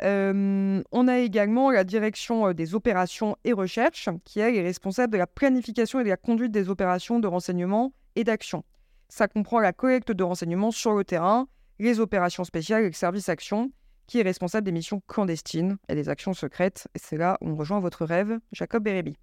On 0.00 1.08
a 1.08 1.18
également 1.18 1.70
la 1.70 1.84
direction 1.84 2.52
des 2.52 2.74
opérations 2.74 3.36
et 3.44 3.52
recherche, 3.52 4.08
qui 4.24 4.40
elle 4.40 4.54
est 4.56 4.62
responsable 4.62 5.12
de 5.12 5.18
la 5.18 5.26
planification 5.26 6.00
et 6.00 6.04
de 6.04 6.08
la 6.08 6.16
conduite 6.16 6.52
des 6.52 6.68
opérations 6.68 7.20
de 7.20 7.26
renseignement 7.26 7.92
et 8.16 8.24
d'action. 8.24 8.64
Ça 9.08 9.26
comprend 9.28 9.60
la 9.60 9.72
collecte 9.72 10.12
de 10.12 10.22
renseignements 10.22 10.70
sur 10.70 10.92
le 10.92 11.04
terrain, 11.04 11.48
les 11.78 12.00
opérations 12.00 12.44
spéciales 12.44 12.84
et 12.84 12.88
le 12.88 12.92
service 12.92 13.28
action, 13.28 13.70
qui 14.06 14.20
est 14.20 14.22
responsable 14.22 14.64
des 14.64 14.72
missions 14.72 15.02
clandestines 15.06 15.76
et 15.88 15.94
des 15.94 16.08
actions 16.08 16.32
secrètes. 16.32 16.88
Et 16.94 16.98
c'est 16.98 17.16
là 17.16 17.38
où 17.40 17.50
on 17.50 17.56
rejoint 17.56 17.80
votre 17.80 18.04
rêve, 18.04 18.38
Jacob 18.52 18.82
Bérébi. 18.82 19.16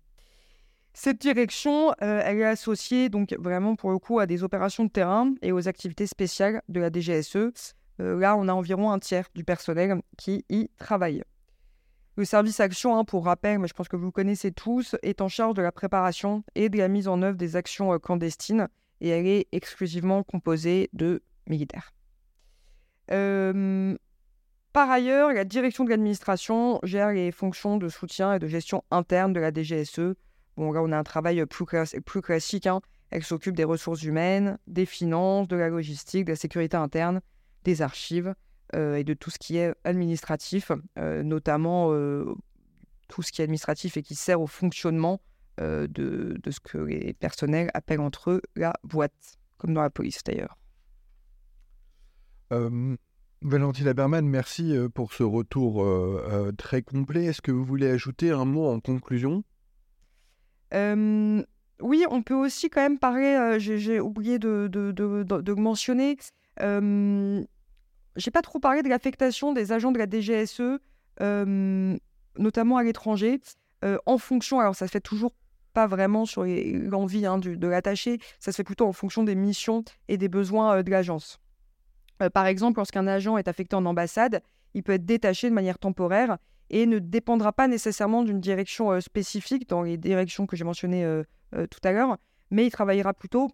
Cette 0.94 1.20
direction, 1.20 1.94
elle 2.00 2.40
est 2.40 2.46
associée 2.46 3.10
donc 3.10 3.36
vraiment 3.38 3.76
pour 3.76 3.92
le 3.92 4.00
coup 4.00 4.20
à 4.20 4.26
des 4.26 4.44
opérations 4.44 4.86
de 4.86 4.90
terrain 4.90 5.34
et 5.42 5.52
aux 5.52 5.68
activités 5.68 6.08
spéciales 6.08 6.62
de 6.70 6.80
la 6.80 6.90
DGSE. 6.90 7.76
Euh, 8.00 8.20
là, 8.20 8.36
on 8.36 8.48
a 8.48 8.54
environ 8.54 8.92
un 8.92 9.00
tiers 9.00 9.28
du 9.36 9.44
personnel 9.44 10.02
qui 10.18 10.46
y 10.50 10.70
travaille. 10.78 11.24
Le 12.18 12.26
service 12.26 12.60
action, 12.60 12.98
hein, 12.98 13.04
pour 13.04 13.26
rappel, 13.26 13.60
mais 13.60 13.68
je 13.68 13.74
pense 13.74 13.88
que 13.88 13.96
vous 13.96 14.06
le 14.06 14.12
connaissez 14.12 14.52
tous, 14.52 14.96
est 15.02 15.22
en 15.22 15.28
charge 15.28 15.54
de 15.54 15.62
la 15.62 15.72
préparation 15.72 16.44
et 16.56 16.70
de 16.70 16.78
la 16.78 16.88
mise 16.88 17.08
en 17.08 17.22
œuvre 17.22 17.38
des 17.38 17.56
actions 17.56 17.94
euh, 17.94 18.00
clandestines 18.00 18.68
et 19.02 19.10
elle 19.10 19.28
est 19.28 19.48
exclusivement 19.52 20.24
composée 20.24 20.90
de 20.94 21.22
militaires. 21.48 21.94
par 23.08 24.90
ailleurs, 24.90 25.34
la 25.34 25.44
direction 25.46 25.84
de 25.84 25.90
l'administration 25.90 26.80
gère 26.84 27.12
les 27.12 27.32
fonctions 27.32 27.78
de 27.78 27.90
soutien 27.90 28.34
et 28.34 28.40
de 28.40 28.48
gestion 28.48 28.84
interne 28.92 29.34
de 29.34 29.40
la 29.40 29.52
DGSE, 29.54 30.16
Bon, 30.58 30.72
là, 30.72 30.82
on 30.82 30.92
a 30.92 30.98
un 30.98 31.04
travail 31.04 31.46
plus, 31.46 31.66
plus 32.06 32.22
classique. 32.22 32.68
Hein. 32.68 32.82
Elle 33.10 33.24
s'occupe 33.24 33.56
des 33.56 33.64
ressources 33.64 34.04
humaines, 34.04 34.58
des 34.68 34.86
finances, 34.86 35.48
de 35.48 35.56
la 35.56 35.70
logistique, 35.70 36.26
de 36.26 36.32
la 36.32 36.38
sécurité 36.38 36.78
interne, 36.78 37.22
des 37.66 37.82
archives 37.82 38.34
euh, 38.74 38.96
et 38.96 39.04
de 39.04 39.14
tout 39.14 39.30
ce 39.30 39.38
qui 39.38 39.58
est 39.58 39.76
administratif, 39.84 40.72
euh, 40.98 41.22
notamment 41.24 41.90
euh, 41.92 42.34
tout 43.10 43.22
ce 43.22 43.32
qui 43.32 43.42
est 43.42 43.44
administratif 43.44 43.98
et 43.98 44.02
qui 44.02 44.16
sert 44.16 44.40
au 44.40 44.48
fonctionnement 44.48 45.22
de, 45.58 45.88
de, 45.88 46.52
ce 46.52 46.60
que 46.60 46.78
les 46.80 47.14
personnels 47.14 47.72
appellent 47.74 48.02
entre 48.02 48.32
eux 48.32 48.42
la 48.58 48.74
boîte, 48.84 49.38
comme 49.58 49.74
dans 49.74 49.82
la 49.82 49.90
police 49.90 50.22
d'ailleurs. 50.22 50.58
Valentine 53.42 53.88
Aberman, 53.88 54.28
merci 54.28 54.76
pour 54.94 55.14
ce 55.14 55.24
retour 55.24 55.88
très 56.58 56.82
complet. 56.82 57.24
Est-ce 57.24 57.42
que 57.42 57.54
vous 57.54 57.64
voulez 57.64 57.88
ajouter 57.90 58.32
un 58.32 58.44
mot 58.44 58.68
en 58.68 58.82
conclusion? 58.82 59.46
Oui, 60.74 62.06
on 62.10 62.22
peut 62.22 62.36
aussi 62.36 62.70
quand 62.70 62.82
même 62.82 63.00
parler, 63.00 63.56
j'ai 63.58 64.02
oublié 64.02 64.40
de, 64.40 64.68
de, 64.68 64.92
de, 64.92 65.24
de 65.24 65.54
mentionner, 65.54 66.18
j'ai 68.16 68.32
pas 68.32 68.42
trop 68.42 68.60
parlé 68.60 68.82
de 68.82 68.90
l'affectation 68.90 69.54
des 69.54 69.72
agents 69.72 69.92
de 69.92 70.00
la 70.00 70.08
DGSE, 70.10 70.80
notamment 72.38 72.78
à 72.78 72.84
l'étranger, 72.84 73.40
en 74.06 74.18
fonction, 74.18 74.60
alors 74.60 74.76
ça 74.76 74.88
se 74.88 74.92
fait 74.92 75.02
toujours 75.02 75.34
pas 75.74 75.88
vraiment 75.88 76.26
sur 76.26 76.46
l'envie 76.46 77.26
hein, 77.26 77.38
de 77.38 77.68
l'attacher, 77.68 78.20
ça 78.40 78.52
se 78.52 78.58
fait 78.58 78.64
plutôt 78.64 78.88
en 78.88 78.94
fonction 78.94 79.24
des 79.24 79.36
missions 79.36 79.84
et 80.08 80.18
des 80.18 80.30
besoins 80.30 80.84
de 80.84 80.90
l'agence. 80.92 81.40
par 82.34 82.46
exemple, 82.46 82.80
lorsqu'un 82.80 83.08
agent 83.08 83.38
est 83.38 83.48
affecté 83.48 83.76
en 83.76 83.86
ambassade, 83.86 84.42
il 84.76 84.84
peut 84.84 84.94
être 84.94 85.06
détaché 85.06 85.50
de 85.50 85.56
manière 85.56 85.80
temporaire 85.80 86.38
et 86.70 86.86
ne 86.86 87.00
dépendra 87.00 87.54
pas 87.54 87.68
nécessairement 87.68 88.24
d'une 88.24 88.40
direction 88.40 88.92
euh, 88.92 89.00
spécifique 89.00 89.68
dans 89.70 89.82
les 89.82 89.98
directions 89.98 90.46
que 90.46 90.56
j'ai 90.56 90.64
mentionnées 90.64 91.06
euh, 91.06 91.24
euh, 91.56 91.68
tout 91.68 91.80
à 91.84 91.92
l'heure, 91.92 92.18
mais 92.52 92.66
il 92.66 92.72
travaillera 92.72 93.14
plutôt 93.14 93.50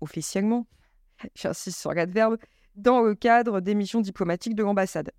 officiellement, 0.00 0.66
j'insiste 1.34 1.78
sur 1.78 1.92
l'adverbe, 1.92 2.38
dans 2.76 3.00
le 3.00 3.14
cadre 3.14 3.60
des 3.60 3.74
missions 3.74 4.00
diplomatiques 4.00 4.54
de 4.54 4.62
l'ambassade. 4.62 5.10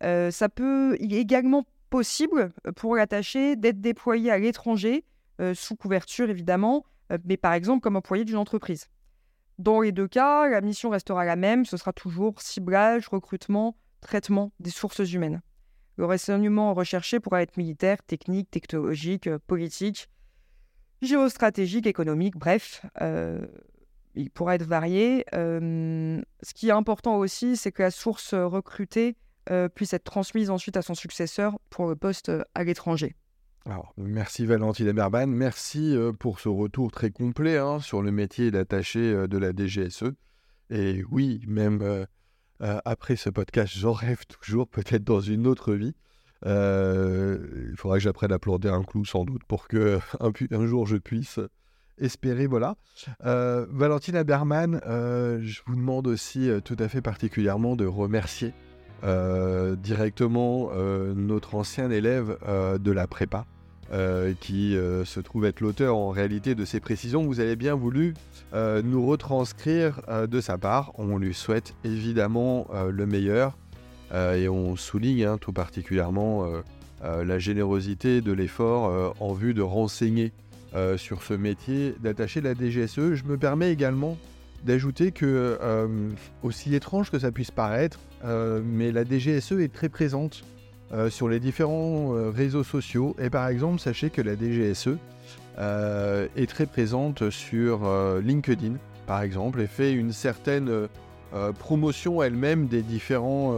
ça 0.00 0.48
peut, 0.48 0.96
il 1.00 1.14
est 1.14 1.20
également 1.20 1.64
possible 1.90 2.52
pour 2.76 2.96
l'attaché 2.96 3.56
d'être 3.56 3.80
déployé 3.80 4.30
à 4.30 4.38
l'étranger, 4.38 5.04
sous 5.54 5.76
couverture 5.76 6.30
évidemment, 6.30 6.84
mais 7.24 7.36
par 7.36 7.52
exemple 7.52 7.80
comme 7.80 7.96
employé 7.96 8.24
d'une 8.24 8.36
entreprise. 8.36 8.88
Dans 9.58 9.80
les 9.80 9.90
deux 9.90 10.06
cas, 10.06 10.48
la 10.48 10.60
mission 10.60 10.88
restera 10.88 11.24
la 11.24 11.34
même, 11.34 11.64
ce 11.64 11.76
sera 11.76 11.92
toujours 11.92 12.40
ciblage, 12.40 13.08
recrutement, 13.08 13.76
traitement 14.00 14.52
des 14.60 14.70
sources 14.70 15.12
humaines. 15.12 15.42
Le 15.96 16.04
renseignement 16.04 16.74
recherché 16.74 17.18
pourra 17.18 17.42
être 17.42 17.56
militaire, 17.56 18.00
technique, 18.04 18.52
technologique, 18.52 19.26
euh, 19.26 19.40
politique, 19.48 20.08
géostratégique, 21.02 21.88
économique, 21.88 22.36
bref, 22.36 22.86
euh, 23.00 23.44
il 24.14 24.30
pourra 24.30 24.54
être 24.54 24.64
varié. 24.64 25.24
Euh, 25.34 26.20
ce 26.42 26.54
qui 26.54 26.68
est 26.68 26.72
important 26.72 27.16
aussi, 27.16 27.56
c'est 27.56 27.72
que 27.72 27.82
la 27.82 27.90
source 27.90 28.34
recrutée 28.34 29.16
puisse 29.74 29.94
être 29.94 30.04
transmise 30.04 30.50
ensuite 30.50 30.76
à 30.76 30.82
son 30.82 30.94
successeur 30.94 31.58
pour 31.70 31.88
le 31.88 31.96
poste 31.96 32.30
à 32.54 32.64
l'étranger. 32.64 33.14
Alors, 33.64 33.94
merci 33.96 34.44
Valentine 34.44 34.88
Amerban, 34.88 35.26
merci 35.26 35.96
pour 36.20 36.38
ce 36.38 36.50
retour 36.50 36.92
très 36.92 37.10
complet 37.10 37.56
hein, 37.56 37.80
sur 37.80 38.02
le 38.02 38.12
métier 38.12 38.50
d'attaché 38.50 39.00
de 39.26 39.38
la 39.38 39.52
DGSE. 39.56 40.12
Et 40.68 41.02
oui, 41.10 41.40
même 41.46 42.06
euh, 42.60 42.80
après 42.84 43.16
ce 43.16 43.30
podcast, 43.30 43.72
j'en 43.76 43.92
rêve 43.92 44.26
toujours, 44.26 44.68
peut-être 44.68 45.04
dans 45.04 45.20
une 45.20 45.46
autre 45.46 45.74
vie. 45.74 45.94
Euh, 46.46 47.68
il 47.70 47.76
faudra 47.76 47.98
que 47.98 48.02
j'apprenne 48.02 48.32
à 48.32 48.38
planter 48.38 48.68
un 48.68 48.82
clou 48.82 49.04
sans 49.04 49.24
doute 49.24 49.42
pour 49.44 49.68
que 49.68 49.98
un, 50.20 50.66
jour 50.66 50.86
je 50.86 50.96
puisse 50.96 51.40
espérer. 52.00 52.46
Voilà. 52.46 52.76
Euh, 53.24 53.66
Valentina 53.70 54.24
Berman, 54.24 54.80
je 54.84 55.60
vous 55.66 55.76
demande 55.76 56.06
aussi 56.06 56.50
tout 56.64 56.76
à 56.78 56.88
fait 56.88 57.02
particulièrement 57.02 57.76
de 57.76 57.86
remercier 57.86 58.52
directement 59.02 60.70
notre 61.14 61.54
ancien 61.54 61.90
élève 61.90 62.36
de 62.80 62.90
la 62.90 63.06
prépa. 63.06 63.46
Euh, 63.90 64.34
qui 64.38 64.76
euh, 64.76 65.06
se 65.06 65.18
trouve 65.18 65.46
être 65.46 65.62
l'auteur 65.62 65.96
en 65.96 66.10
réalité 66.10 66.54
de 66.54 66.66
ces 66.66 66.78
précisions. 66.78 67.24
Vous 67.24 67.40
avez 67.40 67.56
bien 67.56 67.74
voulu 67.74 68.12
euh, 68.52 68.82
nous 68.82 69.06
retranscrire 69.06 70.02
de 70.28 70.40
sa 70.42 70.58
part. 70.58 70.92
On 70.98 71.16
lui 71.16 71.32
souhaite 71.32 71.74
évidemment 71.84 72.66
le 72.90 73.06
meilleur 73.06 73.56
et 74.14 74.48
on 74.48 74.76
souligne 74.76 75.24
hein, 75.24 75.38
tout 75.38 75.52
particulièrement 75.52 76.46
la 77.02 77.38
générosité 77.38 78.20
de 78.20 78.32
l'effort 78.32 79.14
en 79.20 79.32
vue 79.32 79.54
de 79.54 79.62
renseigner 79.62 80.32
sur 80.96 81.22
ce 81.22 81.34
métier 81.34 81.94
d'attaché 82.00 82.40
de 82.40 82.48
la 82.48 82.54
DGSE. 82.54 83.14
Je 83.14 83.24
me 83.24 83.36
permets 83.36 83.72
également 83.72 84.16
d'ajouter 84.64 85.12
que, 85.12 85.58
aussi 86.42 86.74
étrange 86.74 87.10
que 87.10 87.18
ça 87.18 87.32
puisse 87.32 87.50
paraître, 87.50 87.98
mais 88.24 88.92
la 88.92 89.04
DGSE 89.04 89.52
est 89.52 89.72
très 89.72 89.88
présente 89.88 90.44
euh, 90.90 91.10
sur 91.10 91.28
les 91.28 91.38
différents 91.38 92.14
euh, 92.14 92.30
réseaux 92.30 92.64
sociaux. 92.64 93.14
Et 93.20 93.28
par 93.28 93.46
exemple, 93.48 93.78
sachez 93.78 94.08
que 94.08 94.22
la 94.22 94.36
DGSE 94.36 94.96
euh, 95.58 96.26
est 96.34 96.48
très 96.48 96.64
présente 96.64 97.28
sur 97.28 97.80
LinkedIn, 98.22 98.76
par 99.06 99.20
exemple, 99.20 99.60
et 99.60 99.66
fait 99.66 99.92
une 99.92 100.12
certaine 100.12 100.88
promotion 101.58 102.22
elle-même 102.22 102.68
des, 102.68 102.80
différents, 102.80 103.54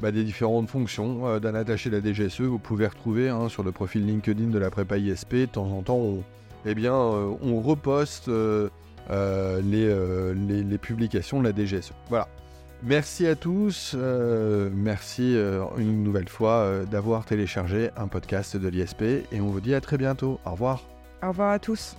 bah, 0.00 0.10
des 0.10 0.24
différentes 0.24 0.68
fonctions 0.68 1.38
d'un 1.38 1.54
attaché 1.54 1.90
de 1.90 1.96
la 1.96 2.02
DGSE. 2.02 2.40
Vous 2.40 2.58
pouvez 2.58 2.86
retrouver 2.86 3.28
hein, 3.28 3.48
sur 3.48 3.62
le 3.62 3.72
profil 3.72 4.06
LinkedIn 4.06 4.48
de 4.48 4.58
la 4.58 4.70
prépa 4.70 4.98
ISP, 4.98 5.34
de 5.34 5.46
temps 5.46 5.70
en 5.70 5.82
temps, 5.82 5.96
on, 5.96 6.22
eh 6.66 6.74
bien, 6.74 6.94
on 6.94 7.60
reposte 7.60 8.28
les, 9.08 9.62
les 9.62 10.78
publications 10.78 11.40
de 11.40 11.48
la 11.48 11.54
DGSE. 11.54 11.92
Voilà. 12.08 12.28
Merci 12.86 13.26
à 13.26 13.34
tous. 13.34 13.94
Euh, 13.96 14.68
merci 14.72 15.34
euh, 15.34 15.64
une 15.78 16.02
nouvelle 16.02 16.28
fois 16.28 16.56
euh, 16.56 16.84
d'avoir 16.84 17.24
téléchargé 17.24 17.90
un 17.96 18.08
podcast 18.08 18.58
de 18.58 18.68
l'ISP 18.68 19.02
et 19.02 19.40
on 19.40 19.46
vous 19.46 19.62
dit 19.62 19.74
à 19.74 19.80
très 19.80 19.96
bientôt. 19.96 20.38
Au 20.44 20.50
revoir. 20.50 20.82
Au 21.22 21.28
revoir 21.28 21.52
à 21.52 21.58
tous. 21.58 21.96